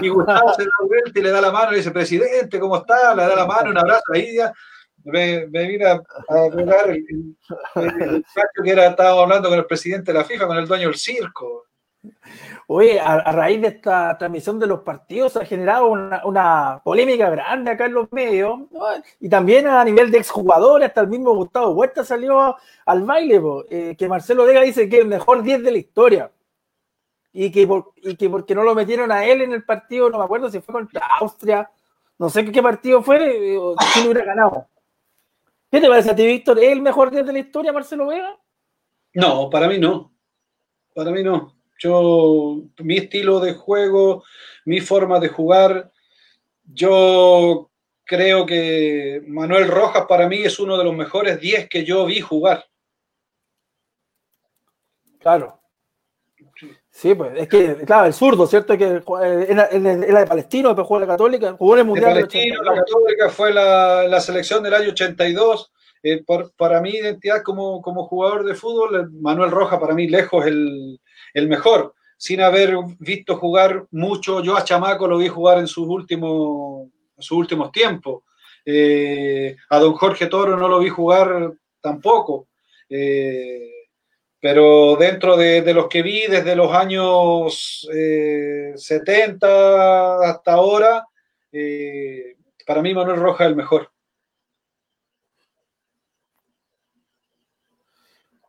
Y 0.00 0.08
Gustavo 0.08 0.54
se 0.54 0.64
da 0.64 0.70
vuelta 0.86 1.18
y 1.18 1.22
le 1.22 1.30
da 1.30 1.40
la 1.40 1.50
mano 1.52 1.72
y 1.72 1.76
dice, 1.76 1.90
presidente, 1.90 2.60
¿cómo 2.60 2.76
está? 2.76 3.14
Le 3.14 3.22
da 3.22 3.36
la 3.36 3.46
mano, 3.46 3.70
un 3.70 3.78
abrazo 3.78 4.04
ahí 4.12 4.36
ya. 4.36 4.52
Me, 5.04 5.46
me 5.46 5.66
vine 5.66 5.86
a, 5.86 5.92
a 5.92 6.46
el, 6.46 7.04
el, 7.76 7.94
el, 8.00 8.24
que 8.64 8.70
era, 8.70 8.88
estaba 8.88 9.22
hablando 9.22 9.48
con 9.48 9.58
el 9.58 9.66
presidente 9.66 10.12
de 10.12 10.18
la 10.18 10.24
FIFA, 10.24 10.46
con 10.48 10.58
el 10.58 10.66
dueño 10.66 10.88
del 10.88 10.96
circo. 10.96 11.67
Oye, 12.66 13.00
a, 13.00 13.32
raíz 13.32 13.60
de 13.60 13.68
esta 13.68 14.16
transmisión 14.18 14.58
de 14.58 14.66
los 14.66 14.80
partidos 14.80 15.32
se 15.32 15.40
ha 15.40 15.44
generado 15.44 15.88
una, 15.88 16.80
polémica 16.84 17.28
grande 17.30 17.70
acá 17.70 17.86
en 17.86 17.94
los 17.94 18.12
medios 18.12 18.60
y 19.20 19.28
también 19.28 19.66
a 19.66 19.84
nivel 19.84 20.10
de 20.10 20.18
exjugadores, 20.18 20.88
hasta 20.88 21.00
el 21.00 21.08
mismo 21.08 21.34
Gustavo 21.34 21.70
Huerta 21.70 22.04
salió 22.04 22.56
al 22.86 23.02
baile, 23.04 23.40
eh, 23.70 23.96
que 23.98 24.08
Marcelo 24.08 24.44
Vega 24.44 24.62
dice 24.62 24.88
que 24.88 24.96
es 24.96 25.02
el 25.02 25.08
mejor 25.08 25.42
10 25.42 25.62
de 25.62 25.72
la 25.72 25.78
historia 25.78 26.30
y 27.32 27.50
que, 27.50 27.66
porque 28.28 28.54
no 28.54 28.62
lo 28.62 28.74
metieron 28.74 29.12
a 29.12 29.24
él 29.24 29.42
en 29.42 29.52
el 29.52 29.64
partido, 29.64 30.10
no 30.10 30.18
me 30.18 30.24
acuerdo 30.24 30.50
si 30.50 30.60
fue 30.60 30.72
contra 30.72 31.06
Austria, 31.20 31.70
no 32.18 32.28
sé 32.30 32.44
qué 32.50 32.62
partido 32.62 33.02
fue, 33.02 33.56
o 33.58 33.76
si 33.92 34.00
lo 34.00 34.10
hubiera 34.10 34.24
ganado. 34.24 34.66
¿Qué 35.70 35.80
te 35.80 35.88
parece 35.88 36.10
a 36.10 36.16
ti, 36.16 36.26
Víctor? 36.26 36.58
¿Es 36.58 36.72
el 36.72 36.82
mejor 36.82 37.10
10 37.10 37.26
de 37.26 37.32
la 37.32 37.38
historia, 37.38 37.72
Marcelo 37.72 38.06
Vega? 38.06 38.36
No, 39.14 39.50
para 39.50 39.68
mí 39.68 39.78
no. 39.78 40.12
Para 40.94 41.10
mí 41.10 41.22
no. 41.22 41.57
Yo, 41.78 42.62
mi 42.78 42.96
estilo 42.96 43.40
de 43.40 43.54
juego, 43.54 44.24
mi 44.64 44.80
forma 44.80 45.20
de 45.20 45.28
jugar, 45.28 45.90
yo 46.64 47.70
creo 48.04 48.46
que 48.46 49.22
Manuel 49.26 49.68
Rojas 49.68 50.06
para 50.08 50.28
mí 50.28 50.38
es 50.42 50.58
uno 50.58 50.76
de 50.76 50.84
los 50.84 50.94
mejores 50.94 51.40
10 51.40 51.68
que 51.68 51.84
yo 51.84 52.06
vi 52.06 52.20
jugar. 52.20 52.64
Claro. 55.20 55.60
Sí, 56.90 57.14
pues 57.14 57.32
es 57.36 57.48
que, 57.48 57.76
claro, 57.84 58.06
el 58.06 58.12
zurdo, 58.12 58.46
¿cierto? 58.46 58.76
Que 58.76 59.00
era, 59.48 59.66
era 59.66 60.20
de 60.20 60.26
Palestino, 60.26 60.70
después 60.70 60.88
jugó 60.88 60.98
la 60.98 61.06
Católica, 61.06 61.54
jugó 61.56 61.74
en 61.74 61.80
el 61.80 61.86
Mundial. 61.86 62.14
De 62.14 62.20
Palestino, 62.22 62.62
la 62.62 62.74
Católica 62.74 63.28
fue 63.28 63.54
la, 63.54 64.08
la, 64.08 64.20
selección 64.20 64.64
del 64.64 64.74
año 64.74 64.90
82. 64.90 65.72
Eh, 66.02 66.22
por, 66.24 66.52
para 66.56 66.80
mi 66.80 66.90
identidad 66.90 67.42
como, 67.42 67.82
como 67.82 68.06
jugador 68.06 68.44
de 68.44 68.54
fútbol, 68.54 69.12
Manuel 69.12 69.50
Rojas 69.50 69.78
para 69.78 69.94
mí 69.94 70.08
lejos 70.08 70.46
el, 70.46 71.00
el 71.38 71.48
mejor, 71.48 71.94
sin 72.16 72.40
haber 72.40 72.74
visto 72.98 73.36
jugar 73.36 73.86
mucho. 73.90 74.42
Yo 74.42 74.56
a 74.56 74.64
Chamaco 74.64 75.06
lo 75.06 75.18
vi 75.18 75.28
jugar 75.28 75.58
en 75.58 75.66
sus 75.66 75.86
últimos, 75.88 76.88
sus 77.18 77.38
últimos 77.38 77.72
tiempos. 77.72 78.24
Eh, 78.64 79.56
a 79.70 79.78
don 79.78 79.94
Jorge 79.94 80.26
Toro 80.26 80.56
no 80.56 80.68
lo 80.68 80.80
vi 80.80 80.88
jugar 80.88 81.52
tampoco. 81.80 82.48
Eh, 82.88 83.70
pero 84.40 84.96
dentro 84.96 85.36
de, 85.36 85.62
de, 85.62 85.74
los 85.74 85.88
que 85.88 86.02
vi 86.02 86.26
desde 86.26 86.54
los 86.54 86.72
años 86.72 87.88
eh, 87.92 88.72
70 88.76 90.30
hasta 90.30 90.52
ahora, 90.52 91.06
eh, 91.50 92.36
para 92.66 92.82
mí 92.82 92.94
Manuel 92.94 93.20
Rojas 93.20 93.46
es 93.46 93.50
el 93.50 93.56
mejor. 93.56 93.90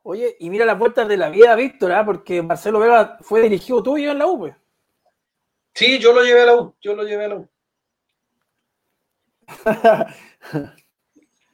Oye, 0.09 0.35
y 0.39 0.49
mira 0.49 0.65
las 0.65 0.79
vueltas 0.79 1.07
de 1.07 1.17
la 1.17 1.29
vida, 1.29 1.55
Víctor, 1.55 1.91
¿ah? 1.91 2.03
porque 2.03 2.41
Marcelo 2.41 2.79
Vega 2.79 3.19
fue 3.21 3.43
dirigido 3.43 3.83
tuyo 3.83 4.09
en 4.09 4.17
la 4.17 4.25
U, 4.25 4.39
pues. 4.39 4.55
Sí, 5.75 5.99
yo 5.99 6.13
lo 6.13 6.23
llevé 6.23 6.41
a 6.41 6.45
la 6.47 6.55
U, 6.55 6.73
yo 6.81 6.95
lo 6.95 7.03
llevé 7.03 7.25
a 7.25 7.27
la 7.27 7.35
U. 7.35 7.47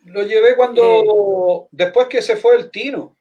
lo 0.06 0.24
llevé 0.24 0.56
cuando, 0.56 0.84
eh. 0.84 1.68
después 1.70 2.08
que 2.08 2.22
se 2.22 2.38
fue 2.38 2.56
el 2.56 2.72
Tino. 2.72 3.18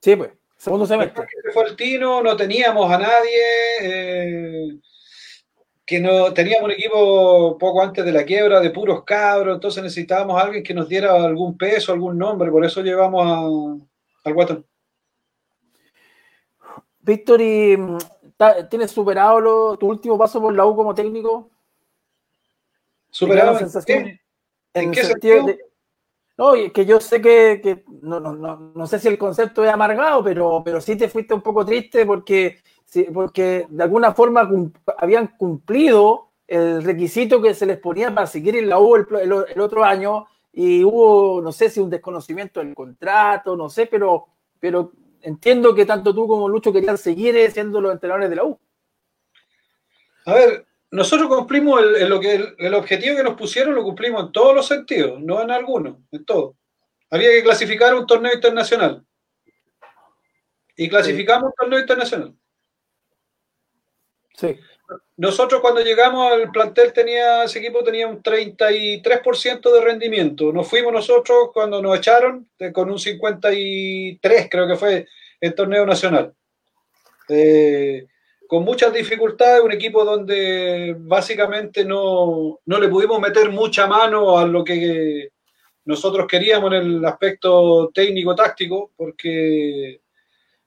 Sí, 0.00 0.14
pues, 0.14 0.30
segundo 0.56 0.86
semestre. 0.86 1.24
Después 1.24 1.34
que 1.34 1.48
se 1.48 1.52
fue 1.52 1.64
el 1.64 1.74
Tino, 1.74 2.22
no 2.22 2.36
teníamos 2.36 2.88
a 2.92 2.98
nadie. 2.98 3.42
Eh, 3.82 4.78
que 5.88 6.00
no 6.00 6.34
teníamos 6.34 6.66
un 6.66 6.72
equipo 6.72 7.56
poco 7.56 7.82
antes 7.82 8.04
de 8.04 8.12
la 8.12 8.26
quiebra 8.26 8.60
de 8.60 8.68
puros 8.68 9.04
cabros, 9.04 9.54
entonces 9.54 9.82
necesitábamos 9.82 10.38
a 10.38 10.44
alguien 10.44 10.62
que 10.62 10.74
nos 10.74 10.86
diera 10.86 11.14
algún 11.14 11.56
peso, 11.56 11.94
algún 11.94 12.18
nombre, 12.18 12.50
por 12.50 12.62
eso 12.62 12.82
llevamos 12.82 13.24
a, 13.24 14.28
al 14.28 14.34
Guatón. 14.34 14.66
Víctor, 17.00 17.40
¿y 17.40 17.74
mm, 17.78 17.98
tienes 18.68 18.90
superado 18.90 19.78
tu 19.78 19.88
último 19.88 20.18
paso 20.18 20.42
por 20.42 20.54
la 20.54 20.66
U 20.66 20.76
como 20.76 20.94
técnico? 20.94 21.48
¿Superado? 23.08 23.58
¿En, 23.86 24.20
¿En 24.74 24.90
qué 24.90 25.04
sentido? 25.04 25.46
no, 26.36 26.52
que 26.70 26.84
yo 26.84 27.00
sé 27.00 27.22
que, 27.22 27.82
no, 28.02 28.20
no, 28.20 28.34
no, 28.74 28.86
sé 28.86 28.98
si 28.98 29.08
el 29.08 29.16
concepto 29.16 29.64
es 29.64 29.70
amargado, 29.70 30.22
pero, 30.22 30.60
pero 30.62 30.82
sí 30.82 30.96
te 30.96 31.08
fuiste 31.08 31.32
un 31.32 31.40
poco 31.40 31.64
triste 31.64 32.04
porque 32.04 32.58
porque 33.12 33.66
de 33.68 33.82
alguna 33.82 34.14
forma 34.14 34.48
habían 34.98 35.28
cumplido 35.36 36.30
el 36.46 36.82
requisito 36.82 37.42
que 37.42 37.54
se 37.54 37.66
les 37.66 37.78
ponía 37.78 38.14
para 38.14 38.26
seguir 38.26 38.56
en 38.56 38.68
la 38.68 38.78
U 38.78 38.96
el, 38.96 39.60
otro 39.60 39.84
año 39.84 40.26
y 40.52 40.82
hubo, 40.82 41.42
no 41.42 41.52
sé 41.52 41.68
si 41.68 41.80
un 41.80 41.90
desconocimiento 41.90 42.60
del 42.60 42.74
contrato, 42.74 43.54
no 43.54 43.68
sé, 43.68 43.86
pero, 43.86 44.26
pero 44.58 44.92
entiendo 45.20 45.74
que 45.74 45.84
tanto 45.84 46.14
tú 46.14 46.26
como 46.26 46.48
Lucho 46.48 46.72
querían 46.72 46.96
seguir 46.96 47.50
siendo 47.50 47.80
los 47.80 47.92
entrenadores 47.92 48.30
de 48.30 48.36
la 48.36 48.44
U. 48.44 48.58
A 50.24 50.34
ver, 50.34 50.66
nosotros 50.90 51.28
cumplimos 51.28 51.80
el, 51.82 52.08
lo 52.08 52.20
el, 52.22 52.74
objetivo 52.74 53.16
que 53.16 53.22
nos 53.22 53.34
pusieron, 53.34 53.74
lo 53.74 53.84
cumplimos 53.84 54.24
en 54.24 54.32
todos 54.32 54.54
los 54.54 54.66
sentidos, 54.66 55.20
no 55.20 55.42
en 55.42 55.50
algunos, 55.50 55.98
en 56.10 56.24
todo. 56.24 56.56
Había 57.10 57.30
que 57.30 57.42
clasificar 57.42 57.94
un 57.94 58.06
torneo 58.06 58.32
internacional. 58.32 59.04
Y 60.76 60.88
clasificamos 60.88 61.50
un 61.50 61.54
torneo 61.54 61.80
internacional. 61.80 62.34
Nosotros 65.16 65.60
cuando 65.60 65.80
llegamos 65.82 66.32
al 66.32 66.50
plantel 66.50 66.92
tenía, 66.92 67.44
ese 67.44 67.58
equipo 67.58 67.82
tenía 67.82 68.06
un 68.06 68.22
33% 68.22 69.72
de 69.72 69.80
rendimiento. 69.80 70.52
Nos 70.52 70.68
fuimos 70.68 70.92
nosotros 70.92 71.50
cuando 71.52 71.82
nos 71.82 71.98
echaron 71.98 72.48
con 72.72 72.90
un 72.90 72.98
53, 72.98 74.48
creo 74.50 74.66
que 74.66 74.76
fue 74.76 75.06
el 75.40 75.54
torneo 75.54 75.84
nacional. 75.84 76.32
Eh, 77.28 78.06
con 78.46 78.64
muchas 78.64 78.92
dificultades, 78.94 79.60
un 79.60 79.72
equipo 79.72 80.04
donde 80.04 80.96
básicamente 80.98 81.84
no, 81.84 82.60
no 82.64 82.80
le 82.80 82.88
pudimos 82.88 83.20
meter 83.20 83.50
mucha 83.50 83.86
mano 83.86 84.38
a 84.38 84.46
lo 84.46 84.64
que 84.64 85.28
nosotros 85.84 86.26
queríamos 86.26 86.72
en 86.72 86.78
el 86.78 87.04
aspecto 87.04 87.90
técnico-táctico, 87.92 88.92
porque 88.96 90.00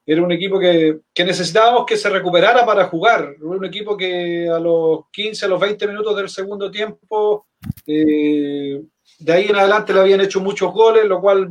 era 0.05 0.23
un 0.23 0.31
equipo 0.31 0.59
que, 0.59 0.99
necesitábamos 1.23 1.85
que 1.85 1.97
se 1.97 2.09
recuperara 2.09 2.65
para 2.65 2.85
jugar. 2.85 3.35
Un 3.41 3.63
equipo 3.65 3.95
que 3.95 4.49
a 4.49 4.59
los 4.59 5.09
15, 5.11 5.45
a 5.45 5.49
los 5.49 5.59
20 5.59 5.87
minutos 5.87 6.15
del 6.15 6.29
segundo 6.29 6.71
tiempo, 6.71 7.47
eh, 7.85 8.81
de 9.19 9.33
ahí 9.33 9.45
en 9.45 9.55
adelante 9.55 9.93
le 9.93 9.99
habían 9.99 10.21
hecho 10.21 10.39
muchos 10.39 10.73
goles, 10.73 11.05
lo 11.05 11.21
cual 11.21 11.49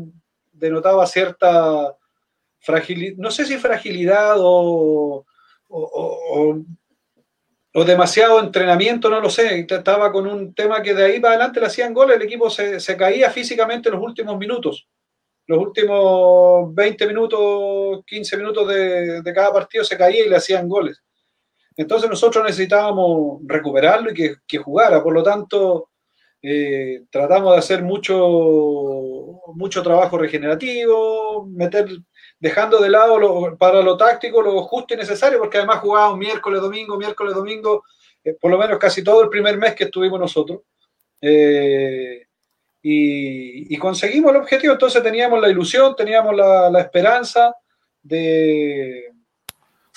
denotaba 0.52 1.06
cierta 1.06 1.96
fragilidad, 2.58 3.16
no 3.16 3.30
sé 3.30 3.46
si 3.46 3.56
fragilidad 3.56 4.34
o, 4.38 5.24
o, 5.68 6.64
demasiado 7.86 8.40
entrenamiento, 8.40 9.08
no 9.08 9.20
lo 9.20 9.30
sé. 9.30 9.64
Estaba 9.68 10.10
con 10.10 10.26
un 10.26 10.54
tema 10.54 10.82
que 10.82 10.92
de 10.92 11.04
ahí 11.04 11.20
para 11.20 11.34
adelante 11.34 11.60
le 11.60 11.66
hacían 11.66 11.94
goles, 11.94 12.16
el 12.16 12.22
equipo 12.22 12.50
se, 12.50 12.80
se 12.80 12.96
caía 12.96 13.30
físicamente 13.30 13.88
en 13.88 13.94
los 13.94 14.04
últimos 14.04 14.36
minutos 14.36 14.88
los 15.50 15.58
últimos 15.58 16.72
20 16.72 17.08
minutos, 17.08 18.04
15 18.06 18.36
minutos 18.36 18.68
de, 18.68 19.20
cada 19.34 19.52
partido 19.52 19.82
se 19.82 19.98
caía 19.98 20.24
y 20.24 20.28
le 20.28 20.36
hacían 20.36 20.68
goles. 20.68 21.02
Entonces 21.76 22.08
nosotros 22.08 22.44
necesitábamos 22.44 23.40
recuperarlo 23.46 24.12
y 24.12 24.36
que, 24.46 24.58
jugara. 24.58 25.02
Por 25.02 25.12
lo 25.12 25.24
tanto, 25.24 25.88
eh, 26.40 27.02
tratamos 27.10 27.52
de 27.52 27.58
hacer 27.58 27.82
mucho, 27.82 28.14
mucho 29.56 29.82
trabajo 29.82 30.16
regenerativo, 30.18 31.44
meter, 31.46 31.88
dejando 32.38 32.78
de 32.78 32.90
lado 32.90 33.56
para 33.58 33.82
lo 33.82 33.96
táctico 33.96 34.42
lo 34.42 34.62
justo 34.62 34.94
y 34.94 34.98
necesario, 34.98 35.40
porque 35.40 35.58
además 35.58 35.80
jugábamos 35.80 36.16
miércoles, 36.16 36.60
domingo, 36.60 36.96
miércoles, 36.96 37.34
domingo, 37.34 37.82
eh, 38.22 38.36
por 38.40 38.52
lo 38.52 38.58
menos 38.58 38.78
casi 38.78 39.02
todo 39.02 39.24
el 39.24 39.28
primer 39.28 39.58
mes 39.58 39.74
que 39.74 39.84
estuvimos 39.84 40.20
nosotros. 40.20 40.60
Eh, 41.20 42.28
y, 42.82 43.76
conseguimos 43.76 44.30
el 44.30 44.38
objetivo, 44.38 44.72
entonces 44.72 45.02
teníamos 45.02 45.40
la 45.40 45.48
ilusión, 45.48 45.94
teníamos 45.94 46.34
la, 46.34 46.80
esperanza 46.80 47.54
de, 48.02 49.12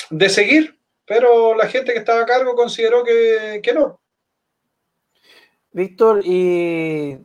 de, 0.09 0.29
seguir, 0.29 0.77
pero 1.05 1.55
la 1.55 1.67
gente 1.67 1.93
que 1.93 1.99
estaba 1.99 2.21
a 2.21 2.25
cargo 2.25 2.55
consideró 2.55 3.03
que, 3.03 3.73
no. 3.73 3.99
Víctor, 5.71 6.21
¿y 6.23 7.17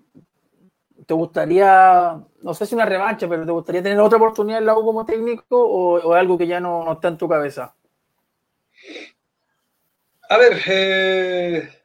te 1.07 1.15
gustaría, 1.15 2.23
no 2.43 2.55
sé 2.55 2.65
si 2.65 2.75
una 2.75 2.87
revancha, 2.87 3.29
pero 3.29 3.45
te 3.45 3.53
gustaría 3.53 3.83
tener 3.83 3.99
otra 3.99 4.19
oportunidad 4.19 4.61
en 4.61 4.67
la 4.67 4.79
U 4.79 4.85
como 4.85 5.05
técnico 5.05 5.59
o, 5.59 6.15
algo 6.15 6.39
que 6.39 6.47
ya 6.47 6.61
no, 6.61 6.85
no, 6.85 6.93
está 6.93 7.09
en 7.09 7.19
tu 7.19 7.29
cabeza? 7.29 7.75
A 10.31 10.37
ver, 10.37 10.61
eh, 10.67 11.78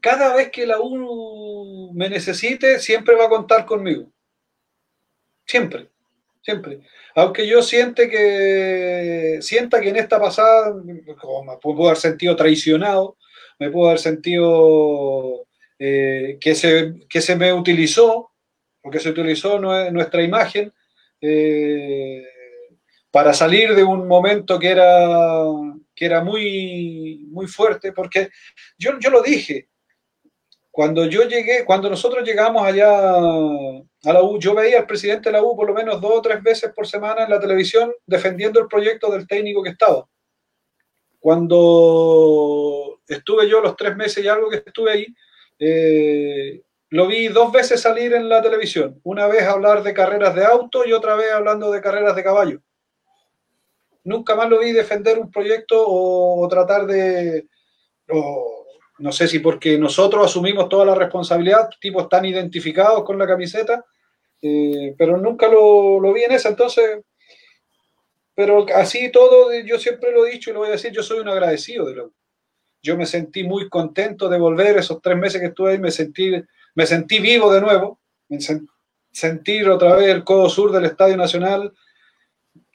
cada 0.00 0.34
vez 0.34 0.50
que 0.50 0.66
la 0.66 0.78
U 0.80 1.92
me 1.94 2.08
necesite, 2.08 2.78
siempre 2.78 3.16
va 3.16 3.26
a 3.26 3.30
contar 3.30 3.66
conmigo. 3.66 4.10
Siempre, 5.46 5.88
siempre. 6.42 6.80
Aunque 7.14 7.46
yo 7.46 7.62
siente 7.62 8.08
que, 8.08 9.38
sienta 9.40 9.80
que 9.80 9.88
en 9.88 9.96
esta 9.96 10.20
pasada 10.20 10.74
me 10.74 11.02
puedo 11.60 11.86
haber 11.86 11.96
sentido 11.96 12.36
traicionado, 12.36 13.16
me 13.58 13.70
puedo 13.70 13.88
haber 13.88 13.98
sentido 13.98 15.46
eh, 15.78 16.38
que, 16.40 16.54
se, 16.54 16.94
que 17.08 17.20
se 17.20 17.34
me 17.36 17.52
utilizó, 17.52 18.30
porque 18.82 19.00
se 19.00 19.10
utilizó 19.10 19.58
nuestra 19.58 20.22
imagen 20.22 20.72
eh, 21.20 22.24
para 23.10 23.34
salir 23.34 23.74
de 23.74 23.84
un 23.84 24.06
momento 24.06 24.58
que 24.58 24.68
era, 24.68 25.44
que 25.94 26.04
era 26.04 26.22
muy, 26.22 27.26
muy 27.30 27.46
fuerte, 27.46 27.92
porque 27.92 28.30
yo, 28.78 28.98
yo 29.00 29.10
lo 29.10 29.22
dije, 29.22 29.68
cuando 30.78 31.06
yo 31.06 31.24
llegué, 31.24 31.64
cuando 31.64 31.90
nosotros 31.90 32.22
llegamos 32.24 32.62
allá 32.62 32.88
a 32.88 34.12
la 34.12 34.22
U, 34.22 34.38
yo 34.38 34.54
veía 34.54 34.78
al 34.78 34.86
presidente 34.86 35.28
de 35.28 35.32
la 35.32 35.42
U 35.42 35.56
por 35.56 35.66
lo 35.66 35.74
menos 35.74 36.00
dos 36.00 36.12
o 36.14 36.22
tres 36.22 36.40
veces 36.40 36.72
por 36.72 36.86
semana 36.86 37.24
en 37.24 37.30
la 37.30 37.40
televisión 37.40 37.92
defendiendo 38.06 38.60
el 38.60 38.68
proyecto 38.68 39.10
del 39.10 39.26
técnico 39.26 39.60
que 39.60 39.70
estaba. 39.70 40.06
Cuando 41.18 43.00
estuve 43.08 43.48
yo 43.48 43.60
los 43.60 43.74
tres 43.74 43.96
meses 43.96 44.24
y 44.24 44.28
algo 44.28 44.48
que 44.48 44.62
estuve 44.64 44.92
ahí, 44.92 45.06
eh, 45.58 46.62
lo 46.90 47.08
vi 47.08 47.26
dos 47.26 47.50
veces 47.50 47.80
salir 47.80 48.14
en 48.14 48.28
la 48.28 48.40
televisión. 48.40 49.00
Una 49.02 49.26
vez 49.26 49.42
hablar 49.42 49.82
de 49.82 49.92
carreras 49.92 50.36
de 50.36 50.44
auto 50.44 50.86
y 50.86 50.92
otra 50.92 51.16
vez 51.16 51.32
hablando 51.32 51.72
de 51.72 51.80
carreras 51.80 52.14
de 52.14 52.22
caballo. 52.22 52.60
Nunca 54.04 54.36
más 54.36 54.48
lo 54.48 54.60
vi 54.60 54.70
defender 54.70 55.18
un 55.18 55.32
proyecto 55.32 55.84
o, 55.84 56.46
tratar 56.46 56.86
de 56.86 57.48
no 58.98 59.12
sé 59.12 59.28
si 59.28 59.38
porque 59.38 59.78
nosotros 59.78 60.26
asumimos 60.26 60.68
toda 60.68 60.84
la 60.84 60.94
responsabilidad, 60.94 61.70
tipos 61.80 62.04
están 62.04 62.24
identificados 62.24 63.04
con 63.04 63.18
la 63.18 63.26
camiseta, 63.26 63.84
eh, 64.42 64.94
pero 64.98 65.16
nunca 65.16 65.48
lo, 65.48 66.12
vi 66.12 66.22
en 66.24 66.32
esa, 66.32 66.48
entonces, 66.50 67.00
pero 68.34 68.66
así 68.74 69.10
todo, 69.10 69.52
yo 69.60 69.78
siempre 69.78 70.12
lo 70.12 70.26
he 70.26 70.32
dicho 70.32 70.50
y 70.50 70.52
lo 70.52 70.60
voy 70.60 70.68
a 70.68 70.72
decir, 70.72 70.92
yo 70.92 71.02
soy 71.02 71.20
un 71.20 71.28
agradecido 71.28 71.86
de 71.86 71.94
lo 71.94 72.12
Yo 72.82 72.96
me 72.96 73.06
sentí 73.06 73.44
muy 73.44 73.68
contento 73.68 74.28
de 74.28 74.38
volver 74.38 74.78
esos 74.78 75.00
tres 75.00 75.16
meses 75.16 75.40
que 75.40 75.48
estuve 75.48 75.72
ahí, 75.72 75.78
me 75.78 75.90
sentí, 75.90 76.32
me 76.74 76.86
sentí 76.86 77.20
vivo 77.20 77.52
de 77.52 77.60
nuevo, 77.60 78.00
me 78.28 78.38
sentir 79.12 79.68
otra 79.68 79.96
vez 79.96 80.08
el 80.08 80.24
codo 80.24 80.48
sur 80.48 80.72
del 80.72 80.84
Estadio 80.84 81.16
Nacional, 81.16 81.72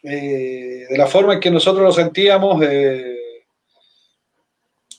eh, 0.04 0.86
de 0.90 0.98
la 0.98 1.08
forma 1.08 1.36
en 1.36 1.40
que 1.40 1.52
nosotros 1.52 1.84
lo 1.84 1.92
sentíamos. 1.92 2.62
Eh, 2.64 3.23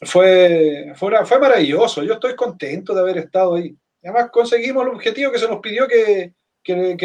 fue, 0.03 0.93
fue, 0.97 1.25
fue 1.25 1.39
maravilloso. 1.39 2.03
Yo 2.03 2.15
estoy 2.15 2.35
contento 2.35 2.95
de 2.95 3.01
haber 3.01 3.19
estado 3.19 3.55
ahí. 3.55 3.77
Además, 4.03 4.31
conseguimos 4.31 4.85
el 4.85 4.93
objetivo 4.93 5.33
que 5.33 5.39
se 5.39 5.49
nos 5.49 5.61
pidió 5.61 5.89
que, 5.89 6.35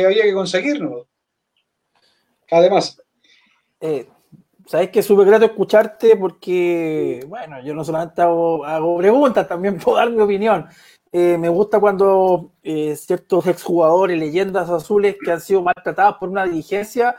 había 0.06 0.24
que 0.24 0.34
conseguirnos. 0.34 1.06
Además. 2.52 3.02
Eh, 3.80 4.08
Sabes 4.66 4.92
que 4.92 5.00
es 5.00 5.06
súper 5.08 5.26
grato 5.26 5.46
escucharte 5.46 6.16
porque, 6.16 7.26
bueno, 7.28 7.60
yo 7.64 7.74
no 7.74 7.84
solamente 7.84 8.22
hago, 8.22 8.98
preguntas, 9.00 9.48
también 9.48 9.78
puedo 9.80 9.98
dar 9.98 10.12
mi 10.12 10.22
opinión. 10.22 10.68
eh, 11.12 11.40
me 11.40 11.50
gusta 11.50 11.80
cuando 11.80 12.52
eh, 12.62 12.96
ciertos 12.96 13.48
exjugadores, 13.48 14.20
leyendas 14.20 14.70
azules 14.70 15.16
que 15.24 15.32
han 15.32 15.42
sido 15.42 15.64
maltratados 15.64 16.18
por 16.20 16.30
una 16.30 16.46
dirigencia, 16.46 17.16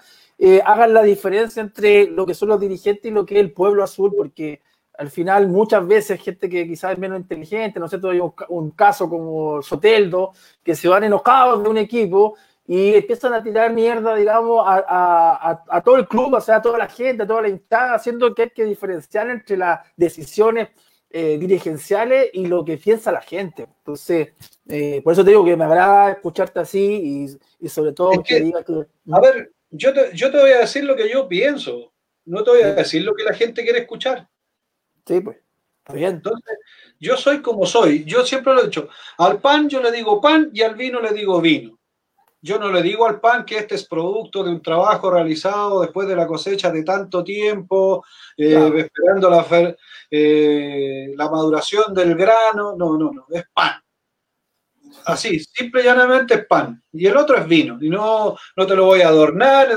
hagan 0.64 0.94
la 0.94 1.02
diferencia 1.02 1.60
entre 1.60 2.06
lo 2.06 2.24
que 2.24 2.34
son 2.34 2.50
los 2.50 2.60
dirigentes 2.60 3.10
y 3.10 3.14
lo 3.14 3.26
que 3.26 3.34
es 3.34 3.40
el 3.40 3.52
pueblo 3.52 3.82
azul, 3.82 4.14
porque 4.16 4.60
al 5.00 5.10
final 5.10 5.48
muchas 5.48 5.86
veces 5.86 6.20
gente 6.20 6.46
que 6.46 6.66
quizás 6.66 6.92
es 6.92 6.98
menos 6.98 7.18
inteligente, 7.18 7.80
no 7.80 7.88
sé, 7.88 7.98
hay 8.02 8.20
un, 8.20 8.34
un, 8.50 8.70
caso 8.72 9.08
como 9.08 9.62
Soteldo, 9.62 10.32
que 10.62 10.74
se 10.74 10.88
van 10.88 11.04
enojados 11.04 11.62
de 11.62 11.70
un 11.70 11.78
equipo 11.78 12.36
y 12.66 12.92
empiezan 12.92 13.32
a 13.32 13.42
tirar 13.42 13.72
mierda, 13.72 14.14
digamos, 14.14 14.62
a, 14.66 14.84
a, 14.86 15.64
a 15.66 15.80
todo 15.80 15.96
el 15.96 16.06
club, 16.06 16.34
o 16.34 16.40
sea, 16.42 16.56
a 16.56 16.62
toda 16.62 16.76
la 16.76 16.86
gente, 16.86 17.22
a 17.22 17.26
toda 17.26 17.40
la 17.40 17.48
instancia, 17.48 17.94
haciendo 17.94 18.34
que 18.34 18.42
hay 18.42 18.50
que 18.50 18.66
diferenciar 18.66 19.30
entre 19.30 19.56
las 19.56 19.80
decisiones 19.96 20.68
eh, 21.08 21.38
dirigenciales 21.38 22.28
y 22.34 22.44
lo 22.44 22.62
que 22.62 22.76
piensa 22.76 23.10
la 23.10 23.22
gente. 23.22 23.68
Entonces, 23.78 24.34
eh, 24.68 25.00
por 25.02 25.14
eso 25.14 25.24
te 25.24 25.30
digo 25.30 25.46
que 25.46 25.56
me 25.56 25.64
agrada 25.64 26.10
escucharte 26.10 26.60
así 26.60 27.26
y, 27.58 27.64
y 27.64 27.68
sobre 27.70 27.92
todo 27.92 28.12
es 28.12 28.18
que, 28.18 28.34
que 28.34 28.40
digas 28.42 28.66
que... 28.66 28.86
A 29.12 29.20
ver, 29.20 29.50
yo 29.70 29.94
te, 29.94 30.14
yo 30.14 30.30
te 30.30 30.38
voy 30.38 30.50
a 30.50 30.58
decir 30.58 30.84
lo 30.84 30.94
que 30.94 31.08
yo 31.08 31.26
pienso, 31.26 31.90
no 32.26 32.44
te 32.44 32.50
voy 32.50 32.60
a 32.60 32.74
decir 32.74 33.02
lo 33.02 33.14
que 33.14 33.24
la 33.24 33.32
gente 33.32 33.64
quiere 33.64 33.78
escuchar. 33.78 34.28
Sí, 35.06 35.20
pues. 35.20 35.38
Bien. 35.92 36.16
Entonces, 36.16 36.58
yo 36.98 37.16
soy 37.16 37.42
como 37.42 37.66
soy. 37.66 38.04
Yo 38.04 38.24
siempre 38.24 38.54
lo 38.54 38.62
he 38.62 38.64
dicho. 38.66 38.88
Al 39.18 39.40
pan 39.40 39.68
yo 39.68 39.82
le 39.82 39.90
digo 39.90 40.20
pan 40.20 40.50
y 40.52 40.62
al 40.62 40.74
vino 40.74 41.00
le 41.00 41.12
digo 41.12 41.40
vino. 41.40 41.78
Yo 42.42 42.58
no 42.58 42.70
le 42.70 42.82
digo 42.82 43.06
al 43.06 43.20
pan 43.20 43.44
que 43.44 43.58
este 43.58 43.74
es 43.74 43.86
producto 43.86 44.42
de 44.42 44.50
un 44.50 44.62
trabajo 44.62 45.10
realizado 45.10 45.82
después 45.82 46.08
de 46.08 46.16
la 46.16 46.26
cosecha 46.26 46.70
de 46.70 46.84
tanto 46.84 47.22
tiempo, 47.22 48.04
eh, 48.36 48.50
claro. 48.50 48.78
esperando 48.78 49.30
la, 49.30 49.76
eh, 50.10 51.12
la 51.16 51.30
maduración 51.30 51.92
del 51.92 52.14
grano. 52.14 52.74
No, 52.76 52.96
no, 52.96 53.10
no, 53.12 53.26
es 53.30 53.44
pan. 53.52 53.82
Así, 55.04 55.38
simple 55.38 55.82
y 55.82 55.84
llanamente 55.84 56.34
es 56.34 56.46
pan. 56.46 56.82
Y 56.92 57.06
el 57.06 57.16
otro 57.16 57.36
es 57.36 57.46
vino. 57.46 57.78
Y 57.80 57.90
no, 57.90 58.36
no 58.56 58.66
te 58.66 58.76
lo 58.76 58.86
voy 58.86 59.02
a 59.02 59.08
adornar. 59.08 59.68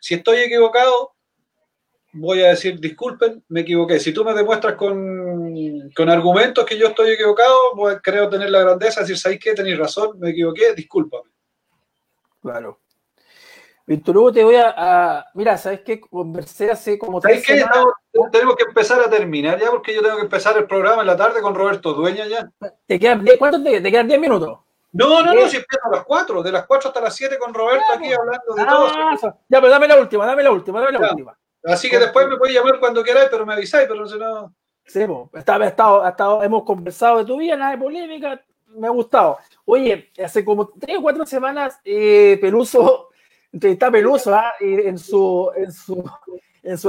Si 0.00 0.14
estoy 0.14 0.38
equivocado, 0.38 1.13
voy 2.14 2.42
a 2.42 2.48
decir, 2.48 2.80
disculpen, 2.80 3.44
me 3.48 3.60
equivoqué. 3.60 4.00
Si 4.00 4.12
tú 4.12 4.24
me 4.24 4.32
demuestras 4.32 4.74
con, 4.74 5.90
con 5.94 6.08
argumentos 6.08 6.64
que 6.64 6.78
yo 6.78 6.88
estoy 6.88 7.12
equivocado, 7.12 7.54
pues 7.76 7.98
creo 8.02 8.28
tener 8.28 8.50
la 8.50 8.60
grandeza 8.60 9.00
de 9.00 9.04
decir, 9.04 9.18
¿sabes 9.18 9.38
qué? 9.40 9.54
Tenéis 9.54 9.78
razón, 9.78 10.18
me 10.18 10.30
equivoqué, 10.30 10.74
discúlpame. 10.74 11.30
Claro. 12.40 12.80
Víctor 13.86 14.16
Hugo, 14.16 14.32
te 14.32 14.44
voy 14.44 14.56
a, 14.56 14.74
a, 14.76 15.26
Mira, 15.34 15.58
¿sabes 15.58 15.80
qué? 15.80 16.00
Conversé 16.00 16.70
hace 16.70 16.98
como 16.98 17.20
tres 17.20 17.44
qué? 17.46 17.58
Semanas... 17.58 17.84
Tenemos 18.32 18.56
que 18.56 18.64
empezar 18.64 19.00
a 19.00 19.10
terminar 19.10 19.60
ya, 19.60 19.70
porque 19.70 19.94
yo 19.94 20.00
tengo 20.00 20.16
que 20.16 20.22
empezar 20.22 20.56
el 20.56 20.66
programa 20.66 21.02
en 21.02 21.08
la 21.08 21.16
tarde 21.16 21.42
con 21.42 21.54
Roberto 21.54 21.92
Dueña 21.92 22.26
ya. 22.26 22.48
¿Te 22.86 22.98
quedan, 22.98 23.24
¿Cuánto 23.38 23.62
te, 23.62 23.80
te 23.80 23.90
quedan 23.90 24.08
10 24.08 24.20
minutos? 24.20 24.58
No, 24.92 25.22
no, 25.22 25.34
no, 25.34 25.48
si 25.48 25.56
empiezo 25.56 25.86
a 25.86 25.96
las 25.96 26.04
4, 26.04 26.42
de 26.42 26.52
las 26.52 26.66
4 26.66 26.88
hasta 26.88 27.00
las 27.00 27.16
7 27.16 27.36
con 27.38 27.52
Roberto 27.52 27.84
aquí 27.92 28.12
hablando 28.12 28.54
de 28.54 28.62
ah, 28.62 29.16
todo. 29.20 29.38
Ya, 29.48 29.60
pero 29.60 29.68
dame 29.68 29.88
la 29.88 29.98
última, 29.98 30.24
dame 30.24 30.44
la 30.44 30.52
última, 30.52 30.80
dame 30.80 30.92
la 30.92 31.00
ya. 31.00 31.10
última. 31.10 31.38
Así 31.64 31.88
que 31.88 31.98
después 31.98 32.28
me 32.28 32.36
puedes 32.36 32.54
llamar 32.54 32.78
cuando 32.78 33.02
queráis, 33.02 33.28
pero 33.30 33.46
me 33.46 33.54
avisáis, 33.54 33.88
pero 33.88 34.04
no. 34.04 34.54
Sí, 34.86 35.00
está, 35.32 35.66
estado, 35.66 36.42
hemos 36.42 36.62
conversado 36.64 37.18
de 37.18 37.24
tu 37.24 37.38
vida, 37.38 37.56
nada 37.56 37.72
de 37.72 37.78
polémica, 37.78 38.44
me 38.66 38.86
ha 38.86 38.90
gustado. 38.90 39.38
Oye, 39.64 40.10
hace 40.22 40.44
como 40.44 40.68
tres 40.68 40.98
o 40.98 41.02
cuatro 41.02 41.24
semanas, 41.24 41.80
eh, 41.84 42.36
Peluso, 42.40 43.08
está 43.50 43.90
Peluso, 43.90 44.34
¿ah? 44.34 44.52
en, 44.60 44.98
su, 44.98 45.50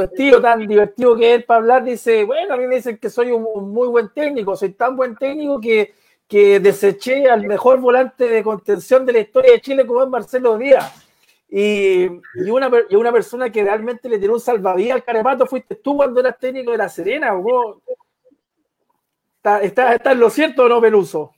estilo 0.01 0.41
tan 0.41 0.67
divertido 0.67 1.15
que 1.15 1.35
es 1.35 1.45
para 1.45 1.59
hablar, 1.59 1.83
dice, 1.85 2.25
bueno, 2.25 2.53
a 2.53 2.57
mí 2.57 2.67
me 2.67 2.75
dicen 2.75 2.97
que 2.97 3.09
soy 3.09 3.31
un, 3.31 3.47
un 3.53 3.71
muy 3.71 3.87
buen 3.87 4.09
técnico, 4.13 4.57
soy 4.57 4.73
tan 4.73 4.97
buen 4.97 5.15
técnico 5.15 5.61
que, 5.61 5.93
que 6.27 6.59
deseché 6.59 7.29
al 7.29 7.45
mejor 7.47 7.79
volante 7.79 8.27
de 8.27 8.43
contención 8.43 9.05
de 9.05 9.13
la 9.13 9.19
historia 9.19 9.53
de 9.53 9.61
Chile 9.61 9.85
como 9.85 10.03
es 10.03 10.09
Marcelo 10.09 10.57
Díaz. 10.57 11.04
Y, 11.47 12.05
y, 12.05 12.49
una, 12.49 12.69
y 12.89 12.95
una 12.95 13.11
persona 13.11 13.51
que 13.51 13.63
realmente 13.63 14.09
le 14.09 14.19
tiró 14.19 14.33
un 14.33 14.39
salvavidas 14.39 14.95
al 14.95 15.03
Carepato 15.03 15.45
fuiste 15.45 15.75
tú 15.75 15.95
cuando 15.95 16.19
eras 16.19 16.37
técnico 16.39 16.71
de 16.71 16.77
La 16.77 16.89
Serena. 16.89 17.33
¿Vos? 17.33 17.77
¿Está, 19.61 19.93
está, 19.93 20.11
en 20.11 20.19
lo 20.19 20.29
cierto 20.29 20.63
o 20.63 20.69
no, 20.69 20.81
Peluso? 20.81 21.31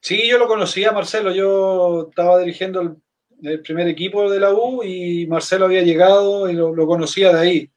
Sí, 0.00 0.28
yo 0.28 0.38
lo 0.38 0.46
conocía, 0.46 0.92
Marcelo. 0.92 1.32
Yo 1.32 2.08
estaba 2.10 2.38
dirigiendo 2.38 2.80
el, 2.82 2.96
el, 3.42 3.62
primer 3.62 3.88
equipo 3.88 4.30
de 4.30 4.38
la 4.38 4.52
U 4.52 4.82
y 4.82 5.26
Marcelo 5.26 5.64
había 5.64 5.82
llegado 5.82 6.48
y 6.50 6.52
lo, 6.52 6.74
lo, 6.74 6.86
conocía 6.86 7.32
de 7.32 7.40
ahí. 7.40 7.70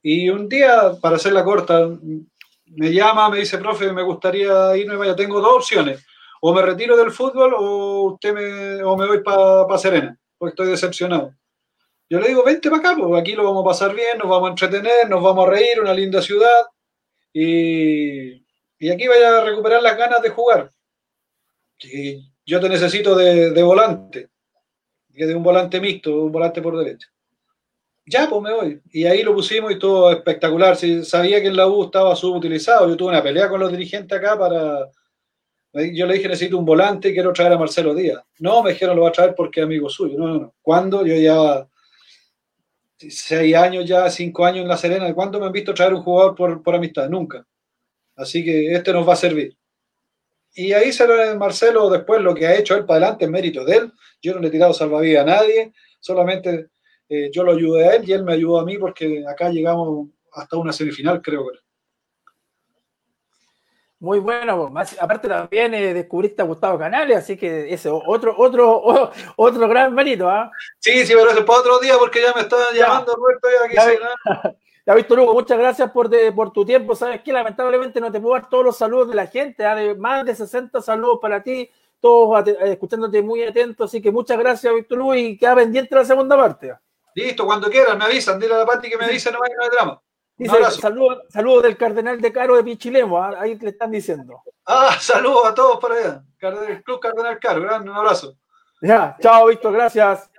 Y 0.00 0.28
un 0.28 0.48
día, 0.48 0.92
para 1.00 1.16
hacer 1.16 1.32
la 1.32 1.44
corta, 1.44 1.88
me 2.66 2.92
llama, 2.92 3.28
me 3.30 3.38
dice, 3.38 3.58
profe, 3.58 3.92
me 3.92 4.02
gustaría 4.02 4.76
irme, 4.76 4.96
vaya, 4.96 5.16
tengo 5.16 5.40
dos 5.40 5.56
opciones. 5.56 6.04
O 6.40 6.52
me 6.52 6.62
retiro 6.62 6.96
del 6.96 7.10
fútbol 7.10 7.54
o, 7.56 8.12
usted 8.12 8.32
me, 8.32 8.82
o 8.82 8.96
me 8.96 9.06
voy 9.06 9.22
para 9.22 9.66
pa 9.66 9.78
Serena, 9.78 10.16
porque 10.38 10.50
estoy 10.50 10.68
decepcionado. 10.68 11.34
Yo 12.08 12.20
le 12.20 12.28
digo, 12.28 12.44
vente 12.44 12.70
para 12.70 12.80
acá, 12.80 12.96
porque 12.96 13.20
aquí 13.20 13.32
lo 13.32 13.44
vamos 13.44 13.62
a 13.64 13.68
pasar 13.68 13.94
bien, 13.94 14.18
nos 14.18 14.28
vamos 14.28 14.48
a 14.48 14.50
entretener, 14.50 15.08
nos 15.08 15.22
vamos 15.22 15.46
a 15.46 15.50
reír, 15.50 15.80
una 15.80 15.92
linda 15.92 16.22
ciudad. 16.22 16.66
Y, 17.32 18.44
y 18.78 18.90
aquí 18.90 19.08
vaya 19.08 19.38
a 19.38 19.44
recuperar 19.44 19.82
las 19.82 19.96
ganas 19.96 20.22
de 20.22 20.30
jugar 20.30 20.70
que 21.78 22.20
yo 22.44 22.60
te 22.60 22.68
necesito 22.68 23.14
de, 23.14 23.50
de 23.50 23.62
volante, 23.62 24.30
de 25.08 25.34
un 25.34 25.42
volante 25.42 25.80
mixto, 25.80 26.24
un 26.24 26.32
volante 26.32 26.62
por 26.62 26.78
derecha. 26.78 27.08
Ya, 28.06 28.28
pues 28.28 28.40
me 28.40 28.52
voy. 28.52 28.80
Y 28.92 29.04
ahí 29.04 29.22
lo 29.24 29.34
pusimos 29.34 29.72
y 29.72 29.78
todo 29.78 30.12
espectacular. 30.12 30.76
Sabía 30.76 31.40
que 31.40 31.48
en 31.48 31.56
la 31.56 31.66
U 31.66 31.84
estaba 31.84 32.14
subutilizado. 32.14 32.88
Yo 32.88 32.96
tuve 32.96 33.08
una 33.08 33.22
pelea 33.22 33.48
con 33.48 33.58
los 33.58 33.72
dirigentes 33.72 34.16
acá 34.16 34.38
para. 34.38 34.88
Yo 35.92 36.06
le 36.06 36.14
dije, 36.14 36.28
necesito 36.28 36.58
un 36.58 36.64
volante 36.64 37.08
y 37.08 37.12
quiero 37.12 37.32
traer 37.32 37.52
a 37.52 37.58
Marcelo 37.58 37.94
Díaz. 37.94 38.22
No, 38.38 38.62
me 38.62 38.70
dijeron, 38.70 38.96
lo 38.96 39.02
va 39.02 39.08
a 39.10 39.12
traer 39.12 39.34
porque 39.34 39.60
es 39.60 39.64
amigo 39.64 39.88
suyo. 39.88 40.18
No, 40.18 40.28
no, 40.28 40.38
no. 40.38 40.54
¿Cuándo? 40.62 41.04
Yo 41.04 41.14
ya. 41.16 41.68
Seis 42.98 43.54
años 43.54 43.84
ya, 43.84 44.08
cinco 44.08 44.46
años 44.46 44.62
en 44.62 44.68
La 44.68 44.76
Serena. 44.76 45.12
¿Cuándo 45.14 45.38
me 45.38 45.46
han 45.46 45.52
visto 45.52 45.74
traer 45.74 45.92
un 45.92 46.02
jugador 46.02 46.34
por, 46.34 46.62
por 46.62 46.74
amistad? 46.74 47.08
Nunca. 47.10 47.46
Así 48.16 48.42
que 48.42 48.72
este 48.72 48.92
nos 48.92 49.06
va 49.06 49.12
a 49.12 49.16
servir. 49.16 49.56
Y 50.54 50.72
ahí 50.72 50.90
se 50.90 51.06
lo 51.06 51.36
Marcelo 51.36 51.90
después 51.90 52.22
lo 52.22 52.34
que 52.34 52.46
ha 52.46 52.56
hecho 52.56 52.74
él 52.74 52.86
para 52.86 52.98
adelante 52.98 53.26
es 53.26 53.30
mérito 53.30 53.62
de 53.64 53.76
él. 53.76 53.92
Yo 54.22 54.32
no 54.32 54.40
le 54.40 54.48
he 54.48 54.50
tirado 54.50 54.72
salvavidas 54.72 55.22
a 55.22 55.26
nadie, 55.26 55.74
solamente 56.00 56.70
eh, 57.10 57.30
yo 57.30 57.44
lo 57.44 57.52
ayudé 57.52 57.86
a 57.86 57.96
él 57.96 58.08
y 58.08 58.12
él 58.12 58.24
me 58.24 58.32
ayudó 58.32 58.60
a 58.60 58.64
mí 58.64 58.78
porque 58.78 59.24
acá 59.28 59.50
llegamos 59.50 60.08
hasta 60.32 60.56
una 60.56 60.72
semifinal, 60.72 61.20
creo 61.20 61.46
que. 61.50 61.58
Muy 63.98 64.18
bueno, 64.18 64.68
más, 64.68 64.94
aparte 65.00 65.26
también 65.26 65.72
eh, 65.72 65.94
descubriste 65.94 66.42
a 66.42 66.44
Gustavo 66.44 66.78
Canales, 66.78 67.16
así 67.16 67.34
que 67.34 67.72
ese 67.72 67.88
otro, 67.88 68.34
otro, 68.36 69.10
otro 69.36 69.68
gran 69.68 69.94
mérito, 69.94 70.28
¿ah? 70.28 70.50
¿eh? 70.52 70.56
Sí, 70.78 71.06
sí, 71.06 71.14
pero 71.14 71.30
eso 71.30 71.38
es 71.40 71.46
para 71.46 71.60
otro 71.60 71.78
día 71.78 71.94
porque 71.98 72.20
ya 72.20 72.34
me 72.34 72.42
están 72.42 72.60
llamando, 72.74 73.16
Roberto, 73.16 73.48
ya, 73.74 73.82
aquí 73.82 73.98
Ya, 74.84 74.94
Víctor 74.94 75.20
Hugo, 75.20 75.32
muchas 75.32 75.56
gracias 75.56 75.90
por, 75.92 76.10
de, 76.10 76.30
por 76.30 76.52
tu 76.52 76.66
tiempo. 76.66 76.94
Sabes 76.94 77.22
que 77.22 77.32
lamentablemente 77.32 77.98
no 77.98 78.12
te 78.12 78.20
puedo 78.20 78.34
dar 78.34 78.50
todos 78.50 78.66
los 78.66 78.76
saludos 78.76 79.08
de 79.08 79.14
la 79.14 79.28
gente, 79.28 79.64
¿eh? 79.64 79.94
más 79.94 80.26
de 80.26 80.34
60 80.34 80.82
saludos 80.82 81.18
para 81.22 81.42
ti, 81.42 81.70
todos 81.98 82.46
escuchándote 82.46 83.22
muy 83.22 83.44
atentos. 83.44 83.90
Así 83.90 84.02
que 84.02 84.12
muchas 84.12 84.38
gracias, 84.38 84.74
Víctor 84.74 85.00
Hugo, 85.00 85.14
y 85.14 85.38
queda 85.38 85.54
pendiente 85.54 85.94
la 85.94 86.04
segunda 86.04 86.36
parte. 86.36 86.74
Listo, 87.14 87.46
cuando 87.46 87.70
quieras, 87.70 87.96
me 87.96 88.04
avisan. 88.04 88.38
Dile 88.38 88.56
a 88.56 88.58
la 88.58 88.66
Pati 88.66 88.90
que 88.90 88.98
me 88.98 89.06
avise, 89.06 89.32
no 89.32 89.38
hay, 89.42 89.52
no 89.56 89.64
hay 89.64 89.70
drama. 89.70 90.02
Dice, 90.38 90.70
saludos 90.72 91.22
saludo 91.30 91.62
del 91.62 91.78
cardenal 91.78 92.20
de 92.20 92.30
Caro 92.30 92.56
de 92.56 92.64
Pichilemo, 92.64 93.24
¿eh? 93.24 93.36
ahí 93.38 93.58
le 93.58 93.70
están 93.70 93.90
diciendo. 93.90 94.42
Ah, 94.66 94.96
saludos 95.00 95.46
a 95.46 95.54
todos 95.54 95.78
por 95.78 95.92
allá. 95.92 96.22
El 96.40 96.82
Club 96.82 97.00
Cardenal 97.00 97.38
Caro, 97.38 97.62
gran 97.62 97.88
un 97.88 97.96
abrazo. 97.96 98.36
Ya, 98.82 99.16
chao, 99.20 99.46
Víctor, 99.46 99.72
gracias. 99.72 100.30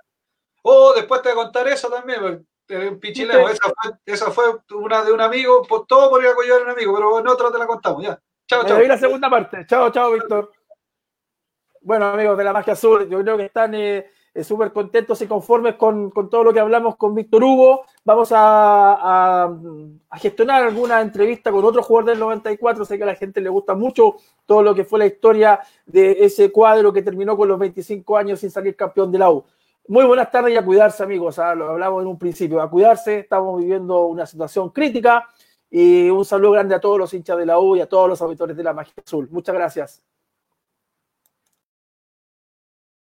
Oh, 0.62 0.92
después 0.94 1.20
te 1.22 1.32
voy 1.32 1.40
a 1.40 1.44
contar 1.44 1.66
eso 1.66 1.88
también 1.88 2.46
en 2.68 3.00
Pichilemo. 3.00 3.48
Esa 3.48 3.68
fue, 3.68 3.92
esa 4.06 4.30
fue 4.30 4.44
una 4.76 5.02
de 5.02 5.12
un 5.12 5.20
amigo, 5.20 5.62
por, 5.62 5.86
todo 5.86 6.10
por 6.10 6.22
ir 6.22 6.28
a 6.28 6.32
a 6.32 6.62
un 6.62 6.70
amigo, 6.70 6.94
pero 6.94 7.18
en 7.18 7.26
otra 7.26 7.50
te 7.50 7.58
la 7.58 7.66
contamos, 7.66 8.02
ya. 8.02 8.20
Chao, 8.46 8.64
chao. 8.64 8.80
la 8.80 8.98
segunda 8.98 9.28
parte. 9.28 9.66
Chao, 9.66 9.90
chao, 9.90 10.12
Víctor. 10.12 10.52
Bueno, 11.80 12.06
amigos 12.06 12.36
de 12.38 12.44
la 12.44 12.52
Magia 12.52 12.74
Azul, 12.74 13.08
yo 13.08 13.20
creo 13.20 13.36
que 13.36 13.46
están 13.46 13.74
eh, 13.74 14.10
eh, 14.34 14.44
súper 14.44 14.72
contentos 14.72 15.20
y 15.22 15.26
conformes 15.26 15.76
con, 15.76 16.10
con, 16.10 16.28
todo 16.28 16.44
lo 16.44 16.52
que 16.52 16.60
hablamos 16.60 16.96
con 16.96 17.14
Víctor 17.14 17.42
Hugo. 17.42 17.84
Vamos 18.08 18.32
a, 18.32 18.94
a, 18.94 19.54
a, 20.08 20.18
gestionar 20.18 20.62
alguna 20.62 21.02
entrevista 21.02 21.52
con 21.52 21.62
otro 21.62 21.82
jugador 21.82 22.08
del 22.08 22.18
94. 22.18 22.86
Sé 22.86 22.96
que 22.96 23.02
a 23.02 23.06
la 23.06 23.14
gente 23.14 23.38
le 23.42 23.50
gusta 23.50 23.74
mucho 23.74 24.16
todo 24.46 24.62
lo 24.62 24.74
que 24.74 24.86
fue 24.86 24.98
la 24.98 25.04
historia 25.04 25.60
de 25.84 26.24
ese 26.24 26.50
cuadro 26.50 26.90
que 26.90 27.02
terminó 27.02 27.36
con 27.36 27.48
los 27.48 27.58
25 27.58 28.16
años 28.16 28.40
sin 28.40 28.50
salir 28.50 28.74
campeón 28.76 29.12
de 29.12 29.18
la 29.18 29.30
U. 29.30 29.44
Muy 29.88 30.06
buenas 30.06 30.30
tardes 30.30 30.54
y 30.54 30.56
a 30.56 30.64
cuidarse, 30.64 31.02
amigos. 31.02 31.38
¿ah? 31.38 31.54
Lo 31.54 31.68
hablamos 31.68 32.00
en 32.00 32.08
un 32.08 32.18
principio. 32.18 32.62
A 32.62 32.70
cuidarse. 32.70 33.18
Estamos 33.18 33.60
viviendo 33.60 34.06
una 34.06 34.24
situación 34.24 34.70
crítica. 34.70 35.28
Y 35.70 36.08
un 36.08 36.24
saludo 36.24 36.52
grande 36.52 36.74
a 36.76 36.80
todos 36.80 36.98
los 36.98 37.12
hinchas 37.12 37.36
de 37.36 37.44
la 37.44 37.58
U 37.58 37.76
y 37.76 37.82
a 37.82 37.86
todos 37.90 38.08
los 38.08 38.22
auditores 38.22 38.56
de 38.56 38.64
la 38.64 38.72
Magia 38.72 38.94
Azul. 39.04 39.28
Muchas 39.30 39.54
gracias. 39.54 40.02